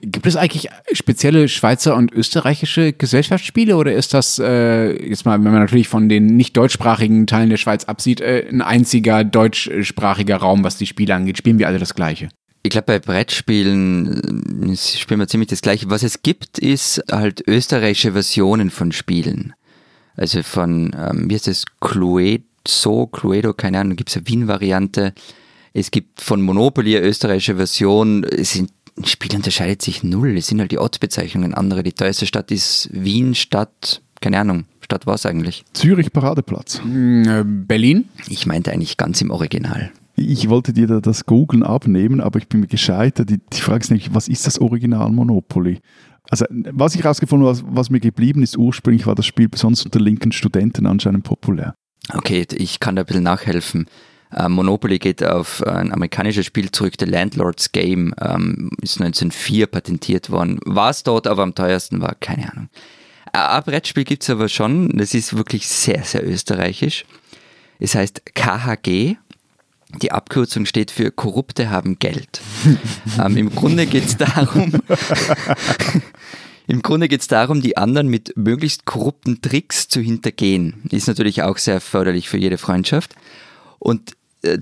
Gibt 0.00 0.26
es 0.26 0.36
eigentlich 0.36 0.68
spezielle 0.92 1.48
Schweizer 1.48 1.96
und 1.96 2.12
österreichische 2.12 2.92
Gesellschaftsspiele 2.92 3.76
oder 3.76 3.92
ist 3.92 4.14
das 4.14 4.38
äh, 4.38 4.92
jetzt 5.08 5.24
mal, 5.24 5.42
wenn 5.42 5.50
man 5.50 5.60
natürlich 5.60 5.88
von 5.88 6.08
den 6.08 6.26
nicht 6.36 6.56
deutschsprachigen 6.56 7.26
Teilen 7.26 7.50
der 7.50 7.56
Schweiz 7.56 7.84
absieht, 7.84 8.20
äh, 8.20 8.46
ein 8.48 8.62
einziger 8.62 9.24
deutschsprachiger 9.24 10.36
Raum, 10.36 10.62
was 10.62 10.76
die 10.76 10.86
Spiele 10.86 11.16
angeht? 11.16 11.38
Spielen 11.38 11.58
wir 11.58 11.66
alle 11.66 11.80
das 11.80 11.96
Gleiche? 11.96 12.28
Ich 12.62 12.70
glaube, 12.70 12.86
bei 12.86 12.98
Brettspielen 13.00 14.70
äh, 14.70 14.76
spielen 14.76 15.18
wir 15.18 15.26
ziemlich 15.26 15.48
das 15.48 15.62
Gleiche. 15.62 15.90
Was 15.90 16.04
es 16.04 16.22
gibt, 16.22 16.60
ist 16.60 17.02
halt 17.10 17.42
österreichische 17.48 18.12
Versionen 18.12 18.70
von 18.70 18.92
Spielen. 18.92 19.54
Also 20.16 20.44
von, 20.44 20.94
ähm, 20.96 21.28
wie 21.28 21.34
heißt 21.34 21.48
das, 21.48 21.64
Cluedo, 21.80 23.08
Cluedo, 23.08 23.52
keine 23.52 23.80
Ahnung, 23.80 23.96
gibt 23.96 24.10
es 24.10 24.16
eine 24.16 24.28
Wien-Variante. 24.28 25.12
Es 25.72 25.90
gibt 25.90 26.20
von 26.20 26.42
Monopoly 26.42 26.96
eine 26.96 27.06
österreichische 27.06 27.56
Version. 27.56 28.24
Es 28.24 28.52
sind 28.52 28.70
ein 28.98 29.04
Spiel 29.04 29.34
unterscheidet 29.34 29.82
sich 29.82 30.02
null. 30.02 30.36
Es 30.36 30.48
sind 30.48 30.60
halt 30.60 30.72
die 30.72 30.78
Ortsbezeichnungen 30.78 31.54
andere. 31.54 31.82
Die 31.82 31.92
teuerste 31.92 32.26
Stadt 32.26 32.50
ist 32.50 32.88
Wien, 32.92 33.34
Stadt, 33.34 34.02
keine 34.20 34.38
Ahnung, 34.38 34.64
Stadt 34.80 35.06
war 35.06 35.14
es 35.14 35.26
eigentlich? 35.26 35.64
Zürich 35.74 36.12
Paradeplatz. 36.12 36.80
Hm, 36.82 37.24
äh, 37.24 37.44
Berlin? 37.44 38.08
Ich 38.28 38.46
meinte 38.46 38.72
eigentlich 38.72 38.96
ganz 38.96 39.20
im 39.20 39.30
Original. 39.30 39.92
Ich 40.16 40.48
wollte 40.48 40.72
dir 40.72 40.88
da 40.88 41.00
das 41.00 41.26
Googlen 41.26 41.62
abnehmen, 41.62 42.20
aber 42.20 42.38
ich 42.38 42.48
bin 42.48 42.60
mir 42.60 42.66
gescheitert. 42.66 43.30
Die, 43.30 43.38
die 43.38 43.60
Frage 43.60 43.80
ist 43.80 43.90
nämlich, 43.90 44.14
was 44.14 44.26
ist 44.26 44.46
das 44.46 44.58
Original 44.60 45.10
Monopoly? 45.10 45.78
Also, 46.30 46.44
was 46.50 46.94
ich 46.94 47.04
herausgefunden 47.04 47.46
habe, 47.46 47.58
was, 47.58 47.64
was 47.68 47.90
mir 47.90 48.00
geblieben 48.00 48.42
ist, 48.42 48.58
ursprünglich 48.58 49.06
war 49.06 49.14
das 49.14 49.26
Spiel 49.26 49.48
besonders 49.48 49.84
unter 49.84 50.00
linken 50.00 50.32
Studenten 50.32 50.86
anscheinend 50.86 51.24
populär. 51.24 51.74
Okay, 52.12 52.46
ich 52.52 52.80
kann 52.80 52.96
da 52.96 53.02
ein 53.02 53.06
bisschen 53.06 53.22
nachhelfen. 53.22 53.86
Ähm, 54.36 54.52
Monopoly 54.52 54.98
geht 54.98 55.24
auf 55.24 55.66
ein 55.66 55.92
amerikanisches 55.92 56.46
Spiel 56.46 56.70
zurück, 56.70 56.94
The 56.98 57.06
Landlord's 57.06 57.72
Game, 57.72 58.14
ähm, 58.20 58.70
ist 58.82 59.00
1904 59.00 59.66
patentiert 59.66 60.30
worden. 60.30 60.58
Was 60.64 61.02
dort 61.02 61.26
aber 61.26 61.42
am 61.42 61.54
teuersten 61.54 62.00
war, 62.00 62.14
keine 62.20 62.52
Ahnung. 62.52 62.68
Ein 63.32 63.62
Brettspiel 63.62 64.04
gibt 64.04 64.22
es 64.22 64.30
aber 64.30 64.48
schon, 64.48 64.96
das 64.96 65.14
ist 65.14 65.36
wirklich 65.36 65.68
sehr, 65.68 66.02
sehr 66.04 66.26
österreichisch. 66.26 67.04
Es 67.78 67.94
heißt 67.94 68.34
KHG. 68.34 69.16
Die 70.02 70.12
Abkürzung 70.12 70.66
steht 70.66 70.90
für 70.90 71.10
Korrupte 71.10 71.70
haben 71.70 71.98
Geld. 71.98 72.42
ähm, 73.24 73.36
Im 73.38 73.54
Grunde 73.54 73.86
geht 73.86 74.04
es 74.04 74.16
darum, 74.18 74.72
im 76.66 76.82
Grunde 76.82 77.08
geht 77.08 77.22
es 77.22 77.28
darum, 77.28 77.62
die 77.62 77.78
anderen 77.78 78.08
mit 78.08 78.36
möglichst 78.36 78.84
korrupten 78.84 79.40
Tricks 79.40 79.88
zu 79.88 80.00
hintergehen. 80.00 80.82
Ist 80.90 81.08
natürlich 81.08 81.42
auch 81.42 81.56
sehr 81.56 81.80
förderlich 81.80 82.28
für 82.28 82.36
jede 82.36 82.58
Freundschaft. 82.58 83.14
Und 83.78 84.10
äh, 84.10 84.14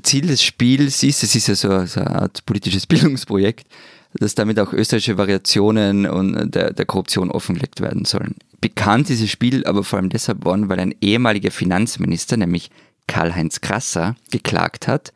Ziel 0.03 0.27
des 0.27 0.43
Spiels 0.43 1.03
ist, 1.03 1.23
es 1.23 1.35
ist 1.35 1.49
ja 1.49 1.55
so, 1.55 1.85
so 1.87 2.01
eine 2.01 2.23
Art 2.23 2.45
politisches 2.47 2.87
Bildungsprojekt, 2.89 3.67
dass 4.15 4.35
damit 4.35 4.59
auch 4.59 4.73
österreichische 4.73 5.19
Variationen 5.19 6.07
und 6.07 6.55
der, 6.55 6.73
der 6.73 6.87
Korruption 6.87 7.31
offengelegt 7.31 7.81
werden 7.81 8.05
sollen. 8.05 8.37
Bekannt 8.61 9.11
ist 9.11 9.23
das 9.23 9.31
Spiel 9.31 9.67
aber 9.67 9.85
vor 9.85 9.99
allem 9.99 10.09
deshalb 10.09 10.45
worden, 10.45 10.69
weil 10.69 10.81
ein 10.81 10.95
ehemaliger 11.01 11.51
Finanzminister, 11.51 12.37
nämlich 12.37 12.71
Karl-Heinz 13.07 13.61
Krasser, 13.61 14.17
geklagt 14.31 14.89
hat 14.89 15.13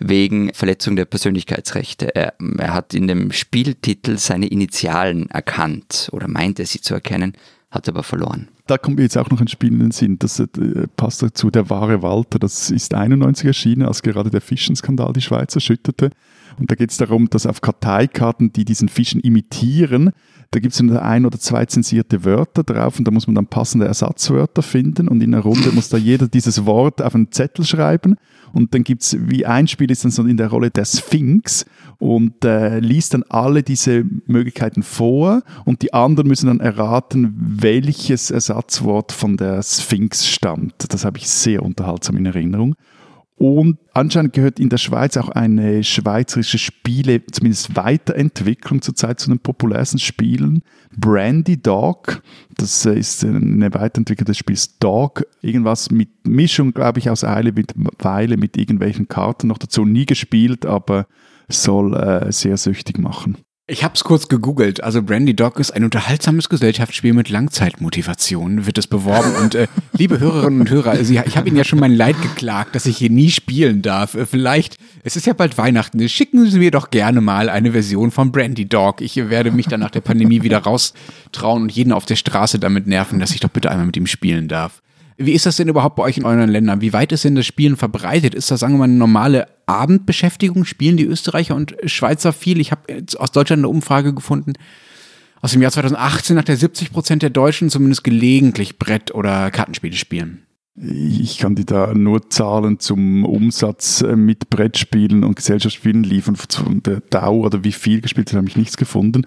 wegen 0.00 0.52
Verletzung 0.54 0.96
der 0.96 1.04
Persönlichkeitsrechte. 1.04 2.14
Er, 2.16 2.34
er 2.58 2.72
hat 2.72 2.94
in 2.94 3.06
dem 3.06 3.32
Spieltitel 3.32 4.16
seine 4.16 4.46
Initialen 4.46 5.30
erkannt 5.30 6.08
oder 6.12 6.26
meinte 6.26 6.64
sie 6.64 6.80
zu 6.80 6.94
erkennen, 6.94 7.34
hat 7.70 7.88
aber 7.88 8.02
verloren. 8.02 8.48
Da 8.70 8.78
kommt 8.78 8.98
mir 8.98 9.02
jetzt 9.02 9.18
auch 9.18 9.28
noch 9.30 9.40
ein 9.40 9.48
Spiel 9.48 9.72
in 9.72 9.80
den 9.80 9.90
Sinn, 9.90 10.18
das 10.18 10.38
äh, 10.38 10.46
passt 10.96 11.22
dazu, 11.22 11.50
der 11.50 11.68
wahre 11.70 12.02
Walter, 12.02 12.38
das 12.38 12.70
ist 12.70 12.94
91 12.94 13.46
erschienen, 13.46 13.82
als 13.82 14.02
gerade 14.02 14.30
der 14.30 14.40
Fischenskandal 14.40 15.12
die 15.12 15.20
Schweiz 15.20 15.54
erschütterte. 15.54 16.10
Und 16.58 16.70
da 16.70 16.76
geht 16.76 16.90
es 16.90 16.96
darum, 16.96 17.28
dass 17.28 17.46
auf 17.46 17.60
Karteikarten, 17.60 18.52
die 18.52 18.64
diesen 18.64 18.88
Fischen 18.88 19.20
imitieren, 19.20 20.12
da 20.52 20.58
gibt 20.58 20.74
es 20.74 20.80
ein 20.80 21.26
oder 21.26 21.38
zwei 21.38 21.64
zensierte 21.66 22.24
Wörter 22.24 22.64
drauf 22.64 22.98
und 22.98 23.06
da 23.06 23.12
muss 23.12 23.28
man 23.28 23.36
dann 23.36 23.46
passende 23.46 23.86
Ersatzwörter 23.86 24.62
finden 24.62 25.06
und 25.06 25.22
in 25.22 25.32
einer 25.32 25.44
Runde 25.44 25.70
muss 25.70 25.88
da 25.88 25.96
jeder 25.96 26.26
dieses 26.26 26.66
Wort 26.66 27.00
auf 27.00 27.14
einen 27.14 27.30
Zettel 27.30 27.64
schreiben 27.64 28.16
und 28.52 28.74
dann 28.74 28.82
gibt 28.82 29.02
es, 29.02 29.16
wie 29.20 29.46
ein 29.46 29.68
Spiel 29.68 29.92
ist 29.92 30.02
dann 30.02 30.10
so 30.10 30.24
in 30.24 30.36
der 30.36 30.48
Rolle 30.48 30.70
der 30.70 30.84
Sphinx 30.84 31.66
und 31.98 32.44
äh, 32.44 32.80
liest 32.80 33.14
dann 33.14 33.22
alle 33.28 33.62
diese 33.62 34.04
Möglichkeiten 34.26 34.82
vor 34.82 35.42
und 35.64 35.82
die 35.82 35.94
anderen 35.94 36.26
müssen 36.26 36.48
dann 36.48 36.58
erraten, 36.58 37.32
welches 37.38 38.32
Ersatzwort 38.32 39.12
von 39.12 39.36
der 39.36 39.62
Sphinx 39.62 40.26
stammt. 40.26 40.92
Das 40.92 41.04
habe 41.04 41.18
ich 41.18 41.28
sehr 41.28 41.62
unterhaltsam 41.62 42.16
in 42.16 42.26
Erinnerung. 42.26 42.74
Und 43.40 43.78
anscheinend 43.94 44.34
gehört 44.34 44.60
in 44.60 44.68
der 44.68 44.76
Schweiz 44.76 45.16
auch 45.16 45.30
eine 45.30 45.82
schweizerische 45.82 46.58
Spiele, 46.58 47.24
zumindest 47.24 47.74
Weiterentwicklung 47.74 48.82
zurzeit 48.82 49.18
zu 49.18 49.30
den 49.30 49.38
populärsten 49.38 49.98
Spielen. 49.98 50.62
Brandy 50.94 51.56
Dog, 51.56 52.22
das 52.58 52.84
äh, 52.84 52.98
ist 52.98 53.24
eine 53.24 53.72
Weiterentwicklung 53.72 54.26
des 54.26 54.36
Spiels 54.36 54.76
Dog. 54.78 55.24
Irgendwas 55.40 55.90
mit 55.90 56.10
Mischung, 56.28 56.74
glaube 56.74 56.98
ich, 56.98 57.08
aus 57.08 57.24
Eile 57.24 57.52
mit 57.52 57.72
Weile 58.00 58.36
mit 58.36 58.58
irgendwelchen 58.58 59.08
Karten 59.08 59.46
noch 59.46 59.56
dazu. 59.56 59.86
Nie 59.86 60.04
gespielt, 60.04 60.66
aber 60.66 61.06
soll 61.48 61.94
äh, 61.94 62.30
sehr 62.32 62.58
süchtig 62.58 62.98
machen. 62.98 63.38
Ich 63.70 63.84
habe 63.84 63.94
es 63.94 64.02
kurz 64.02 64.26
gegoogelt. 64.26 64.82
Also 64.82 65.00
Brandy 65.00 65.32
Dog 65.32 65.60
ist 65.60 65.70
ein 65.70 65.84
unterhaltsames 65.84 66.48
Gesellschaftsspiel 66.48 67.12
mit 67.12 67.28
Langzeitmotivation, 67.28 68.66
wird 68.66 68.78
es 68.78 68.88
beworben. 68.88 69.36
Und 69.36 69.54
äh, 69.54 69.68
liebe 69.92 70.18
Hörerinnen 70.18 70.62
und 70.62 70.70
Hörer, 70.70 70.90
also, 70.90 71.12
ich 71.12 71.36
habe 71.36 71.46
Ihnen 71.46 71.56
ja 71.56 71.62
schon 71.62 71.78
mein 71.78 71.94
Leid 71.94 72.20
geklagt, 72.20 72.74
dass 72.74 72.86
ich 72.86 72.96
hier 72.96 73.10
nie 73.10 73.30
spielen 73.30 73.80
darf. 73.80 74.16
Äh, 74.16 74.26
vielleicht, 74.26 74.76
es 75.04 75.14
ist 75.14 75.26
ja 75.26 75.34
bald 75.34 75.56
Weihnachten, 75.56 76.08
schicken 76.08 76.50
Sie 76.50 76.58
mir 76.58 76.72
doch 76.72 76.90
gerne 76.90 77.20
mal 77.20 77.48
eine 77.48 77.70
Version 77.70 78.10
von 78.10 78.32
Brandy 78.32 78.68
Dog. 78.68 79.00
Ich 79.02 79.14
werde 79.14 79.52
mich 79.52 79.68
dann 79.68 79.78
nach 79.78 79.92
der 79.92 80.00
Pandemie 80.00 80.42
wieder 80.42 80.58
raustrauen 80.58 81.62
und 81.62 81.70
jeden 81.70 81.92
auf 81.92 82.06
der 82.06 82.16
Straße 82.16 82.58
damit 82.58 82.88
nerven, 82.88 83.20
dass 83.20 83.30
ich 83.30 83.38
doch 83.38 83.50
bitte 83.50 83.70
einmal 83.70 83.86
mit 83.86 83.96
ihm 83.96 84.08
spielen 84.08 84.48
darf. 84.48 84.82
Wie 85.22 85.32
ist 85.32 85.44
das 85.44 85.56
denn 85.56 85.68
überhaupt 85.68 85.96
bei 85.96 86.02
euch 86.04 86.16
in 86.16 86.24
euren 86.24 86.48
Ländern? 86.48 86.80
Wie 86.80 86.94
weit 86.94 87.12
ist 87.12 87.24
denn 87.24 87.34
das 87.34 87.44
Spielen 87.44 87.76
verbreitet? 87.76 88.34
Ist 88.34 88.50
das, 88.50 88.60
sagen 88.60 88.72
wir 88.72 88.78
mal, 88.78 88.84
eine 88.84 88.94
normale 88.94 89.48
Abendbeschäftigung? 89.66 90.64
Spielen 90.64 90.96
die 90.96 91.04
Österreicher 91.04 91.54
und 91.54 91.76
Schweizer 91.84 92.32
viel? 92.32 92.58
Ich 92.58 92.72
habe 92.72 93.04
aus 93.18 93.30
Deutschland 93.30 93.60
eine 93.60 93.68
Umfrage 93.68 94.14
gefunden, 94.14 94.54
aus 95.42 95.52
dem 95.52 95.60
Jahr 95.60 95.72
2018, 95.72 96.36
nach 96.36 96.44
der 96.44 96.56
70 96.56 96.90
Prozent 96.90 97.22
der 97.22 97.28
Deutschen 97.28 97.68
zumindest 97.68 98.02
gelegentlich 98.02 98.78
Brett- 98.78 99.14
oder 99.14 99.50
Kartenspiele 99.50 99.94
spielen. 99.94 100.46
Ich 100.74 101.36
kann 101.36 101.54
dir 101.54 101.66
da 101.66 101.92
nur 101.92 102.30
Zahlen 102.30 102.78
zum 102.78 103.26
Umsatz 103.26 104.00
äh, 104.00 104.16
mit 104.16 104.48
Brettspielen 104.48 105.22
und 105.22 105.36
Gesellschaftsspielen 105.36 106.02
liefern. 106.02 106.36
Von 106.36 106.82
der 106.82 107.00
Dauer 107.00 107.44
oder 107.44 107.62
wie 107.62 107.72
viel 107.72 108.00
gespielt, 108.00 108.32
habe 108.32 108.48
ich 108.48 108.56
nichts 108.56 108.78
gefunden. 108.78 109.26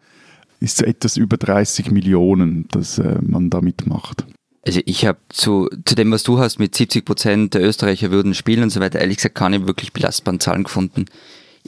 Ist 0.60 0.82
etwas 0.82 1.18
über 1.18 1.38
30 1.38 1.92
Millionen, 1.92 2.68
dass 2.72 2.98
äh, 2.98 3.20
man 3.22 3.52
da 3.52 3.62
mitmacht. 3.62 4.26
Also 4.66 4.80
ich 4.86 5.06
habe 5.06 5.20
zu, 5.30 5.70
zu 5.86 5.96
dem, 5.96 6.12
was 6.12 6.24
du 6.24 6.40
hast, 6.40 6.58
mit 6.58 6.74
70 6.74 7.04
Prozent 7.04 7.54
der 7.54 7.62
Österreicher 7.64 8.12
würden 8.12 8.34
spielen 8.34 8.64
und 8.64 8.70
so 8.70 8.80
weiter, 8.80 9.00
ehrlich 9.00 9.18
gesagt 9.18 9.36
keine 9.36 9.68
wirklich 9.68 9.92
belastbaren 9.92 10.40
Zahlen 10.40 10.64
gefunden. 10.64 11.06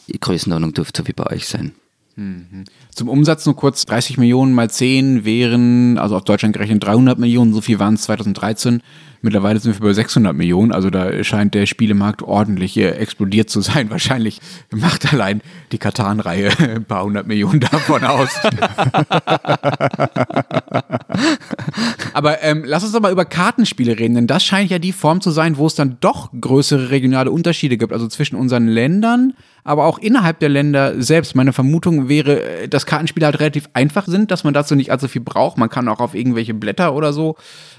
Die 0.08 0.20
Größenordnung 0.20 0.74
dürfte 0.74 1.02
so 1.02 1.08
wie 1.08 1.14
bei 1.14 1.28
euch 1.28 1.48
sein. 1.48 1.74
Mhm. 2.16 2.64
Zum 2.93 3.10
Umsatz 3.10 3.46
nur 3.46 3.58
kurz, 3.58 3.86
30 3.86 4.18
Millionen 4.18 4.54
mal 4.54 4.70
10 4.70 5.26
wären, 5.26 5.98
also 5.98 6.16
auf 6.16 6.24
Deutschland 6.24 6.54
gerechnet 6.54 6.84
300 6.84 7.20
Millionen, 7.20 7.54
so 7.54 7.60
viel 7.60 7.80
waren 7.80 7.96
es 7.96 8.04
2013. 8.04 8.82
Mittlerweile 9.26 9.60
sind 9.60 9.82
wir 9.82 9.88
bei 9.88 9.92
600 9.92 10.36
Millionen, 10.36 10.72
also 10.72 10.92
da 10.92 11.24
scheint 11.24 11.56
der 11.56 11.66
Spielemarkt 11.66 12.22
ordentlich 12.22 12.78
explodiert 12.78 13.50
zu 13.50 13.60
sein. 13.60 13.90
Wahrscheinlich 13.96 14.40
macht 14.70 15.12
allein 15.12 15.42
die 15.72 15.80
Katan-Reihe 15.80 16.52
ein 16.60 16.86
paar 16.86 17.04
hundert 17.04 17.26
Millionen 17.26 17.60
davon 17.60 18.04
aus. 18.04 18.30
Aber 22.14 22.44
ähm, 22.44 22.66
lass 22.68 22.84
uns 22.84 22.92
doch 22.92 23.02
mal 23.02 23.12
über 23.12 23.26
Kartenspiele 23.26 23.98
reden, 23.98 24.14
denn 24.14 24.28
das 24.28 24.46
scheint 24.46 24.70
ja 24.70 24.78
die 24.78 24.92
Form 24.92 25.22
zu 25.22 25.32
sein, 25.32 25.58
wo 25.58 25.66
es 25.66 25.74
dann 25.74 25.98
doch 26.02 26.30
größere 26.40 26.92
regionale 26.92 27.32
Unterschiede 27.32 27.78
gibt, 27.78 27.94
also 27.94 28.08
zwischen 28.08 28.36
unseren 28.36 28.68
Ländern, 28.68 29.34
aber 29.64 29.86
auch 29.86 29.98
innerhalb 29.98 30.38
der 30.38 30.50
Länder 30.50 31.02
selbst. 31.02 31.36
Meine 31.36 31.52
Vermutung 31.52 32.08
wäre, 32.08 32.68
dass 32.70 32.86
Kartenspiele 32.86 33.26
halt 33.26 33.40
relativ 33.40 33.68
einfach 33.74 34.06
sind, 34.06 34.30
dass 34.30 34.44
man 34.44 34.54
dazu 34.54 34.76
nicht 34.76 34.92
allzu 34.92 35.08
viel 35.08 35.24
braucht. 35.24 35.58
Man 35.58 35.70
kann 35.70 35.88
auch 35.88 36.00
auf 36.00 36.14
irgendwelche 36.14 36.54
Blätter 36.54 36.94
oder 36.94 37.12
so 37.12 37.36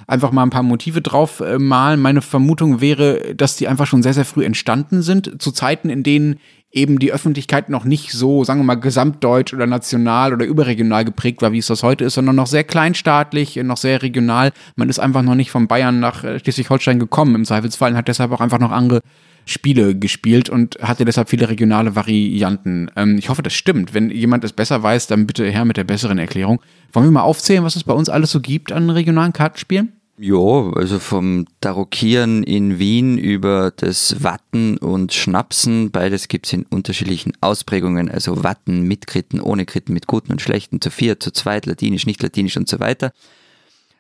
einfach 0.07 0.33
mal 0.33 0.43
ein 0.43 0.51
paar 0.51 0.63
Motive 0.63 1.01
drauf 1.01 1.36
äh, 1.41 1.59
malen. 1.59 2.01
Meine 2.01 2.23
Vermutung 2.23 2.81
wäre, 2.81 3.35
dass 3.35 3.57
die 3.57 3.69
einfach 3.69 3.87
schon 3.87 4.03
sehr, 4.03 4.15
sehr 4.15 4.25
früh 4.25 4.45
entstanden 4.45 5.03
sind, 5.03 5.41
zu 5.41 5.53
Zeiten, 5.53 5.91
in 5.91 6.03
denen 6.03 6.41
eben 6.73 6.99
die 6.99 7.13
Öffentlichkeit 7.13 7.71
noch 7.71 7.85
nicht 7.85 8.13
so, 8.13 8.45
sagen 8.45 8.61
wir 8.61 8.65
mal, 8.65 8.75
gesamtdeutsch 8.75 9.55
oder 9.55 9.67
national 9.67 10.35
oder 10.35 10.45
überregional 10.45 11.05
geprägt 11.05 11.41
war, 11.41 11.53
wie 11.53 11.59
es 11.59 11.69
das 11.69 11.83
heute 11.83 12.05
ist, 12.05 12.15
sondern 12.15 12.37
noch 12.37 12.47
sehr 12.47 12.65
kleinstaatlich, 12.65 13.57
noch 13.57 13.79
sehr 13.79 14.03
regional. 14.03 14.53
Man 14.77 14.91
ist 14.91 14.99
einfach 14.99 15.23
noch 15.23 15.35
nicht 15.35 15.51
von 15.51 15.69
Bayern 15.69 16.01
nach 16.01 16.23
äh, 16.23 16.39
Schleswig-Holstein 16.39 16.99
gekommen 16.99 17.35
im 17.35 17.45
Zweifelsfall 17.45 17.93
und 17.93 17.97
hat 17.97 18.09
deshalb 18.09 18.31
auch 18.33 18.41
einfach 18.41 18.59
noch 18.59 18.73
andere 18.73 19.01
Spiele 19.47 19.95
gespielt 19.95 20.51
und 20.51 20.77
hatte 20.83 21.05
deshalb 21.05 21.31
viele 21.31 21.49
regionale 21.49 21.95
Varianten. 21.95 22.91
Ähm, 22.97 23.17
ich 23.17 23.29
hoffe, 23.29 23.43
das 23.43 23.55
stimmt. 23.55 23.95
Wenn 23.95 24.11
jemand 24.11 24.45
es 24.45 24.53
besser 24.53 24.83
weiß, 24.83 25.07
dann 25.07 25.27
bitte 25.27 25.47
her 25.47 25.65
mit 25.65 25.77
der 25.77 25.85
besseren 25.85 26.19
Erklärung. 26.19 26.61
Wollen 26.93 27.07
wir 27.07 27.13
mal 27.13 27.23
aufzählen, 27.23 27.65
was 27.65 27.77
es 27.77 27.85
bei 27.85 27.95
uns 27.95 28.09
alles 28.09 28.33
so 28.33 28.41
gibt 28.41 28.73
an 28.73 28.91
regionalen 28.91 29.33
Kartenspielen? 29.33 29.93
Ja, 30.19 30.71
also 30.75 30.99
vom 30.99 31.45
Tarokieren 31.61 32.43
in 32.43 32.79
Wien 32.79 33.19
über 33.19 33.71
das 33.71 34.23
Watten 34.23 34.79
und 34.79 35.13
Schnapsen, 35.13 35.91
beides 35.91 36.29
gibt 36.29 36.47
es 36.47 36.55
in 36.55 36.65
unterschiedlichen 36.65 37.35
Ausprägungen, 37.43 38.11
also 38.11 38.43
Watten 38.43 38.83
mit 38.89 39.07
Kritten, 39.07 39.41
ohne 39.41 39.67
Kritten, 39.67 39.93
mit 39.93 40.07
guten 40.07 40.33
und 40.33 40.41
schlechten, 40.41 40.81
zu 40.81 40.91
viert, 40.91 41.23
zu 41.23 41.33
zweit, 41.33 41.67
latinisch, 41.67 42.07
nicht 42.07 42.23
latinisch 42.23 42.57
und 42.57 42.67
so 42.67 42.81
weiter. 42.81 43.13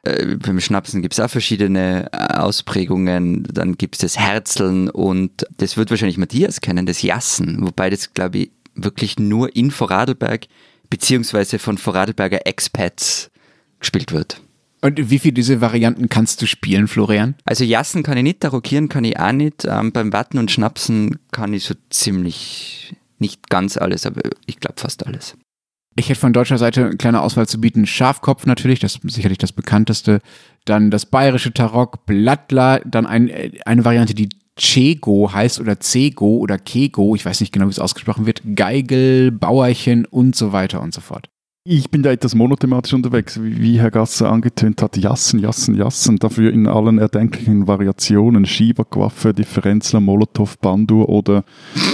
Äh, 0.05 0.37
beim 0.37 0.59
Schnapsen 0.59 1.03
gibt 1.03 1.12
es 1.12 1.21
auch 1.21 1.29
verschiedene 1.29 2.09
äh, 2.12 2.17
Ausprägungen, 2.17 3.43
dann 3.53 3.77
gibt 3.77 3.97
es 3.97 4.01
das 4.01 4.19
Herzeln 4.19 4.89
und 4.89 5.47
das 5.59 5.77
wird 5.77 5.91
wahrscheinlich 5.91 6.17
Matthias 6.17 6.62
kennen, 6.62 6.87
das 6.87 7.03
Jassen, 7.03 7.59
wobei 7.61 7.91
das, 7.91 8.14
glaube 8.14 8.39
ich, 8.39 8.51
wirklich 8.75 9.19
nur 9.19 9.55
in 9.55 9.71
Vorarlberg 9.71 10.47
beziehungsweise 10.89 11.59
von 11.59 11.77
Vorarlberger 11.77 12.47
Expats 12.47 13.31
gespielt 13.81 14.12
wird. 14.12 14.41
Und 14.87 15.11
wie 15.11 15.18
viele 15.18 15.34
diese 15.34 15.61
Varianten 15.61 16.09
kannst 16.09 16.41
du 16.41 16.47
spielen, 16.47 16.87
Florian? 16.87 17.34
Also 17.45 17.64
Jassen 17.64 18.05
kann 18.05 18.16
ich 18.18 18.22
nicht, 18.22 18.39
Tarockieren 18.39 18.89
kann 18.89 19.03
ich 19.03 19.18
auch 19.18 19.32
nicht. 19.32 19.66
Ähm, 19.68 19.91
beim 19.91 20.12
Watten 20.12 20.39
und 20.39 20.49
Schnapsen 20.49 21.18
kann 21.32 21.53
ich 21.53 21.64
so 21.64 21.74
ziemlich, 21.91 22.95
nicht 23.18 23.51
ganz 23.51 23.76
alles, 23.76 24.07
aber 24.07 24.20
ich 24.47 24.61
glaube 24.61 24.76
fast 24.78 25.05
alles. 25.05 25.37
Ich 25.97 26.09
hätte 26.09 26.20
von 26.20 26.32
deutscher 26.32 26.59
Seite 26.59 26.87
eine 26.87 26.97
kleine 26.97 27.22
Auswahl 27.22 27.49
zu 27.49 27.61
bieten. 27.61 27.84
Schafkopf 27.84 28.47
natürlich, 28.47 28.78
das 28.78 28.95
ist 28.95 29.12
sicherlich 29.12 29.39
das 29.39 29.51
bekannteste. 29.51 30.20
Dann 30.66 30.93
das 30.93 31.05
bayerische 31.05 31.53
Tarok, 31.53 32.07
Blattler, 32.07 32.80
dann 32.84 33.07
ein, 33.07 33.28
eine 33.64 33.84
Variante, 33.84 34.14
die 34.14 34.28
Chego 34.57 35.32
heißt 35.32 35.59
oder 35.59 35.80
Cego 35.80 36.37
oder 36.37 36.59
Kego, 36.59 37.16
ich 37.16 37.26
weiß 37.26 37.41
nicht 37.41 37.53
genau, 37.53 37.66
wie 37.66 37.70
es 37.70 37.80
ausgesprochen 37.80 38.24
wird, 38.24 38.41
Geigel, 38.55 39.32
Bauerchen 39.32 40.05
und 40.05 40.37
so 40.37 40.53
weiter 40.53 40.80
und 40.80 40.95
so 40.95 41.01
fort. 41.01 41.28
Ich 41.69 41.91
bin 41.91 42.05
da 42.05 42.12
etwas 42.12 42.37
monothematisch 42.37 42.95
unterwegs, 42.95 43.41
wie 43.43 43.81
Herr 43.81 43.91
Gasser 43.91 44.31
angetönt 44.31 44.81
hat. 44.83 44.97
Jassen, 44.97 45.41
Jassen, 45.41 45.75
Jassen. 45.75 46.17
Dafür 46.17 46.53
in 46.53 46.69
allen 46.69 46.99
erdenklichen 46.99 47.67
Variationen. 47.67 48.47
Schieber, 48.47 48.85
Quaffe, 48.85 49.35
Differenzler, 49.35 49.99
Molotow, 49.99 50.57
Bandur 50.59 51.09
oder 51.09 51.43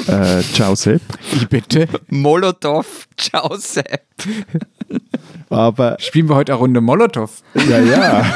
äh, 0.09 0.43
Ciao 0.43 0.75
Sepp. 0.75 1.01
Ich 1.35 1.49
bitte? 1.49 1.89
Molotow, 2.11 3.09
Ciao 3.17 3.57
Sepp. 3.57 4.03
Aber 5.49 5.97
Spielen 6.01 6.29
wir 6.29 6.35
heute 6.35 6.53
eine 6.53 6.61
Runde 6.61 6.83
Molotow? 6.83 7.43
Ja, 7.67 7.81
ja. 7.81 8.27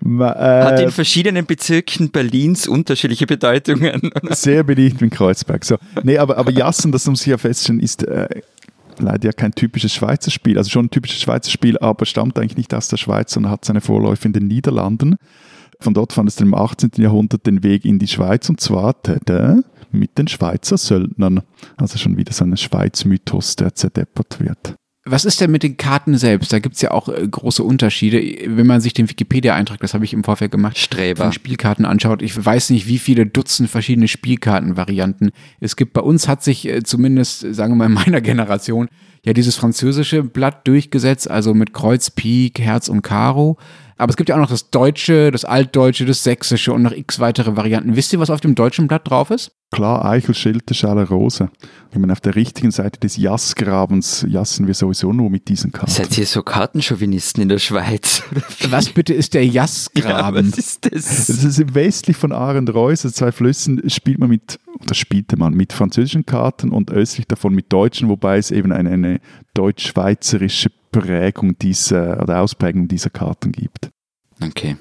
Ma, 0.00 0.32
äh, 0.32 0.64
Hat 0.64 0.80
in 0.80 0.90
verschiedenen 0.90 1.46
Bezirken 1.46 2.10
Berlins 2.10 2.68
unterschiedliche 2.68 3.26
Bedeutungen. 3.26 4.10
Sehr 4.30 4.62
beliebt 4.64 5.00
in 5.00 5.08
Kreuzberg. 5.08 5.64
So. 5.64 5.78
Nee, 6.02 6.18
aber, 6.18 6.36
aber 6.36 6.50
Jassen, 6.50 6.92
das 6.92 7.06
muss 7.06 7.22
ich 7.22 7.28
ja 7.28 7.38
feststellen, 7.38 7.80
ist 7.80 8.04
äh, 8.04 8.28
leider 8.98 9.26
ja 9.26 9.32
kein 9.32 9.52
typisches 9.52 9.92
Schweizer 9.92 10.30
Spiel. 10.30 10.58
Also 10.58 10.70
schon 10.70 10.86
ein 10.86 10.90
typisches 10.90 11.20
Schweizer 11.20 11.50
Spiel, 11.50 11.78
aber 11.78 12.06
stammt 12.06 12.38
eigentlich 12.38 12.56
nicht 12.56 12.74
aus 12.74 12.88
der 12.88 12.96
Schweiz, 12.96 13.32
sondern 13.32 13.52
hat 13.52 13.64
seine 13.64 13.80
Vorläufe 13.80 14.26
in 14.26 14.32
den 14.32 14.46
Niederlanden. 14.46 15.16
Von 15.80 15.94
dort 15.94 16.12
fand 16.12 16.28
es 16.28 16.40
im 16.40 16.54
18. 16.54 16.90
Jahrhundert 16.96 17.46
den 17.46 17.62
Weg 17.62 17.84
in 17.84 17.98
die 17.98 18.08
Schweiz 18.08 18.48
und 18.48 18.60
zwar 18.60 19.00
tada, 19.02 19.60
mit 19.90 20.16
den 20.18 20.28
Schweizer 20.28 20.78
Söldnern. 20.78 21.42
Also 21.76 21.98
schon 21.98 22.16
wieder 22.16 22.32
so 22.32 22.44
ein 22.44 22.56
Schweiz-Mythos, 22.56 23.56
der 23.56 23.74
zerdeppert 23.74 24.40
wird. 24.40 24.74
Was 25.08 25.24
ist 25.24 25.40
denn 25.40 25.52
mit 25.52 25.62
den 25.62 25.76
Karten 25.76 26.18
selbst? 26.18 26.52
Da 26.52 26.58
gibt 26.58 26.74
es 26.74 26.82
ja 26.82 26.90
auch 26.90 27.08
äh, 27.08 27.26
große 27.26 27.62
Unterschiede. 27.62 28.20
Wenn 28.46 28.66
man 28.66 28.80
sich 28.80 28.92
den 28.92 29.08
Wikipedia-Eintrag, 29.08 29.78
das 29.80 29.94
habe 29.94 30.04
ich 30.04 30.12
im 30.12 30.24
Vorfeld 30.24 30.50
gemacht, 30.50 30.76
Streber. 30.76 31.22
von 31.22 31.32
Spielkarten 31.32 31.84
anschaut, 31.84 32.22
ich 32.22 32.44
weiß 32.44 32.70
nicht, 32.70 32.88
wie 32.88 32.98
viele 32.98 33.24
Dutzend 33.24 33.70
verschiedene 33.70 34.08
Spielkartenvarianten 34.08 35.30
es 35.60 35.76
gibt. 35.76 35.92
Bei 35.92 36.00
uns 36.00 36.26
hat 36.26 36.42
sich 36.42 36.68
äh, 36.68 36.82
zumindest, 36.82 37.54
sagen 37.54 37.74
wir 37.74 37.76
mal, 37.76 37.86
in 37.86 37.92
meiner 37.92 38.20
Generation 38.20 38.88
ja 39.24 39.32
dieses 39.32 39.54
französische 39.54 40.24
Blatt 40.24 40.66
durchgesetzt, 40.66 41.30
also 41.30 41.54
mit 41.54 41.72
Kreuz, 41.72 42.10
Pik, 42.10 42.58
Herz 42.58 42.88
und 42.88 43.02
Karo. 43.02 43.58
Aber 43.98 44.10
es 44.10 44.16
gibt 44.16 44.28
ja 44.28 44.36
auch 44.36 44.40
noch 44.40 44.50
das 44.50 44.70
Deutsche, 44.70 45.30
das 45.30 45.44
Altdeutsche, 45.44 46.04
das 46.04 46.22
Sächsische 46.22 46.72
und 46.72 46.82
noch 46.82 46.92
x 46.92 47.18
weitere 47.18 47.56
Varianten. 47.56 47.96
Wisst 47.96 48.12
ihr, 48.12 48.18
was 48.18 48.28
auf 48.28 48.40
dem 48.40 48.54
deutschen 48.54 48.88
Blatt 48.88 49.08
drauf 49.08 49.30
ist? 49.30 49.52
Klar, 49.72 50.04
Eichel, 50.04 50.34
Schilte, 50.34 50.74
Schale, 50.74 51.08
Rose. 51.08 51.50
Wenn 51.90 52.02
man 52.02 52.10
auf 52.10 52.20
der 52.20 52.36
richtigen 52.36 52.70
Seite 52.70 53.00
des 53.00 53.16
Jassgrabens 53.16 54.24
jassen 54.28 54.66
wir 54.66 54.74
sowieso 54.74 55.12
nur 55.12 55.28
mit 55.28 55.48
diesen 55.48 55.72
Karten. 55.72 55.90
Seid 55.90 56.16
ihr 56.18 56.26
so 56.26 56.42
Kartenchauvinisten 56.42 57.42
in 57.42 57.48
der 57.48 57.58
Schweiz? 57.58 58.22
Was 58.70 58.90
bitte 58.90 59.12
ist 59.14 59.34
der 59.34 59.44
Jassgraben? 59.46 60.46
Ja, 60.46 60.52
was 60.52 60.58
ist 60.58 60.84
das? 60.84 61.26
Das 61.26 61.44
ist 61.44 61.74
westlich 61.74 62.16
von 62.16 62.32
Arendt-Reuss, 62.32 63.02
zwei 63.02 63.32
Flüssen, 63.32 63.88
spielt 63.90 64.18
man 64.18 64.28
mit, 64.28 64.60
oder 64.80 64.94
spielte 64.94 65.36
man 65.36 65.54
mit 65.54 65.72
französischen 65.72 66.26
Karten 66.26 66.70
und 66.70 66.90
östlich 66.90 67.26
davon 67.26 67.54
mit 67.54 67.72
deutschen, 67.72 68.08
wobei 68.08 68.38
es 68.38 68.50
eben 68.50 68.72
eine, 68.72 68.90
eine 68.90 69.20
deutsch-schweizerische 69.54 70.70
Prägung 71.00 71.58
dieser 71.58 72.22
oder 72.22 72.40
Ausprägung 72.40 72.88
dieser 72.88 73.10
Karten 73.10 73.52
gibt. 73.52 73.90
Okay. 74.42 74.76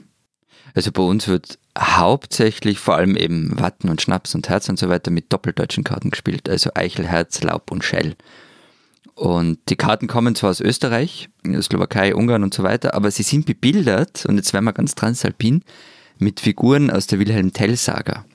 Also 0.74 0.92
bei 0.92 1.04
uns 1.04 1.28
wird 1.28 1.58
hauptsächlich 1.78 2.80
vor 2.80 2.96
allem 2.96 3.16
eben 3.16 3.60
Watten 3.60 3.90
und 3.90 4.02
Schnaps 4.02 4.36
und 4.36 4.50
Herz 4.50 4.70
und 4.70 4.80
so 4.80 4.90
weiter 4.90 5.12
mit 5.12 5.32
doppeldeutschen 5.32 5.84
Karten 5.84 6.10
gespielt, 6.10 6.50
also 6.50 6.72
Eichel, 6.74 7.08
Herz, 7.08 7.42
Laub 7.44 7.72
und 7.72 7.84
Schell. 7.84 8.16
Und 9.14 9.60
die 9.70 9.78
Karten 9.78 10.08
kommen 10.08 10.36
zwar 10.36 10.50
aus 10.50 10.60
Österreich, 10.60 11.30
Slowakei, 11.62 12.14
Ungarn 12.14 12.44
und 12.44 12.54
so 12.54 12.64
weiter, 12.64 12.94
aber 12.94 13.12
sie 13.12 13.24
sind 13.24 13.46
bebildert, 13.46 14.26
und 14.26 14.36
jetzt 14.36 14.52
werden 14.52 14.66
wir 14.66 14.74
ganz 14.74 14.96
transalpin, 14.96 15.64
mit 16.18 16.42
Figuren 16.42 16.92
aus 16.92 17.08
der 17.08 17.20
Wilhelm 17.20 17.54
Tell-Saga. 17.54 18.26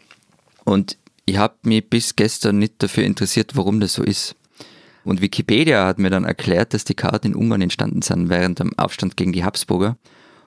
Und 0.64 0.96
ich 1.26 1.36
habe 1.36 1.54
mich 1.62 1.88
bis 1.88 2.16
gestern 2.16 2.58
nicht 2.58 2.82
dafür 2.82 3.04
interessiert, 3.04 3.56
warum 3.56 3.80
das 3.80 3.92
so 3.92 4.02
ist. 4.02 4.36
Und 5.04 5.20
Wikipedia 5.20 5.86
hat 5.86 5.98
mir 5.98 6.10
dann 6.10 6.24
erklärt, 6.24 6.74
dass 6.74 6.84
die 6.84 6.94
Karten 6.94 7.28
in 7.28 7.34
Ungarn 7.34 7.62
entstanden 7.62 8.02
sind 8.02 8.28
während 8.28 8.58
dem 8.58 8.78
Aufstand 8.78 9.16
gegen 9.16 9.32
die 9.32 9.44
Habsburger. 9.44 9.96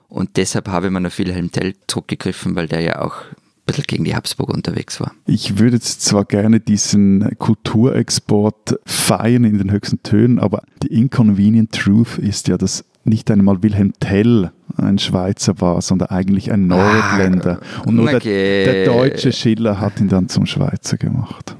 Und 0.07 0.37
deshalb 0.37 0.67
habe 0.67 0.87
ich 0.87 0.91
mir 0.91 1.05
auf 1.05 1.17
Wilhelm 1.17 1.51
Tell 1.51 1.73
zurückgegriffen, 1.87 2.55
weil 2.55 2.67
der 2.67 2.81
ja 2.81 3.01
auch 3.01 3.15
ein 3.31 3.35
bisschen 3.65 3.85
gegen 3.87 4.03
die 4.03 4.15
Habsburger 4.15 4.53
unterwegs 4.53 4.99
war. 4.99 5.13
Ich 5.25 5.57
würde 5.57 5.77
jetzt 5.77 6.01
zwar 6.01 6.25
gerne 6.25 6.59
diesen 6.59 7.35
Kulturexport 7.39 8.79
feiern 8.85 9.43
in 9.43 9.57
den 9.57 9.71
höchsten 9.71 10.03
Tönen, 10.03 10.37
aber 10.37 10.63
die 10.83 10.87
inconvenient 10.87 11.71
truth 11.71 12.19
ist 12.19 12.47
ja, 12.47 12.57
dass 12.57 12.85
nicht 13.05 13.31
einmal 13.31 13.63
Wilhelm 13.63 13.93
Tell 13.99 14.51
ein 14.77 14.97
Schweizer 14.99 15.59
war, 15.61 15.81
sondern 15.81 16.09
eigentlich 16.09 16.51
ein 16.51 16.67
Nordländer. 16.67 17.59
Und 17.85 17.95
nur 17.95 18.07
der, 18.07 18.17
okay. 18.17 18.65
der 18.65 18.85
deutsche 18.85 19.31
Schiller 19.31 19.79
hat 19.79 19.99
ihn 19.99 20.09
dann 20.09 20.29
zum 20.29 20.45
Schweizer 20.45 20.97
gemacht. 20.97 21.55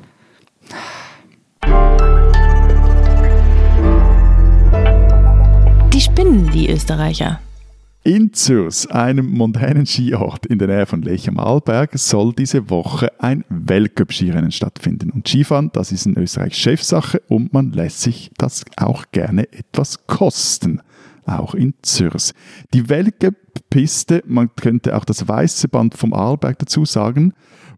Spinnen, 6.13 6.51
die 6.51 6.69
Österreicher. 6.69 7.39
In 8.03 8.33
Zürs, 8.33 8.85
einem 8.85 9.31
mondänen 9.31 9.87
Skiort 9.87 10.45
in 10.45 10.59
der 10.59 10.67
Nähe 10.67 10.85
von 10.85 11.01
Lech 11.01 11.27
am 11.27 11.39
Arlberg, 11.39 11.97
soll 11.97 12.33
diese 12.33 12.69
Woche 12.69 13.11
ein 13.19 13.43
Weltcup-Skirennen 13.49 14.51
stattfinden. 14.51 15.09
Und 15.09 15.27
Skifahren, 15.27 15.71
das 15.73 15.91
ist 15.91 16.05
in 16.05 16.15
Österreich 16.15 16.55
Chefsache 16.55 17.19
und 17.29 17.51
man 17.51 17.71
lässt 17.71 18.01
sich 18.01 18.29
das 18.37 18.63
auch 18.77 19.05
gerne 19.11 19.51
etwas 19.53 20.05
kosten. 20.05 20.81
Auch 21.25 21.55
in 21.55 21.73
Zürs. 21.81 22.35
Die 22.75 22.89
Weltcup-Piste, 22.89 24.21
man 24.27 24.55
könnte 24.55 24.95
auch 24.95 25.05
das 25.05 25.27
weiße 25.27 25.67
Band 25.67 25.95
vom 25.95 26.13
Arlberg 26.13 26.59
dazu 26.59 26.85
sagen, 26.85 27.33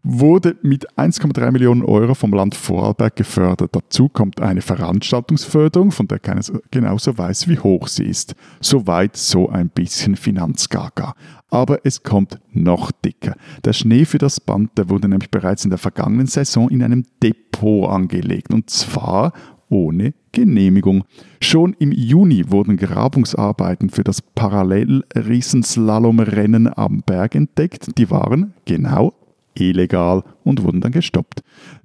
wurde 0.08 0.54
mit 0.62 0.96
1,3 0.96 1.50
Millionen 1.50 1.82
Euro 1.82 2.14
vom 2.14 2.32
Land 2.32 2.54
Vorarlberg 2.54 3.16
gefördert. 3.16 3.74
Dazu 3.74 4.08
kommt 4.08 4.40
eine 4.40 4.60
Veranstaltungsförderung, 4.60 5.90
von 5.90 6.06
der 6.06 6.20
keiner 6.20 6.42
so- 6.42 6.60
genauso 6.70 7.18
weiß, 7.18 7.48
wie 7.48 7.58
hoch 7.58 7.88
sie 7.88 8.04
ist. 8.04 8.36
Soweit 8.60 9.16
so 9.16 9.48
ein 9.48 9.68
bisschen 9.68 10.14
Finanzgaga. 10.14 11.14
Aber 11.50 11.80
es 11.84 12.04
kommt 12.04 12.38
noch 12.52 12.92
dicker. 12.92 13.34
Der 13.64 13.72
Schnee 13.72 14.04
für 14.04 14.18
das 14.18 14.38
Band, 14.40 14.78
der 14.78 14.88
wurde 14.88 15.08
nämlich 15.08 15.30
bereits 15.30 15.64
in 15.64 15.70
der 15.70 15.78
vergangenen 15.78 16.28
Saison 16.28 16.68
in 16.68 16.84
einem 16.84 17.04
Depot 17.20 17.90
angelegt. 17.90 18.54
Und 18.54 18.70
zwar 18.70 19.32
ohne 19.68 20.14
Genehmigung. 20.30 21.02
Schon 21.40 21.74
im 21.80 21.90
Juni 21.90 22.44
wurden 22.50 22.76
Grabungsarbeiten 22.76 23.90
für 23.90 24.04
das 24.04 24.22
Parallel-Riesenslalomrennen 24.22 26.72
am 26.78 27.02
Berg 27.04 27.34
entdeckt. 27.34 27.98
Die 27.98 28.08
waren 28.10 28.54
genau 28.66 29.12
illegal 29.58 30.22
und 30.44 30.62
wurden 30.62 30.80
dann 30.80 30.92
gestoppt. 30.92 31.42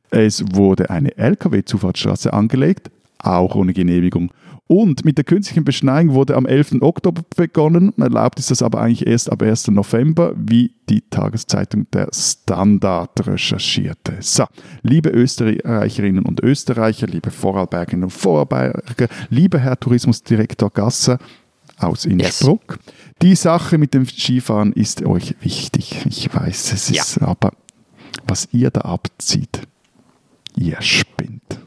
Es 0.10 0.44
wurde 0.54 0.90
eine 0.90 1.18
Lkw-Zufahrtsstraße 1.18 2.34
angelegt, 2.34 2.92
auch 3.20 3.56
ohne 3.56 3.74
Genehmigung. 3.74 4.32
Und 4.68 5.04
mit 5.04 5.18
der 5.18 5.26
künstlichen 5.26 5.66
Beschneiung 5.66 6.14
wurde 6.14 6.38
am 6.38 6.46
11. 6.46 6.82
Oktober 6.82 7.24
begonnen. 7.36 7.92
Erlaubt 7.98 8.40
ist 8.40 8.52
das 8.52 8.62
aber 8.62 8.80
eigentlich 8.80 9.06
erst 9.06 9.30
ab 9.30 9.42
1. 9.42 9.68
November, 9.68 10.34
wie 10.38 10.72
die 10.90 11.02
Tageszeitung 11.10 11.88
Der 11.92 12.08
Standard 12.14 13.28
recherchierte. 13.28 14.16
So, 14.22 14.46
liebe 14.82 15.10
Österreicherinnen 15.10 16.24
und 16.24 16.42
Österreicher, 16.42 17.08
liebe 17.08 17.32
Vorarlbergerinnen 17.32 18.06
und 18.06 18.12
Vorarlberger, 18.12 19.10
lieber 19.30 19.60
Herr 19.60 19.78
Tourismusdirektor 19.78 20.70
Gasser 20.70 21.20
aus 21.78 22.06
Innsbruck, 22.06 22.80
die 23.22 23.36
Sache 23.36 23.78
mit 23.78 23.94
dem 23.94 24.06
Skifahren 24.06 24.72
ist 24.72 25.04
euch 25.06 25.36
wichtig. 25.42 26.06
Ich 26.06 26.34
weiß, 26.34 26.72
es 26.72 26.90
ist, 26.90 27.22
aber 27.22 27.52
was 28.28 28.48
ihr 28.52 28.72
da 28.72 28.82
abzieht, 28.82 29.62
ihr 30.56 30.82
spinnt. 30.82 31.60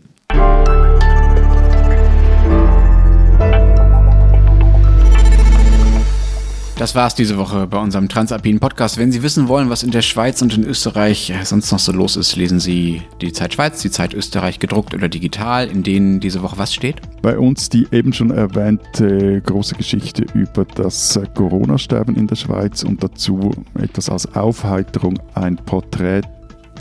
Das 6.76 6.96
war's 6.96 7.14
diese 7.14 7.38
Woche 7.38 7.68
bei 7.68 7.78
unserem 7.78 8.08
Transalpinen 8.08 8.58
Podcast. 8.58 8.98
Wenn 8.98 9.12
Sie 9.12 9.22
wissen 9.22 9.46
wollen, 9.46 9.70
was 9.70 9.84
in 9.84 9.92
der 9.92 10.02
Schweiz 10.02 10.42
und 10.42 10.56
in 10.56 10.64
Österreich 10.64 11.30
äh, 11.30 11.44
sonst 11.44 11.70
noch 11.70 11.78
so 11.78 11.92
los 11.92 12.16
ist, 12.16 12.34
lesen 12.34 12.58
Sie 12.58 13.00
die 13.20 13.32
Zeit 13.32 13.54
Schweiz, 13.54 13.80
die 13.80 13.92
Zeit 13.92 14.12
Österreich 14.12 14.58
gedruckt 14.58 14.92
oder 14.92 15.08
digital, 15.08 15.68
in 15.68 15.84
denen 15.84 16.18
diese 16.18 16.42
Woche 16.42 16.58
was 16.58 16.74
steht. 16.74 16.96
Bei 17.22 17.38
uns 17.38 17.68
die 17.68 17.86
eben 17.92 18.12
schon 18.12 18.32
erwähnte 18.32 19.40
große 19.42 19.76
Geschichte 19.76 20.26
über 20.34 20.64
das 20.64 21.14
äh, 21.14 21.26
Corona-Sterben 21.32 22.16
in 22.16 22.26
der 22.26 22.36
Schweiz 22.36 22.82
und 22.82 23.04
dazu 23.04 23.52
etwas 23.80 24.10
als 24.10 24.34
Aufheiterung 24.34 25.16
ein 25.34 25.54
Porträt 25.54 26.22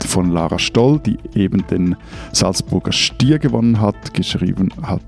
von 0.02 0.30
Lara 0.30 0.58
Stoll, 0.58 0.98
die 0.98 1.18
eben 1.34 1.66
den 1.68 1.96
Salzburger 2.32 2.92
Stier 2.92 3.38
gewonnen 3.38 3.80
hat. 3.80 4.14
Geschrieben 4.14 4.70
hat 4.82 5.02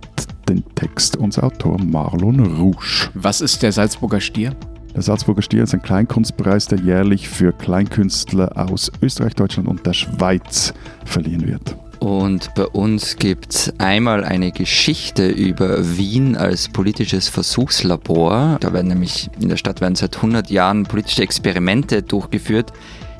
den 0.48 0.64
Text 0.74 1.16
unser 1.16 1.44
Autor 1.44 1.80
Marlon 1.82 2.40
Rouge. 2.40 3.10
Was 3.14 3.40
ist 3.40 3.62
der 3.62 3.72
Salzburger 3.72 4.20
Stier? 4.20 4.54
Der 4.94 5.02
Salzburger 5.02 5.42
Stier 5.42 5.64
ist 5.64 5.74
ein 5.74 5.82
Kleinkunstpreis, 5.82 6.68
der 6.68 6.78
jährlich 6.78 7.28
für 7.28 7.52
Kleinkünstler 7.52 8.52
aus 8.56 8.90
Österreich, 9.02 9.34
Deutschland 9.34 9.68
und 9.68 9.84
der 9.84 9.92
Schweiz 9.92 10.72
verliehen 11.04 11.46
wird. 11.46 11.76
Und 11.98 12.54
bei 12.54 12.66
uns 12.66 13.16
gibt 13.16 13.54
es 13.54 13.72
einmal 13.78 14.24
eine 14.24 14.52
Geschichte 14.52 15.28
über 15.28 15.96
Wien 15.96 16.36
als 16.36 16.68
politisches 16.68 17.28
Versuchslabor. 17.28 18.58
Da 18.60 18.72
werden 18.72 18.88
nämlich 18.88 19.30
in 19.40 19.48
der 19.48 19.56
Stadt 19.56 19.80
werden 19.80 19.96
seit 19.96 20.16
100 20.16 20.50
Jahren 20.50 20.84
politische 20.84 21.22
Experimente 21.22 22.02
durchgeführt. 22.02 22.72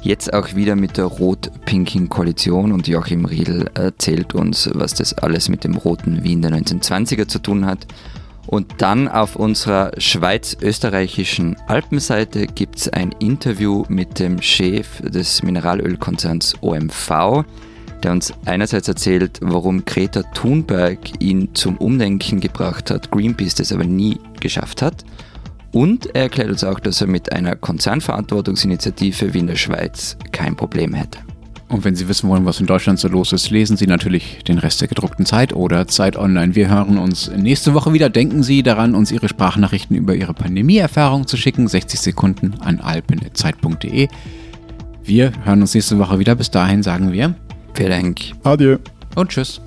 Jetzt 0.02 0.32
auch 0.32 0.54
wieder 0.54 0.76
mit 0.76 0.98
der 0.98 1.06
rot-pinken 1.06 2.08
Koalition 2.08 2.72
und 2.72 2.86
Joachim 2.86 3.24
Riedl 3.24 3.70
erzählt 3.74 4.34
uns, 4.34 4.70
was 4.74 4.94
das 4.94 5.14
alles 5.14 5.48
mit 5.48 5.64
dem 5.64 5.76
roten 5.76 6.22
Wien 6.22 6.42
der 6.42 6.52
1920er 6.52 7.26
zu 7.26 7.40
tun 7.40 7.66
hat. 7.66 7.86
Und 8.46 8.74
dann 8.78 9.08
auf 9.08 9.34
unserer 9.34 9.90
schweiz-österreichischen 9.98 11.56
Alpenseite 11.66 12.46
gibt 12.46 12.76
es 12.76 12.88
ein 12.88 13.12
Interview 13.18 13.84
mit 13.88 14.20
dem 14.20 14.40
Chef 14.40 15.00
des 15.02 15.42
Mineralölkonzerns 15.42 16.54
OMV, 16.60 17.44
der 18.04 18.12
uns 18.12 18.32
einerseits 18.44 18.86
erzählt, 18.86 19.40
warum 19.42 19.84
Greta 19.84 20.22
Thunberg 20.22 21.20
ihn 21.20 21.54
zum 21.54 21.76
Umdenken 21.78 22.38
gebracht 22.38 22.92
hat, 22.92 23.10
Greenpeace 23.10 23.56
das 23.56 23.72
aber 23.72 23.84
nie 23.84 24.20
geschafft 24.38 24.82
hat. 24.82 25.04
Und 25.76 26.06
er 26.14 26.22
erklärt 26.22 26.48
uns 26.48 26.64
auch, 26.64 26.80
dass 26.80 27.02
er 27.02 27.06
mit 27.06 27.32
einer 27.32 27.54
Konzernverantwortungsinitiative 27.54 29.34
wie 29.34 29.40
in 29.40 29.46
der 29.46 29.56
Schweiz 29.56 30.16
kein 30.32 30.56
Problem 30.56 30.94
hätte. 30.94 31.18
Und 31.68 31.84
wenn 31.84 31.94
Sie 31.94 32.08
wissen 32.08 32.30
wollen, 32.30 32.46
was 32.46 32.60
in 32.60 32.66
Deutschland 32.66 32.98
so 32.98 33.08
los 33.08 33.34
ist, 33.34 33.50
lesen 33.50 33.76
Sie 33.76 33.86
natürlich 33.86 34.42
den 34.44 34.56
Rest 34.56 34.80
der 34.80 34.88
gedruckten 34.88 35.26
Zeit 35.26 35.52
oder 35.52 35.86
Zeit 35.86 36.16
Online. 36.16 36.54
Wir 36.54 36.70
hören 36.70 36.96
uns 36.96 37.30
nächste 37.30 37.74
Woche 37.74 37.92
wieder. 37.92 38.08
Denken 38.08 38.42
Sie 38.42 38.62
daran, 38.62 38.94
uns 38.94 39.12
Ihre 39.12 39.28
Sprachnachrichten 39.28 39.94
über 39.94 40.14
Ihre 40.14 40.32
Pandemieerfahrung 40.32 41.26
zu 41.26 41.36
schicken. 41.36 41.68
60 41.68 42.00
Sekunden 42.00 42.54
an 42.60 42.80
alpen.zeit.de. 42.80 44.08
Wir 45.04 45.32
hören 45.44 45.60
uns 45.60 45.74
nächste 45.74 45.98
Woche 45.98 46.18
wieder. 46.18 46.36
Bis 46.36 46.50
dahin 46.50 46.82
sagen 46.82 47.12
wir 47.12 47.34
Vielen 47.74 47.90
Dank. 47.90 48.20
Adieu. 48.44 48.78
und 49.14 49.28
tschüss. 49.28 49.60